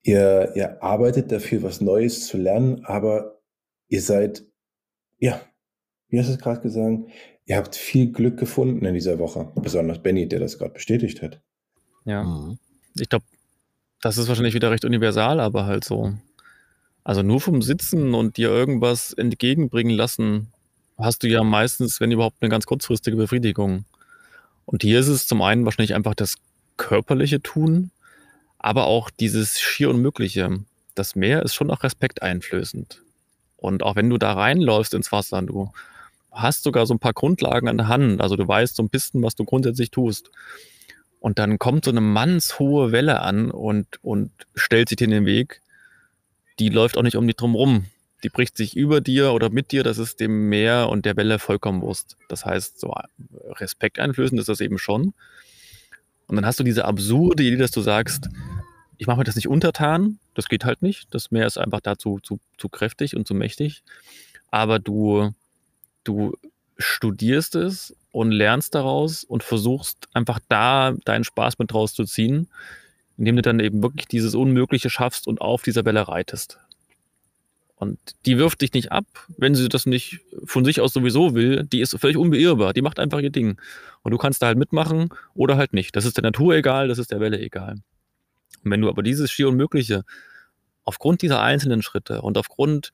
ihr, 0.03 0.53
ihr 0.55 0.83
arbeitet 0.83 1.33
dafür, 1.33 1.63
was 1.63 1.81
Neues 1.81 2.27
zu 2.27 2.37
lernen, 2.37 2.85
aber 2.85 3.41
ihr 3.89 4.03
seid, 4.03 4.45
ja, 5.19 5.41
wie 6.09 6.19
hast 6.19 6.29
du 6.29 6.35
es 6.35 6.39
gerade 6.39 6.61
gesagt, 6.61 6.99
ihr 7.47 7.57
habt 7.57 7.75
viel 7.75 8.13
Glück 8.13 8.39
gefunden 8.39 8.85
in 8.85 8.95
dieser 8.95 9.19
Woche, 9.19 9.51
besonders 9.57 10.03
Benny, 10.03 10.29
der 10.29 10.41
das 10.41 10.59
gerade 10.59 10.73
bestätigt 10.73 11.23
hat. 11.23 11.41
Ja. 12.05 12.23
Mhm. 12.23 12.59
Ich 12.99 13.09
glaube, 13.09 13.25
das 14.01 14.19
ist 14.19 14.29
wahrscheinlich 14.29 14.55
wieder 14.55 14.71
recht 14.71 14.85
universal, 14.85 15.41
aber 15.41 15.67
halt 15.67 15.85
so. 15.85 16.13
Also 17.03 17.23
nur 17.23 17.41
vom 17.41 17.61
Sitzen 17.63 18.15
und 18.15 18.37
dir 18.37 18.49
irgendwas 18.49 19.13
entgegenbringen 19.13 19.95
lassen, 19.95 20.54
hast 20.99 21.23
du 21.23 21.29
ja 21.29 21.43
meistens, 21.43 22.01
wenn 22.01 22.13
überhaupt, 22.13 22.39
eine 22.41 22.51
ganz 22.51 22.67
kurzfristige 22.67 23.17
Befriedigung. 23.17 23.85
Und 24.67 24.83
hier 24.83 25.01
ist 25.01 25.09
es 25.09 25.27
zum 25.27 25.43
einen 25.43 25.65
wahrscheinlich 25.65 25.95
einfach 25.95 26.15
das 26.15 26.37
körperliche 26.77 27.41
Tun, 27.43 27.91
aber 28.59 28.87
auch 28.87 29.11
dieses 29.11 29.61
schier 29.61 29.91
Unmögliche. 29.91 30.61
Das 30.95 31.17
Meer 31.17 31.43
ist 31.43 31.55
schon 31.55 31.71
auch 31.71 31.83
respekteinflößend. 31.83 33.03
Und 33.57 33.83
auch 33.83 33.97
wenn 33.97 34.11
du 34.11 34.19
da 34.19 34.33
reinläufst 34.33 34.95
ins 34.95 35.11
Wasser, 35.13 35.43
du 35.43 35.73
hast 36.31 36.63
sogar 36.63 36.87
so 36.87 36.95
ein 36.95 36.99
paar 36.99 37.13
Grundlagen 37.13 37.69
an 37.69 37.79
der 37.79 37.89
Hand, 37.89 38.21
also 38.21 38.37
du 38.37 38.47
weißt 38.47 38.77
so 38.77 38.83
ein 38.83 38.89
bisschen, 38.89 39.23
was 39.23 39.35
du 39.35 39.45
grundsätzlich 39.45 39.91
tust. 39.91 40.31
Und 41.21 41.39
dann 41.39 41.59
kommt 41.59 41.87
so 41.87 41.91
eine 41.91 42.03
mannshohe 42.03 42.93
Welle 42.93 43.21
an 43.21 43.51
und, 43.51 43.87
und 44.03 44.31
stellt 44.55 44.89
sich 44.89 44.97
dir 44.97 45.05
in 45.05 45.11
den 45.11 45.27
Weg. 45.27 45.63
Die 46.59 46.69
läuft 46.69 46.99
auch 46.99 47.03
nicht 47.03 47.17
um 47.17 47.27
dich 47.27 47.37
drum 47.37 47.55
rum. 47.55 47.87
Die 48.25 48.31
bricht 48.31 48.57
sich 48.57 48.77
über 48.77 49.01
dir 49.01 49.33
oder 49.33 49.51
mit 49.51 49.71
dir. 49.71 49.85
Das 49.85 49.99
ist 49.99 50.19
dem 50.19 50.49
Meer 50.49 50.89
und 50.89 51.05
der 51.05 51.17
Welle 51.17 51.39
vollkommen 51.39 51.83
Wurst. 51.83 52.17
Das 52.29 52.45
heißt, 52.45 52.81
so 52.81 52.95
Respekt 53.51 53.99
einflößend 53.99 54.41
ist 54.41 54.49
das 54.49 54.61
eben 54.61 54.79
schon. 54.79 55.15
Und 56.27 56.37
dann 56.37 56.47
hast 56.47 56.59
du 56.59 56.65
diese 56.65 56.87
absurde 56.87 57.43
Idee, 57.43 57.57
dass 57.57 57.71
du 57.71 57.83
sagst, 57.83 58.29
ich 58.97 59.07
mache 59.07 59.19
mir 59.19 59.25
das 59.25 59.37
nicht 59.37 59.49
untertan. 59.49 60.19
Das 60.35 60.49
geht 60.49 60.65
halt 60.65 60.83
nicht. 60.83 61.15
Das 61.15 61.31
Meer 61.31 61.47
ist 61.47 61.59
einfach 61.59 61.81
dazu 61.81 62.19
zu, 62.23 62.41
zu 62.57 62.69
kräftig 62.69 63.15
und 63.15 63.27
zu 63.27 63.35
mächtig. 63.35 63.83
Aber 64.51 64.79
du, 64.79 65.33
du 66.05 66.35
studierst 66.79 67.57
es 67.57 67.95
und 68.11 68.31
lernst 68.31 68.75
daraus 68.75 69.25
und 69.25 69.43
versuchst 69.43 70.09
einfach 70.15 70.41
da 70.49 70.95
deinen 71.05 71.25
Spaß 71.25 71.59
mit 71.59 71.73
draus 71.73 71.93
zu 71.95 72.05
ziehen, 72.05 72.49
indem 73.19 73.37
du 73.37 73.43
dann 73.43 73.61
eben 73.61 73.83
wirklich 73.83 74.09
dieses 74.09 74.35
Unmögliche 74.35 74.91
schaffst 74.91 75.27
und 75.27 75.41
auf 75.41 75.63
dieser 75.63 75.85
Welle 75.85 76.09
reitest. 76.09 76.59
Und 77.77 77.99
die 78.25 78.39
wirft 78.39 78.61
dich 78.61 78.73
nicht 78.73 78.93
ab, 78.93 79.05
wenn 79.37 79.55
sie 79.55 79.69
das 79.69 79.85
nicht 79.85 80.21
von 80.45 80.65
sich 80.65 80.81
aus 80.81 80.93
sowieso 80.93 81.35
will. 81.35 81.65
Die 81.65 81.81
ist 81.81 81.99
völlig 81.99 82.17
unbeirrbar. 82.17 82.73
Die 82.73 82.83
macht 82.83 82.99
einfach 82.99 83.19
ihr 83.19 83.31
Ding. 83.31 83.61
Und 84.03 84.13
du 84.13 84.19
kannst 84.19 84.43
da 84.43 84.47
halt 84.47 84.59
mitmachen 84.59 85.09
oder 85.35 85.57
halt 85.57 85.73
nicht. 85.73 85.97
Das 85.97 86.05
ist 86.05 86.17
der 86.17 86.23
Natur 86.23 86.55
egal, 86.55 86.89
das 86.89 86.99
ist 86.99 87.11
der 87.11 87.21
Welle 87.21 87.41
egal. 87.41 87.77
Und 88.63 88.71
wenn 88.71 88.81
du 88.81 88.89
aber 88.89 89.03
dieses 89.03 89.31
schier 89.31 89.49
Unmögliche 89.49 90.05
aufgrund 90.85 91.23
dieser 91.23 91.43
einzelnen 91.43 91.83
Schritte 91.83 92.23
und 92.23 92.39
aufgrund 92.39 92.93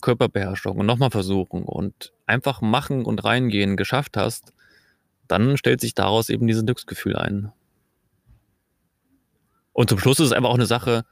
Körperbeherrschung 0.00 0.78
und 0.78 0.86
nochmal 0.86 1.10
versuchen 1.10 1.62
und 1.62 2.12
einfach 2.26 2.60
machen 2.60 3.04
und 3.04 3.24
reingehen 3.24 3.76
geschafft 3.76 4.16
hast, 4.16 4.52
dann 5.26 5.56
stellt 5.56 5.80
sich 5.80 5.94
daraus 5.94 6.28
eben 6.28 6.46
dieses 6.46 6.64
Glücksgefühl 6.64 7.16
ein. 7.16 7.52
Und 9.72 9.90
zum 9.90 9.98
Schluss 9.98 10.18
ist 10.18 10.26
es 10.26 10.32
einfach 10.32 10.50
auch 10.50 10.54
eine 10.54 10.66
Sache, 10.66 11.04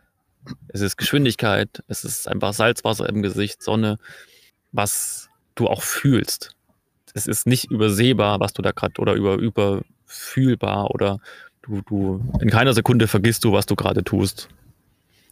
es 0.68 0.80
ist 0.80 0.96
Geschwindigkeit, 0.96 1.82
es 1.88 2.04
ist 2.04 2.28
einfach 2.28 2.52
Salzwasser 2.52 3.08
im 3.08 3.22
Gesicht, 3.22 3.62
Sonne, 3.62 3.98
was 4.72 5.28
du 5.54 5.68
auch 5.68 5.82
fühlst. 5.82 6.52
Es 7.14 7.26
ist 7.26 7.46
nicht 7.46 7.70
übersehbar, 7.70 8.40
was 8.40 8.52
du 8.52 8.62
da 8.62 8.72
gerade 8.72 9.00
oder 9.00 9.14
über, 9.14 9.34
überfühlbar 9.36 10.90
oder 10.90 11.18
du, 11.62 11.82
du 11.82 12.24
in 12.40 12.50
keiner 12.50 12.74
Sekunde 12.74 13.08
vergisst 13.08 13.44
du, 13.44 13.52
was 13.52 13.66
du 13.66 13.74
gerade 13.74 14.04
tust. 14.04 14.48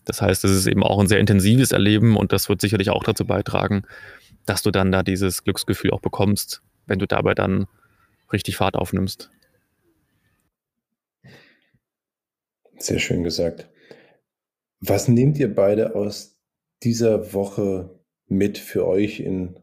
Das 0.04 0.20
heißt, 0.20 0.44
es 0.44 0.50
ist 0.50 0.66
eben 0.66 0.82
auch 0.82 0.98
ein 0.98 1.06
sehr 1.06 1.20
intensives 1.20 1.72
Erleben 1.72 2.16
und 2.16 2.32
das 2.32 2.48
wird 2.48 2.60
sicherlich 2.60 2.90
auch 2.90 3.04
dazu 3.04 3.24
beitragen, 3.24 3.84
dass 4.46 4.62
du 4.62 4.70
dann 4.70 4.92
da 4.92 5.02
dieses 5.02 5.44
Glücksgefühl 5.44 5.90
auch 5.90 6.00
bekommst, 6.00 6.62
wenn 6.86 6.98
du 6.98 7.06
dabei 7.06 7.34
dann 7.34 7.66
richtig 8.32 8.56
Fahrt 8.56 8.76
aufnimmst. 8.76 9.30
Sehr 12.76 12.98
schön 12.98 13.22
gesagt. 13.22 13.68
Was 14.86 15.08
nehmt 15.08 15.38
ihr 15.38 15.54
beide 15.54 15.94
aus 15.94 16.36
dieser 16.82 17.32
Woche 17.32 17.98
mit 18.26 18.58
für 18.58 18.86
euch 18.86 19.18
in 19.18 19.58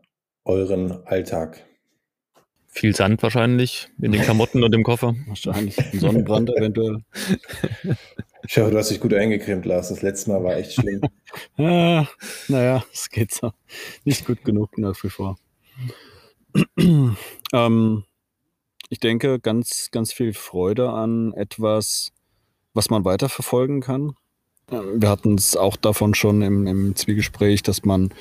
euren 0.46 1.06
Alltag? 1.06 1.64
Viel 2.66 2.96
Sand 2.96 3.22
wahrscheinlich 3.22 3.90
in 4.02 4.14
den 4.14 4.22
Klamotten 4.24 4.64
und 4.64 4.74
im 4.74 4.82
Koffer. 4.82 5.14
Wahrscheinlich. 5.28 5.78
Ein 5.78 6.00
Sonnenbrand 6.00 6.50
eventuell. 6.58 7.04
Schau, 8.48 8.72
du 8.72 8.78
hast 8.78 8.90
dich 8.90 9.00
gut 9.00 9.14
eingecremt, 9.14 9.66
Lars. 9.66 9.90
Das 9.90 10.02
letzte 10.02 10.32
Mal 10.32 10.44
war 10.44 10.56
echt 10.56 10.74
schlimm. 10.74 11.02
ah, 11.58 12.08
naja, 12.48 12.84
es 12.92 13.10
geht 13.10 13.32
so. 13.32 13.52
Nicht 14.06 14.26
gut 14.26 14.44
genug 14.44 14.76
nach 14.80 15.04
wie 15.04 15.10
vor. 15.10 15.38
ähm, 17.54 18.04
ich 18.90 19.00
denke, 19.00 19.40
ganz, 19.40 19.90
ganz 19.92 20.14
viel 20.14 20.34
Freude 20.34 20.90
an 20.90 21.34
etwas, 21.34 22.12
was 22.74 22.90
man 22.90 23.06
weiterverfolgen 23.06 23.82
kann. 23.82 24.16
Wir 24.72 25.10
hatten 25.10 25.36
es 25.36 25.58
auch 25.58 25.76
davon 25.76 26.16
schon 26.16 26.42
im, 26.42 26.66
im 26.66 26.96
Zwiegespräch, 26.96 27.62
dass 27.62 27.84
man 27.84 28.14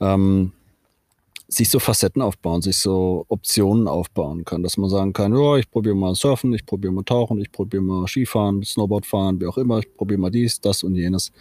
ähm, 0.00 0.52
sich 1.48 1.70
so 1.70 1.78
Facetten 1.78 2.22
aufbauen, 2.22 2.60
sich 2.60 2.76
so 2.76 3.24
Optionen 3.28 3.86
aufbauen 3.88 4.44
kann, 4.44 4.62
dass 4.62 4.76
man 4.76 4.90
sagen 4.90 5.12
kann, 5.12 5.34
ja, 5.34 5.56
ich 5.56 5.70
probiere 5.70 5.94
mal 5.94 6.14
Surfen, 6.14 6.52
ich 6.52 6.66
probiere 6.66 6.92
mal 6.92 7.04
Tauchen, 7.04 7.40
ich 7.40 7.52
probiere 7.52 7.82
mal 7.82 8.06
Skifahren, 8.08 8.62
Snowboard 8.62 9.06
fahren, 9.06 9.40
wie 9.40 9.46
auch 9.46 9.56
immer, 9.56 9.78
ich 9.78 9.94
probiere 9.94 10.20
mal 10.20 10.30
dies, 10.30 10.60
das 10.60 10.82
und 10.82 10.96
jenes. 10.96 11.32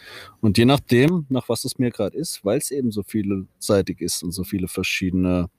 Und 0.42 0.58
je 0.58 0.66
nachdem, 0.66 1.26
nach 1.30 1.50
was 1.50 1.66
es 1.66 1.80
mir 1.80 1.90
gerade 1.90 2.16
ist, 2.18 2.46
weil 2.46 2.60
es 2.60 2.72
eben 2.72 2.92
so 2.92 3.04
vielseitig 3.04 4.00
ist 4.00 4.24
und 4.24 4.32
so 4.32 4.44
viele 4.44 4.68
verschiedene 4.68 5.50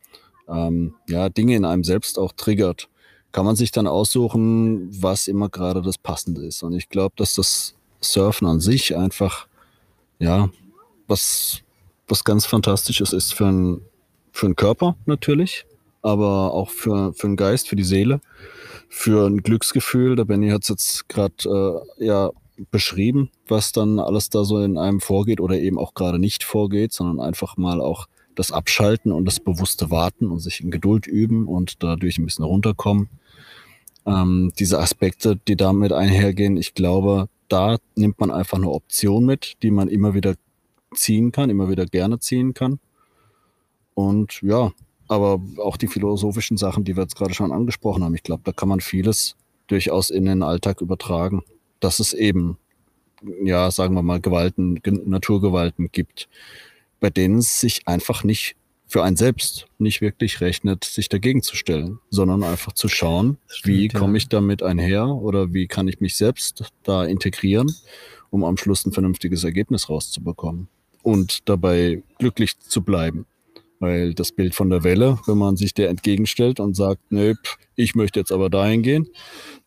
ähm, 0.49 0.95
ja, 1.09 1.29
Dinge 1.29 1.57
in 1.57 1.65
einem 1.65 1.85
selbst 1.85 2.19
auch 2.19 2.33
triggert, 2.33 2.89
kann 3.33 3.45
man 3.45 3.57
sich 3.57 3.73
dann 3.73 3.87
aussuchen, 3.87 4.89
was 5.03 5.29
immer 5.29 5.49
gerade 5.49 5.83
das 5.83 5.99
Passende 5.99 6.47
ist. 6.47 6.63
Und 6.63 6.73
ich 6.73 6.89
glaube, 6.89 7.15
dass 7.17 7.35
das 7.35 7.76
Surfen 8.01 8.47
an 8.47 8.61
sich 8.61 8.97
einfach, 8.97 9.47
ja, 10.19 10.49
was, 11.07 11.63
was 12.09 12.25
ganz 12.25 12.47
Fantastisches 12.47 13.13
ist 13.13 13.35
für 13.35 13.47
ein 13.47 13.81
für 14.37 14.47
den 14.47 14.57
Körper 14.57 14.97
natürlich, 15.07 15.65
aber 16.03 16.53
auch 16.53 16.71
für, 16.71 17.13
für 17.15 17.35
Geist, 17.35 17.69
für 17.69 17.77
die 17.77 17.85
Seele, 17.85 18.21
für 18.89 19.27
ein 19.27 19.43
Glücksgefühl. 19.43 20.15
Der 20.15 20.25
Benny 20.25 20.51
hat 20.51 20.63
es 20.63 20.69
jetzt 20.69 21.09
gerade 21.09 21.83
äh, 21.99 22.05
ja 22.05 22.31
beschrieben, 22.71 23.31
was 23.49 23.73
dann 23.73 23.99
alles 23.99 24.31
da 24.31 24.45
so 24.45 24.61
in 24.61 24.79
einem 24.79 25.01
vorgeht 25.01 25.41
oder 25.41 25.57
eben 25.59 25.79
auch 25.79 25.95
gerade 25.95 26.19
nicht 26.19 26.45
vorgeht, 26.45 26.93
sondern 26.93 27.21
einfach 27.21 27.57
mal 27.57 27.81
auch 27.81 28.07
das 28.35 28.53
Abschalten 28.53 29.13
und 29.13 29.25
das 29.25 29.41
bewusste 29.41 29.91
Warten 29.91 30.31
und 30.31 30.41
sich 30.41 30.61
in 30.61 30.71
Geduld 30.71 31.07
üben 31.07 31.49
und 31.49 31.83
dadurch 31.83 32.19
ein 32.19 32.27
bisschen 32.27 32.45
runterkommen. 32.45 33.09
Ähm, 34.05 34.53
diese 34.59 34.79
Aspekte, 34.79 35.37
die 35.49 35.57
damit 35.57 35.93
einhergehen, 35.93 36.57
ich 36.57 36.75
glaube, 36.75 37.29
da 37.49 37.79
nimmt 37.95 38.21
man 38.21 38.31
einfach 38.31 38.59
eine 38.59 38.71
Option 38.71 39.25
mit, 39.25 39.55
die 39.63 39.71
man 39.71 39.89
immer 39.89 40.15
wieder 40.15 40.35
ziehen 40.95 41.33
kann, 41.33 41.51
immer 41.51 41.69
wieder 41.69 41.87
gerne 41.87 42.19
ziehen 42.19 42.55
kann. 42.55 42.79
Und 43.95 44.41
ja, 44.43 44.73
aber 45.09 45.41
auch 45.59 45.77
die 45.77 45.89
philosophischen 45.89 46.57
Sachen, 46.57 46.85
die 46.85 46.97
wir 46.97 47.05
jetzt 47.05 47.17
gerade 47.17 47.35
schon 47.35 47.53
angesprochen 47.53 48.05
haben, 48.05 48.15
ich 48.15 48.23
glaube, 48.23 48.43
da 48.45 48.53
kann 48.53 48.69
man 48.69 48.81
vieles 48.81 49.37
durchaus 49.69 50.11
in 50.11 50.25
den 50.25 50.43
Alltag 50.43 50.81
übertragen, 50.81 51.43
dass 51.81 52.01
es 52.01 52.13
eben, 52.13 52.59
ja, 53.43 53.71
sagen 53.71 53.95
wir 53.95 54.03
mal, 54.03 54.21
Gewalten, 54.21 54.81
Naturgewalten 54.85 55.91
gibt, 55.93 56.29
bei 57.01 57.11
denen 57.11 57.39
es 57.39 57.61
sich 57.61 57.87
einfach 57.87 58.25
nicht 58.25 58.57
für 58.87 59.03
einen 59.03 59.17
selbst 59.17 59.67
nicht 59.79 60.01
wirklich 60.01 60.41
rechnet, 60.41 60.85
sich 60.85 61.09
dagegen 61.09 61.43
zu 61.43 61.57
stellen, 61.57 61.99
sondern 62.11 62.45
einfach 62.45 62.73
zu 62.73 62.89
schauen, 62.89 63.39
stimmt, 63.49 63.77
wie 63.77 63.89
ja. 63.89 63.99
komme 63.99 64.17
ich 64.17 64.29
damit 64.29 64.63
einher 64.63 65.09
oder 65.09 65.53
wie 65.53 65.67
kann 65.67 65.89
ich 65.89 66.01
mich 66.01 66.17
selbst 66.17 66.73
da 66.85 67.05
integrieren, 67.05 67.75
um 68.31 68.45
am 68.45 68.57
Schluss 68.57 68.87
ein 68.87 68.93
vernünftiges 68.93 69.43
Ergebnis 69.45 69.89
rauszubekommen 69.89 70.69
und 71.03 71.49
dabei 71.49 72.03
glücklich 72.19 72.59
zu 72.61 72.83
bleiben. 72.83 73.27
Weil 73.79 74.15
das 74.15 74.33
Bild 74.33 74.55
von 74.55 74.71
der 74.71 74.85
Welle, 74.85 75.19
wenn 75.27 75.37
man 75.37 75.57
sich 75.57 75.75
der 75.75 75.91
entgegenstellt 75.91 76.61
und 76.61 76.75
sagt, 76.75 77.03
nö, 77.11 77.35
ich 77.75 77.95
möchte 77.95 78.19
jetzt 78.19 78.33
aber 78.33 78.49
dahin 78.49 78.81
gehen, 78.81 79.07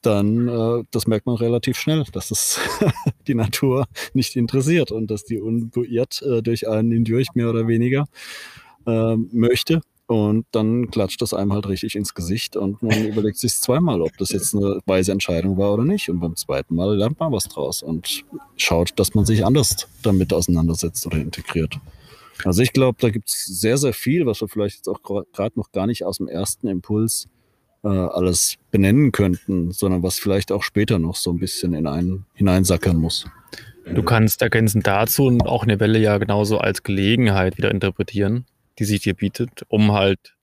dann, 0.02 0.48
äh, 0.48 0.84
das 0.90 1.06
merkt 1.06 1.28
man 1.28 1.36
relativ 1.36 1.78
schnell, 1.78 2.04
dass 2.12 2.32
es 2.32 2.60
die 3.28 3.36
Natur 3.36 3.86
nicht 4.14 4.36
interessiert 4.36 4.92
und 4.92 5.12
dass 5.12 5.26
die 5.26 5.40
unbeirrt 5.40 6.24
äh, 6.24 6.42
durch 6.42 6.68
einen 6.68 6.92
hindurch 6.92 7.28
mehr 7.36 7.52
oder 7.52 7.68
weniger 7.68 8.06
äh, 8.90 9.18
möchte 9.32 9.82
Und 10.10 10.48
dann 10.54 10.90
klatscht 10.90 11.22
das 11.22 11.36
einem 11.36 11.54
halt 11.54 11.68
richtig 11.68 11.96
ins 11.96 12.16
Gesicht 12.16 12.56
und 12.56 12.82
man 12.82 13.06
überlegt 13.06 13.38
sich 13.38 13.54
zweimal, 13.54 14.02
ob 14.02 14.18
das 14.18 14.32
jetzt 14.32 14.56
eine 14.56 14.80
weise 14.88 15.12
Entscheidung 15.12 15.56
war 15.56 15.72
oder 15.72 15.86
nicht. 15.86 16.10
Und 16.10 16.20
beim 16.20 16.36
zweiten 16.36 16.74
Mal 16.74 16.98
lernt 16.98 17.20
man 17.20 17.32
was 17.32 17.44
draus 17.44 17.84
und 17.84 18.26
schaut, 18.58 18.94
dass 18.96 19.14
man 19.14 19.26
sich 19.26 19.46
anders 19.46 19.88
damit 20.02 20.34
auseinandersetzt 20.34 21.06
oder 21.06 21.18
integriert. 21.18 21.78
Also 22.44 22.64
ich 22.64 22.74
glaube, 22.74 22.98
da 23.00 23.12
gibt 23.12 23.30
es 23.30 23.46
sehr, 23.46 23.78
sehr 23.78 23.94
viel, 23.94 24.26
was 24.26 24.42
wir 24.42 24.48
vielleicht 24.48 24.78
jetzt 24.78 24.88
auch 24.88 25.04
gerade 25.04 25.60
noch 25.60 25.72
gar 25.72 25.86
nicht 25.86 26.04
aus 26.04 26.18
dem 26.18 26.28
ersten 26.28 26.68
Impuls 26.68 27.28
äh, 27.84 27.88
alles 27.90 28.56
benennen 28.72 29.12
könnten, 29.12 29.72
sondern 29.72 30.02
was 30.02 30.18
vielleicht 30.18 30.52
auch 30.52 30.64
später 30.64 30.98
noch 30.98 31.18
so 31.18 31.30
ein 31.32 31.38
bisschen 31.38 31.76
in 31.76 31.86
einen 31.86 32.26
hineinsackern 32.34 32.98
muss. 32.98 33.28
Du 33.94 34.02
kannst 34.02 34.42
ergänzend 34.42 34.88
dazu 34.88 35.38
auch 35.46 35.62
eine 35.62 35.80
Welle 35.80 36.00
ja 36.00 36.18
genauso 36.18 36.58
als 36.58 36.82
Gelegenheit 36.82 37.60
wieder 37.60 37.70
interpretieren 37.70 38.46
die 38.80 38.86
sich 38.86 39.02
dir 39.02 39.14
bietet, 39.14 39.64
um 39.68 39.92
halt 39.92 40.36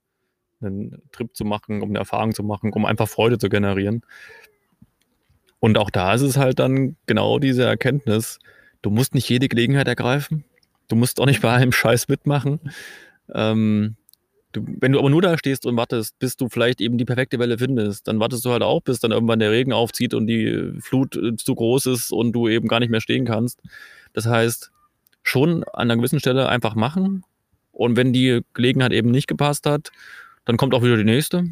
einen 0.61 1.01
Trip 1.11 1.35
zu 1.35 1.45
machen, 1.45 1.81
um 1.81 1.89
eine 1.89 1.99
Erfahrung 1.99 2.33
zu 2.33 2.43
machen, 2.43 2.71
um 2.71 2.85
einfach 2.85 3.07
Freude 3.07 3.37
zu 3.37 3.49
generieren. 3.49 4.03
Und 5.59 5.77
auch 5.77 5.89
da 5.89 6.13
ist 6.13 6.21
es 6.21 6.37
halt 6.37 6.59
dann 6.59 6.95
genau 7.05 7.39
diese 7.39 7.63
Erkenntnis, 7.63 8.39
du 8.81 8.89
musst 8.89 9.15
nicht 9.15 9.27
jede 9.29 9.47
Gelegenheit 9.47 9.87
ergreifen, 9.87 10.45
du 10.87 10.95
musst 10.95 11.19
auch 11.19 11.25
nicht 11.25 11.41
bei 11.41 11.51
allem 11.51 11.71
Scheiß 11.71 12.07
mitmachen. 12.07 12.59
Ähm, 13.33 13.95
du, 14.51 14.63
wenn 14.79 14.91
du 14.91 14.99
aber 14.99 15.09
nur 15.09 15.21
da 15.21 15.37
stehst 15.37 15.65
und 15.65 15.75
wartest, 15.75 16.17
bis 16.19 16.37
du 16.37 16.47
vielleicht 16.49 16.79
eben 16.79 16.97
die 16.97 17.05
perfekte 17.05 17.39
Welle 17.39 17.57
findest, 17.57 18.07
dann 18.07 18.19
wartest 18.19 18.45
du 18.45 18.51
halt 18.51 18.63
auch, 18.63 18.81
bis 18.81 18.99
dann 18.99 19.11
irgendwann 19.11 19.39
der 19.39 19.51
Regen 19.51 19.73
aufzieht 19.73 20.13
und 20.13 20.27
die 20.27 20.73
Flut 20.79 21.15
äh, 21.15 21.35
zu 21.35 21.55
groß 21.55 21.87
ist 21.87 22.11
und 22.11 22.33
du 22.33 22.47
eben 22.47 22.67
gar 22.67 22.79
nicht 22.79 22.89
mehr 22.89 23.01
stehen 23.01 23.25
kannst. 23.25 23.61
Das 24.13 24.25
heißt, 24.25 24.71
schon 25.23 25.63
an 25.63 25.91
einer 25.91 25.97
gewissen 25.97 26.19
Stelle 26.19 26.49
einfach 26.49 26.75
machen, 26.75 27.23
und 27.77 27.95
wenn 27.95 28.11
die 28.11 28.41
Gelegenheit 28.53 28.91
eben 28.91 29.11
nicht 29.11 29.27
gepasst 29.27 29.65
hat, 29.67 29.91
dann 30.45 30.57
kommt 30.57 30.73
auch 30.73 30.83
wieder 30.83 30.97
die 30.97 31.03
nächste. 31.03 31.45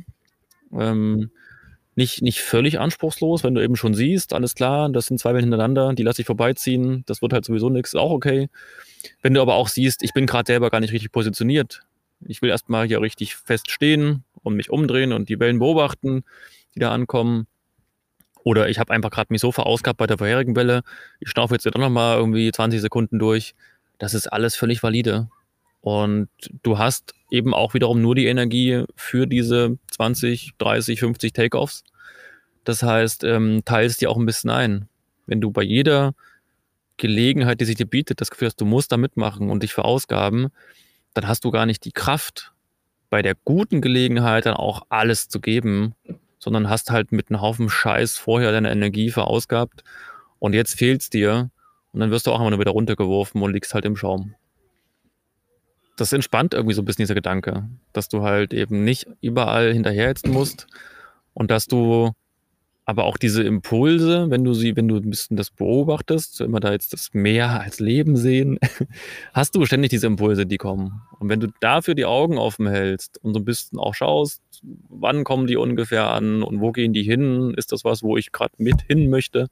Ähm, 0.73 1.29
nicht, 1.95 2.21
nicht 2.21 2.41
völlig 2.41 2.79
anspruchslos, 2.79 3.43
wenn 3.43 3.53
du 3.53 3.63
eben 3.63 3.75
schon 3.75 3.93
siehst, 3.93 4.33
alles 4.33 4.55
klar, 4.55 4.89
das 4.89 5.05
sind 5.05 5.19
zwei 5.19 5.33
Wellen 5.33 5.45
hintereinander, 5.45 5.93
die 5.93 6.03
lasse 6.03 6.21
ich 6.21 6.25
vorbeiziehen, 6.25 7.03
das 7.05 7.21
wird 7.21 7.31
halt 7.31 7.45
sowieso 7.45 7.69
nichts, 7.69 7.95
auch 7.95 8.11
okay. 8.11 8.49
Wenn 9.21 9.33
du 9.33 9.41
aber 9.41 9.53
auch 9.53 9.69
siehst, 9.69 10.03
ich 10.03 10.13
bin 10.13 10.25
gerade 10.25 10.47
selber 10.47 10.69
gar 10.69 10.81
nicht 10.81 10.91
richtig 10.91 11.11
positioniert, 11.11 11.83
ich 12.21 12.41
will 12.41 12.49
erstmal 12.49 12.87
hier 12.87 13.01
richtig 13.01 13.35
fest 13.35 13.69
stehen 13.69 14.23
und 14.43 14.55
mich 14.55 14.69
umdrehen 14.71 15.13
und 15.13 15.29
die 15.29 15.39
Wellen 15.39 15.59
beobachten, 15.59 16.23
die 16.73 16.79
da 16.79 16.91
ankommen. 16.91 17.47
Oder 18.43 18.67
ich 18.67 18.79
habe 18.79 18.93
einfach 18.93 19.09
gerade 19.09 19.27
mich 19.29 19.41
so 19.41 19.51
verausgabt 19.51 19.97
bei 19.97 20.07
der 20.07 20.17
vorherigen 20.17 20.55
Welle, 20.55 20.81
ich 21.19 21.29
schnaufe 21.29 21.53
jetzt 21.53 21.65
doch 21.65 21.75
nochmal 21.75 22.17
irgendwie 22.17 22.51
20 22.51 22.81
Sekunden 22.81 23.19
durch. 23.19 23.53
Das 23.99 24.13
ist 24.13 24.27
alles 24.27 24.55
völlig 24.55 24.83
valide. 24.83 25.29
Und 25.85 26.29
du 26.63 26.79
hast 26.79 27.13
eben 27.29 27.53
auch 27.53 27.75
wiederum 27.75 28.01
nur 28.01 28.15
die 28.15 28.25
Energie 28.25 28.85
für 28.95 29.27
diese 29.27 29.77
20, 29.91 30.53
30, 30.57 30.99
50 30.99 31.31
Takeoffs. 31.31 31.83
Das 32.63 32.81
heißt, 32.81 33.23
ähm, 33.23 33.61
teilst 33.65 34.01
dir 34.01 34.09
auch 34.09 34.17
ein 34.17 34.25
bisschen 34.25 34.49
ein. 34.49 34.89
Wenn 35.27 35.41
du 35.41 35.51
bei 35.51 35.61
jeder 35.61 36.15
Gelegenheit, 36.97 37.61
die 37.61 37.65
sich 37.65 37.75
dir 37.75 37.85
bietet, 37.85 38.19
das 38.19 38.31
Gefühl 38.31 38.47
hast, 38.47 38.59
du 38.59 38.65
musst 38.65 38.91
da 38.91 38.97
mitmachen 38.97 39.51
und 39.51 39.61
dich 39.61 39.75
verausgaben, 39.75 40.47
dann 41.13 41.27
hast 41.27 41.45
du 41.45 41.51
gar 41.51 41.67
nicht 41.67 41.85
die 41.85 41.91
Kraft, 41.91 42.51
bei 43.11 43.21
der 43.21 43.35
guten 43.45 43.79
Gelegenheit 43.79 44.47
dann 44.47 44.55
auch 44.55 44.87
alles 44.89 45.29
zu 45.29 45.39
geben, 45.39 45.93
sondern 46.39 46.67
hast 46.67 46.89
halt 46.89 47.11
mit 47.11 47.29
einem 47.29 47.41
Haufen 47.41 47.69
Scheiß 47.69 48.17
vorher 48.17 48.51
deine 48.51 48.71
Energie 48.71 49.11
verausgabt 49.11 49.83
und 50.39 50.53
jetzt 50.53 50.79
fehlt 50.79 51.01
es 51.01 51.11
dir 51.11 51.51
und 51.91 51.99
dann 51.99 52.09
wirst 52.09 52.25
du 52.25 52.31
auch 52.31 52.39
immer 52.39 52.49
nur 52.49 52.59
wieder 52.59 52.71
runtergeworfen 52.71 53.39
und 53.43 53.53
liegst 53.53 53.75
halt 53.75 53.85
im 53.85 53.95
Schaum 53.95 54.33
das 55.95 56.11
entspannt 56.13 56.53
irgendwie 56.53 56.75
so 56.75 56.81
ein 56.81 56.85
bisschen 56.85 57.03
dieser 57.03 57.15
Gedanke, 57.15 57.69
dass 57.93 58.09
du 58.09 58.23
halt 58.23 58.53
eben 58.53 58.83
nicht 58.83 59.07
überall 59.21 59.71
hinterherhetzen 59.73 60.31
musst 60.31 60.67
und 61.33 61.51
dass 61.51 61.67
du 61.67 62.11
aber 62.87 63.05
auch 63.05 63.17
diese 63.17 63.41
Impulse, 63.41 64.29
wenn 64.29 64.43
du 64.43 64.53
sie, 64.53 64.75
wenn 64.75 64.87
du 64.87 64.97
ein 64.97 65.09
bisschen 65.09 65.37
das 65.37 65.49
beobachtest, 65.49 66.39
immer 66.41 66.59
da 66.59 66.71
jetzt 66.71 66.93
das 66.93 67.09
Meer 67.13 67.59
als 67.59 67.79
Leben 67.79 68.15
sehen, 68.15 68.59
hast 69.33 69.55
du 69.55 69.65
ständig 69.65 69.89
diese 69.89 70.05
Impulse, 70.05 70.45
die 70.45 70.57
kommen. 70.57 71.01
Und 71.17 71.29
wenn 71.29 71.39
du 71.39 71.47
dafür 71.61 71.95
die 71.95 72.05
Augen 72.05 72.37
offen 72.37 72.67
hältst 72.67 73.17
und 73.23 73.33
so 73.33 73.39
ein 73.39 73.45
bisschen 73.45 73.79
auch 73.79 73.95
schaust, 73.95 74.43
wann 74.87 75.23
kommen 75.23 75.47
die 75.47 75.57
ungefähr 75.57 76.11
an 76.11 76.43
und 76.43 76.61
wo 76.61 76.71
gehen 76.71 76.93
die 76.93 77.01
hin, 77.01 77.55
ist 77.57 77.71
das 77.71 77.83
was, 77.83 78.03
wo 78.03 78.17
ich 78.17 78.31
gerade 78.31 78.53
mit 78.57 78.83
hin 78.83 79.09
möchte 79.09 79.47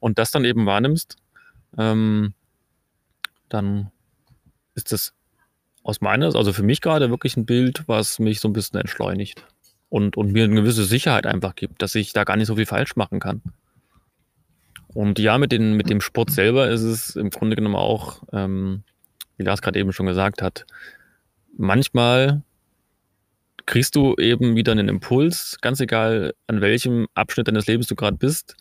und 0.00 0.18
das 0.18 0.30
dann 0.30 0.46
eben 0.46 0.64
wahrnimmst, 0.64 1.16
ähm, 1.76 2.32
dann 3.50 3.90
ist 4.74 4.90
das 4.90 5.12
aus 5.84 6.00
meiner, 6.00 6.34
also 6.34 6.52
für 6.52 6.62
mich 6.62 6.80
gerade 6.80 7.10
wirklich 7.10 7.36
ein 7.36 7.46
Bild, 7.46 7.84
was 7.86 8.18
mich 8.18 8.40
so 8.40 8.48
ein 8.48 8.54
bisschen 8.54 8.80
entschleunigt 8.80 9.46
und, 9.90 10.16
und 10.16 10.32
mir 10.32 10.44
eine 10.44 10.54
gewisse 10.56 10.84
Sicherheit 10.84 11.26
einfach 11.26 11.54
gibt, 11.54 11.82
dass 11.82 11.94
ich 11.94 12.12
da 12.12 12.24
gar 12.24 12.36
nicht 12.36 12.48
so 12.48 12.56
viel 12.56 12.66
falsch 12.66 12.96
machen 12.96 13.20
kann. 13.20 13.42
Und 14.88 15.18
ja, 15.18 15.38
mit, 15.38 15.52
den, 15.52 15.74
mit 15.74 15.90
dem 15.90 16.00
Sport 16.00 16.30
selber 16.30 16.68
ist 16.68 16.82
es 16.82 17.16
im 17.16 17.30
Grunde 17.30 17.54
genommen 17.54 17.76
auch, 17.76 18.22
ähm, 18.32 18.82
wie 19.36 19.42
Lars 19.42 19.60
gerade 19.60 19.78
eben 19.78 19.92
schon 19.92 20.06
gesagt 20.06 20.40
hat, 20.40 20.64
manchmal 21.56 22.42
kriegst 23.66 23.94
du 23.94 24.16
eben 24.16 24.56
wieder 24.56 24.72
einen 24.72 24.88
Impuls, 24.88 25.58
ganz 25.60 25.80
egal 25.80 26.34
an 26.46 26.60
welchem 26.62 27.08
Abschnitt 27.14 27.48
deines 27.48 27.66
Lebens 27.66 27.88
du 27.88 27.94
gerade 27.94 28.16
bist, 28.16 28.56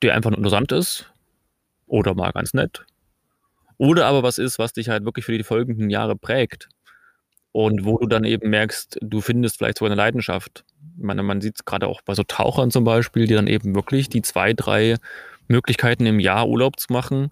der 0.00 0.14
einfach 0.14 0.32
interessant 0.32 0.72
ist 0.72 1.12
oder 1.86 2.14
mal 2.14 2.32
ganz 2.32 2.54
nett 2.54 2.86
oder 3.78 4.06
aber 4.06 4.22
was 4.22 4.38
ist, 4.38 4.58
was 4.58 4.72
dich 4.72 4.88
halt 4.88 5.04
wirklich 5.04 5.24
für 5.24 5.36
die 5.36 5.44
folgenden 5.44 5.90
Jahre 5.90 6.16
prägt. 6.16 6.68
Und 7.52 7.84
wo 7.86 7.96
du 7.98 8.06
dann 8.06 8.24
eben 8.24 8.50
merkst, 8.50 8.98
du 9.00 9.20
findest 9.22 9.56
vielleicht 9.56 9.78
so 9.78 9.86
eine 9.86 9.94
Leidenschaft. 9.94 10.64
Ich 10.98 11.04
meine, 11.04 11.22
man 11.22 11.40
sieht 11.40 11.56
es 11.56 11.64
gerade 11.64 11.86
auch 11.86 12.02
bei 12.02 12.14
so 12.14 12.22
Tauchern 12.22 12.70
zum 12.70 12.84
Beispiel, 12.84 13.26
die 13.26 13.34
dann 13.34 13.46
eben 13.46 13.74
wirklich 13.74 14.10
die 14.10 14.20
zwei, 14.20 14.52
drei 14.52 14.96
Möglichkeiten 15.48 16.04
im 16.04 16.20
Jahr 16.20 16.48
Urlaub 16.48 16.78
zu 16.78 16.92
machen, 16.92 17.30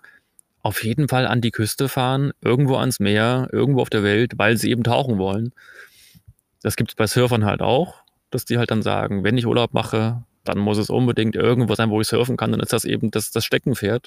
auf 0.63 0.83
jeden 0.83 1.09
Fall 1.09 1.27
an 1.27 1.43
die 1.43 1.51
Küste 1.51 1.91
fahren, 1.91 2.33
irgendwo 2.41 2.77
ans 2.77 3.01
Meer, 3.01 3.49
irgendwo 3.53 3.83
auf 3.83 3.91
der 3.91 4.03
Welt, 4.03 4.33
weil 4.37 4.57
sie 4.57 4.71
eben 4.71 4.83
tauchen 4.83 5.19
wollen. 5.19 5.53
Das 6.63 6.77
gibt 6.77 6.93
es 6.93 6.95
bei 6.95 7.07
Surfern 7.07 7.45
halt 7.45 7.61
auch, 7.61 8.03
dass 8.31 8.47
die 8.47 8.57
halt 8.57 8.71
dann 8.71 8.81
sagen, 8.81 9.25
wenn 9.25 9.37
ich 9.37 9.47
Urlaub 9.47 9.75
mache, 9.75 10.25
dann 10.43 10.59
muss 10.59 10.79
es 10.79 10.89
unbedingt 10.89 11.37
irgendwo 11.37 11.75
sein, 11.75 11.91
wo 11.91 12.01
ich 12.01 12.09
surfen 12.09 12.39
kann, 12.39 12.51
dann 12.51 12.61
ist 12.61 12.73
das 12.73 12.87
eben 12.87 13.11
das, 13.11 13.31
das 13.31 13.45
Steckenpferd. 13.45 14.07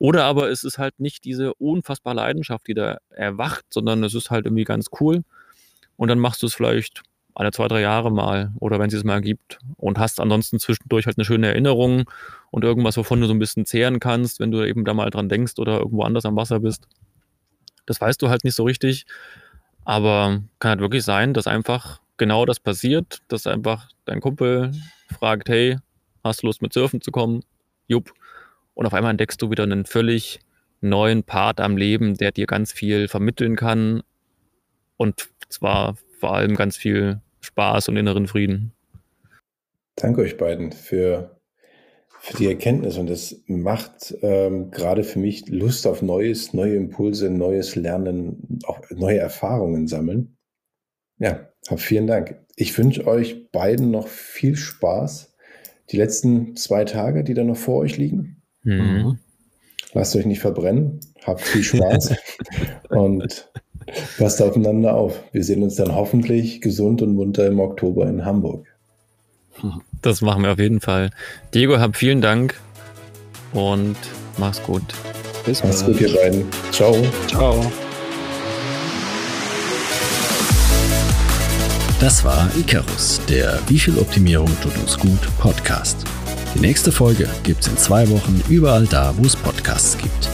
Oder 0.00 0.24
aber 0.24 0.48
es 0.48 0.64
ist 0.64 0.78
halt 0.78 0.98
nicht 0.98 1.24
diese 1.24 1.52
unfassbare 1.54 2.16
Leidenschaft, 2.16 2.66
die 2.66 2.74
da 2.74 2.96
erwacht, 3.10 3.66
sondern 3.68 4.02
es 4.02 4.14
ist 4.14 4.30
halt 4.30 4.46
irgendwie 4.46 4.64
ganz 4.64 4.86
cool. 4.98 5.24
Und 5.96 6.08
dann 6.08 6.18
machst 6.18 6.42
du 6.42 6.46
es 6.46 6.54
vielleicht 6.54 7.02
alle 7.34 7.52
zwei, 7.52 7.68
drei 7.68 7.82
Jahre 7.82 8.10
mal 8.10 8.50
oder 8.60 8.78
wenn 8.78 8.88
es 8.88 8.94
es 8.94 9.04
mal 9.04 9.20
gibt 9.20 9.58
und 9.76 9.98
hast 9.98 10.18
ansonsten 10.18 10.58
zwischendurch 10.58 11.04
halt 11.04 11.18
eine 11.18 11.26
schöne 11.26 11.48
Erinnerung 11.48 12.10
und 12.50 12.64
irgendwas, 12.64 12.96
wovon 12.96 13.20
du 13.20 13.26
so 13.26 13.34
ein 13.34 13.38
bisschen 13.38 13.66
zehren 13.66 14.00
kannst, 14.00 14.40
wenn 14.40 14.50
du 14.50 14.66
eben 14.66 14.86
da 14.86 14.94
mal 14.94 15.10
dran 15.10 15.28
denkst 15.28 15.58
oder 15.58 15.80
irgendwo 15.80 16.02
anders 16.02 16.24
am 16.24 16.34
Wasser 16.34 16.60
bist. 16.60 16.88
Das 17.84 18.00
weißt 18.00 18.22
du 18.22 18.30
halt 18.30 18.42
nicht 18.42 18.54
so 18.54 18.64
richtig, 18.64 19.04
aber 19.84 20.42
kann 20.60 20.70
halt 20.70 20.80
wirklich 20.80 21.04
sein, 21.04 21.34
dass 21.34 21.46
einfach 21.46 22.00
genau 22.16 22.46
das 22.46 22.58
passiert, 22.58 23.20
dass 23.28 23.46
einfach 23.46 23.90
dein 24.06 24.22
Kumpel 24.22 24.72
fragt, 25.18 25.50
hey, 25.50 25.76
hast 26.24 26.42
du 26.42 26.46
Lust 26.46 26.62
mit 26.62 26.72
Surfen 26.72 27.02
zu 27.02 27.10
kommen? 27.10 27.42
Jupp, 27.86 28.14
und 28.74 28.86
auf 28.86 28.94
einmal 28.94 29.10
entdeckst 29.10 29.40
du 29.42 29.50
wieder 29.50 29.64
einen 29.64 29.84
völlig 29.84 30.40
neuen 30.80 31.22
Part 31.22 31.60
am 31.60 31.76
Leben, 31.76 32.16
der 32.16 32.32
dir 32.32 32.46
ganz 32.46 32.72
viel 32.72 33.08
vermitteln 33.08 33.56
kann 33.56 34.02
und 34.96 35.28
zwar 35.48 35.96
vor 36.18 36.34
allem 36.34 36.54
ganz 36.54 36.76
viel 36.76 37.20
Spaß 37.40 37.88
und 37.88 37.96
inneren 37.96 38.26
Frieden. 38.26 38.72
Danke 39.96 40.22
euch 40.22 40.36
beiden 40.36 40.72
für, 40.72 41.40
für 42.20 42.36
die 42.36 42.46
Erkenntnis 42.46 42.96
und 42.96 43.08
das 43.08 43.42
macht 43.46 44.14
ähm, 44.22 44.70
gerade 44.70 45.04
für 45.04 45.18
mich 45.18 45.48
Lust 45.48 45.86
auf 45.86 46.02
Neues, 46.02 46.54
neue 46.54 46.76
Impulse, 46.76 47.30
neues 47.30 47.76
Lernen, 47.76 48.60
auch 48.64 48.80
neue 48.90 49.18
Erfahrungen 49.18 49.86
sammeln. 49.86 50.36
Ja, 51.18 51.50
vielen 51.76 52.06
Dank. 52.06 52.38
Ich 52.56 52.76
wünsche 52.78 53.06
euch 53.06 53.50
beiden 53.50 53.90
noch 53.90 54.08
viel 54.08 54.56
Spaß. 54.56 55.34
Die 55.90 55.96
letzten 55.96 56.56
zwei 56.56 56.84
Tage, 56.84 57.24
die 57.24 57.34
da 57.34 57.44
noch 57.44 57.56
vor 57.56 57.78
euch 57.78 57.96
liegen. 57.98 58.39
Mhm. 58.62 59.18
Lasst 59.92 60.14
euch 60.14 60.26
nicht 60.26 60.40
verbrennen, 60.40 61.00
habt 61.24 61.40
viel 61.40 61.62
Spaß 61.62 62.14
und 62.90 63.50
passt 64.18 64.40
aufeinander 64.40 64.94
auf. 64.94 65.20
Wir 65.32 65.42
sehen 65.42 65.62
uns 65.62 65.74
dann 65.76 65.94
hoffentlich 65.94 66.60
gesund 66.60 67.02
und 67.02 67.14
munter 67.14 67.46
im 67.46 67.58
Oktober 67.58 68.06
in 68.06 68.24
Hamburg. 68.24 68.66
Das 70.00 70.22
machen 70.22 70.44
wir 70.44 70.52
auf 70.52 70.58
jeden 70.58 70.80
Fall. 70.80 71.10
Diego, 71.52 71.78
hab 71.78 71.96
vielen 71.96 72.20
Dank 72.20 72.54
und 73.52 73.96
mach's 74.38 74.62
gut. 74.62 74.82
Bis 75.44 75.64
Mach's 75.64 75.84
gut, 75.84 76.00
ihr 76.00 76.14
beiden. 76.14 76.44
Ciao. 76.70 76.94
Ciao. 77.26 77.72
Das 81.98 82.24
war 82.24 82.50
Icarus, 82.58 83.20
der 83.28 83.58
Wie 83.66 83.78
viel 83.78 83.98
Optimierung 83.98 84.48
tut 84.62 84.76
uns 84.78 84.98
gut 84.98 85.20
Podcast. 85.38 86.04
Die 86.54 86.60
nächste 86.60 86.90
Folge 86.90 87.28
gibt's 87.44 87.68
in 87.68 87.76
zwei 87.76 88.08
Wochen 88.10 88.42
überall 88.48 88.86
da, 88.86 89.14
wo 89.16 89.24
es 89.24 89.36
Podcasts 89.36 89.96
gibt. 89.96 90.28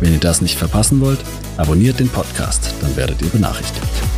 Wenn 0.00 0.12
ihr 0.12 0.20
das 0.20 0.42
nicht 0.42 0.58
verpassen 0.58 1.00
wollt, 1.00 1.20
abonniert 1.56 1.98
den 1.98 2.08
Podcast, 2.08 2.74
dann 2.82 2.94
werdet 2.96 3.22
ihr 3.22 3.28
benachrichtigt. 3.28 4.11